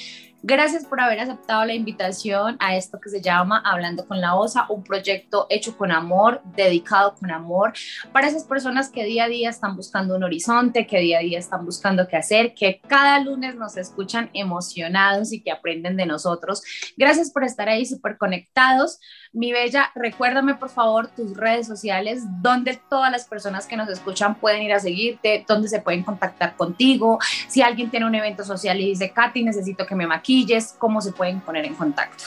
Gracias 0.42 0.84
por 0.84 1.00
haber 1.00 1.18
aceptado 1.18 1.64
la 1.64 1.74
invitación 1.74 2.56
a 2.60 2.76
esto 2.76 3.00
que 3.00 3.10
se 3.10 3.20
llama 3.20 3.60
Hablando 3.64 4.06
con 4.06 4.20
la 4.20 4.36
OSA, 4.36 4.66
un 4.68 4.84
proyecto 4.84 5.48
hecho 5.50 5.76
con 5.76 5.90
amor, 5.90 6.40
dedicado 6.54 7.16
con 7.16 7.32
amor, 7.32 7.72
para 8.12 8.28
esas 8.28 8.44
personas 8.44 8.88
que 8.88 9.02
día 9.04 9.24
a 9.24 9.28
día 9.28 9.50
están 9.50 9.74
buscando 9.74 10.14
un 10.14 10.22
horizonte, 10.22 10.86
que 10.86 11.00
día 11.00 11.18
a 11.18 11.22
día 11.22 11.40
están 11.40 11.64
buscando 11.64 12.06
qué 12.06 12.16
hacer, 12.16 12.54
que 12.54 12.80
cada 12.86 13.18
lunes 13.18 13.56
nos 13.56 13.76
escuchan 13.76 14.30
emocionados 14.32 15.32
y 15.32 15.42
que 15.42 15.50
aprenden 15.50 15.96
de 15.96 16.06
nosotros. 16.06 16.62
Gracias 16.96 17.32
por 17.32 17.42
estar 17.42 17.68
ahí 17.68 17.84
súper 17.84 18.16
conectados. 18.16 19.00
Mi 19.32 19.52
bella, 19.52 19.90
recuérdame 19.94 20.54
por 20.54 20.70
favor 20.70 21.08
tus 21.08 21.36
redes 21.36 21.66
sociales, 21.66 22.22
donde 22.40 22.80
todas 22.88 23.12
las 23.12 23.26
personas 23.26 23.66
que 23.66 23.76
nos 23.76 23.88
escuchan 23.88 24.34
pueden 24.36 24.62
ir 24.62 24.72
a 24.72 24.80
seguirte, 24.80 25.44
donde 25.46 25.68
se 25.68 25.80
pueden 25.80 26.02
contactar 26.02 26.56
contigo. 26.56 27.18
Si 27.48 27.60
alguien 27.60 27.90
tiene 27.90 28.06
un 28.06 28.14
evento 28.14 28.44
social 28.44 28.80
y 28.80 28.86
dice, 28.86 29.10
Katy, 29.10 29.44
necesito 29.44 29.86
que 29.86 29.94
me 29.94 30.06
maquilles, 30.06 30.74
¿cómo 30.78 31.00
se 31.00 31.12
pueden 31.12 31.40
poner 31.40 31.66
en 31.66 31.74
contacto? 31.74 32.24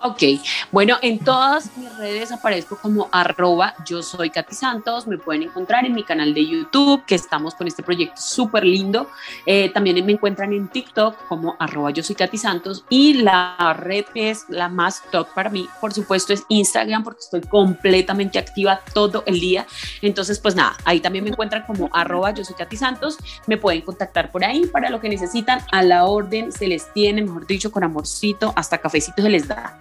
Ok, 0.00 0.22
bueno, 0.70 0.96
en 1.02 1.18
todas 1.18 1.76
mis 1.76 1.92
redes 1.96 2.30
aparezco 2.30 2.78
como 2.78 3.08
arroba 3.10 3.74
yo 3.84 4.00
soy 4.00 4.30
Katy 4.30 4.54
Santos, 4.54 5.08
me 5.08 5.18
pueden 5.18 5.42
encontrar 5.42 5.84
en 5.86 5.92
mi 5.92 6.04
canal 6.04 6.34
de 6.34 6.46
YouTube, 6.46 7.04
que 7.04 7.16
estamos 7.16 7.56
con 7.56 7.66
este 7.66 7.82
proyecto 7.82 8.20
súper 8.20 8.64
lindo, 8.64 9.08
eh, 9.44 9.70
también 9.70 10.06
me 10.06 10.12
encuentran 10.12 10.52
en 10.52 10.68
TikTok 10.68 11.26
como 11.26 11.56
arroba 11.58 11.90
yo 11.90 12.04
soy 12.04 12.14
Katy 12.14 12.38
Santos 12.38 12.84
y 12.88 13.14
la 13.14 13.76
red 13.76 14.04
que 14.14 14.30
es 14.30 14.44
la 14.48 14.68
más 14.68 15.02
top 15.10 15.34
para 15.34 15.50
mí, 15.50 15.68
por 15.80 15.92
supuesto, 15.92 16.32
es 16.32 16.44
Instagram 16.48 17.02
porque 17.02 17.20
estoy 17.20 17.40
completamente 17.40 18.38
activa 18.38 18.80
todo 18.94 19.24
el 19.26 19.40
día, 19.40 19.66
entonces 20.00 20.38
pues 20.38 20.54
nada, 20.54 20.76
ahí 20.84 21.00
también 21.00 21.24
me 21.24 21.30
encuentran 21.30 21.64
como 21.66 21.90
arroba 21.92 22.30
yo 22.30 22.44
soy 22.44 22.54
Katy 22.54 22.76
Santos, 22.76 23.18
me 23.48 23.56
pueden 23.56 23.80
contactar 23.80 24.30
por 24.30 24.44
ahí 24.44 24.64
para 24.66 24.90
lo 24.90 25.00
que 25.00 25.08
necesitan, 25.08 25.60
a 25.72 25.82
la 25.82 26.04
orden 26.04 26.52
se 26.52 26.68
les 26.68 26.92
tiene, 26.92 27.22
mejor 27.22 27.48
dicho, 27.48 27.72
con 27.72 27.82
amorcito, 27.82 28.52
hasta 28.54 28.78
cafecito 28.78 29.22
se 29.22 29.28
les 29.28 29.48
da. 29.48 29.76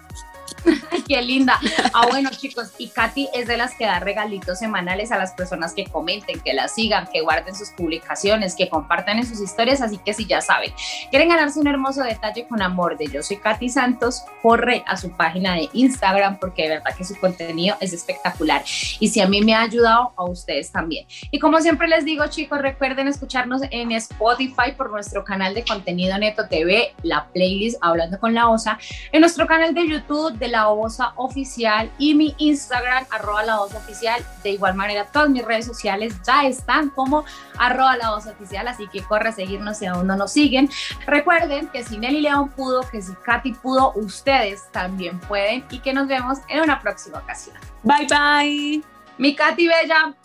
Qué 1.08 1.22
linda. 1.22 1.60
Ah, 1.94 2.06
bueno, 2.10 2.30
chicos, 2.32 2.72
y 2.78 2.90
Katy 2.90 3.30
es 3.34 3.48
de 3.48 3.58
las 3.58 3.76
que 3.76 3.86
da 3.86 4.00
regalitos 4.00 4.60
semanales 4.60 5.12
a 5.12 5.18
las 5.18 5.32
personas 5.34 5.74
que 5.74 5.86
comenten, 5.86 6.40
que 6.40 6.54
la 6.54 6.68
sigan, 6.68 7.08
que 7.12 7.22
guarden 7.22 7.56
sus 7.56 7.70
publicaciones, 7.70 8.56
que 8.56 8.70
compartan 8.70 9.18
en 9.18 9.26
sus 9.26 9.40
historias. 9.40 9.82
Así 9.82 9.98
que 9.98 10.14
si 10.14 10.26
ya 10.26 10.42
saben, 10.42 10.72
quieren 11.10 11.30
ganarse 11.30 11.60
un 11.60 11.68
hermoso 11.68 12.04
detalle 12.04 12.48
con 12.48 12.62
amor 12.62 12.98
de 12.98 13.08
Yo 13.08 13.24
Soy 13.24 13.38
Katy 13.38 13.70
Santos, 13.70 14.24
corre 14.42 14.84
a 14.88 14.98
su 14.98 15.12
página 15.12 15.56
de 15.56 15.70
Instagram 15.74 16.40
porque 16.40 16.64
de 16.64 16.70
verdad 16.70 16.96
que 16.96 17.04
su 17.04 17.16
contenido 17.20 17.78
es 17.80 17.94
espectacular. 17.94 18.64
Y 19.00 19.10
si 19.10 19.22
a 19.22 19.28
mí 19.28 19.42
me 19.42 19.54
ha 19.54 19.62
ayudado, 19.62 20.14
a 20.16 20.26
ustedes 20.26 20.72
también. 20.72 21.06
Y 21.32 21.40
como 21.40 21.60
siempre 21.60 21.88
les 21.88 22.06
digo, 22.06 22.26
chicos, 22.28 22.60
recuerden 22.60 23.08
escucharnos 23.08 23.62
en 23.72 23.92
Spotify 23.94 24.72
por 24.76 24.92
nuestro 24.92 25.24
canal 25.24 25.54
de 25.54 25.64
contenido 25.64 26.18
Neto 26.18 26.48
TV, 26.48 26.94
la 27.04 27.28
playlist 27.34 27.78
Hablando 27.82 28.20
con 28.20 28.34
la 28.34 28.50
OSA, 28.50 28.80
en 29.12 29.22
nuestro 29.22 29.48
canal 29.48 29.74
de 29.74 29.88
YouTube 29.88 30.38
de 30.48 30.54
la 30.54 30.70
OSA 30.70 31.14
Oficial 31.16 31.92
y 31.98 32.16
mi 32.16 32.34
Instagram, 32.38 33.06
arroba 33.10 33.44
la 33.44 33.62
OSA 33.62 33.78
Oficial. 33.78 34.26
De 34.44 34.52
igual 34.52 34.76
manera, 34.76 35.06
todas 35.06 35.30
mis 35.30 35.44
redes 35.44 35.66
sociales 35.66 36.16
ya 36.26 36.46
están 36.46 36.90
como 36.90 37.26
arroba 37.58 37.98
la 37.98 38.14
OSA 38.14 38.32
Oficial, 38.32 38.68
así 38.68 38.88
que 38.88 39.04
corre 39.04 39.30
a 39.30 39.32
seguirnos 39.34 39.78
si 39.78 39.86
aún 39.86 40.08
no 40.08 40.16
nos 40.16 40.32
siguen. 40.32 40.70
Recuerden 41.06 41.68
que 41.68 41.84
si 41.84 41.98
Nelly 41.98 42.22
León 42.22 42.50
pudo, 42.50 42.82
que 42.90 43.02
si 43.02 43.14
Katy 43.14 43.54
pudo, 43.54 43.92
ustedes 43.96 44.72
también 44.72 45.20
pueden 45.20 45.66
y 45.70 45.80
que 45.80 45.94
nos 45.94 46.08
vemos 46.08 46.40
en 46.48 46.62
una 46.62 46.80
próxima 46.80 47.20
ocasión. 47.20 47.58
Bye 47.84 48.08
bye. 48.08 48.84
Mi 49.18 49.36
Katy 49.36 49.68
Bella, 49.68 50.16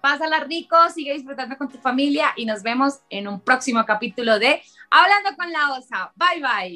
pásala 0.00 0.40
rico, 0.40 0.76
sigue 0.94 1.14
disfrutando 1.14 1.56
con 1.56 1.68
tu 1.68 1.78
familia 1.78 2.32
y 2.36 2.46
nos 2.46 2.62
vemos 2.62 3.00
en 3.10 3.26
un 3.26 3.40
próximo 3.40 3.84
capítulo 3.84 4.38
de 4.38 4.62
Hablando 4.90 5.36
con 5.36 5.50
la 5.50 5.72
OSA. 5.72 6.12
Bye 6.14 6.40
bye. 6.40 6.72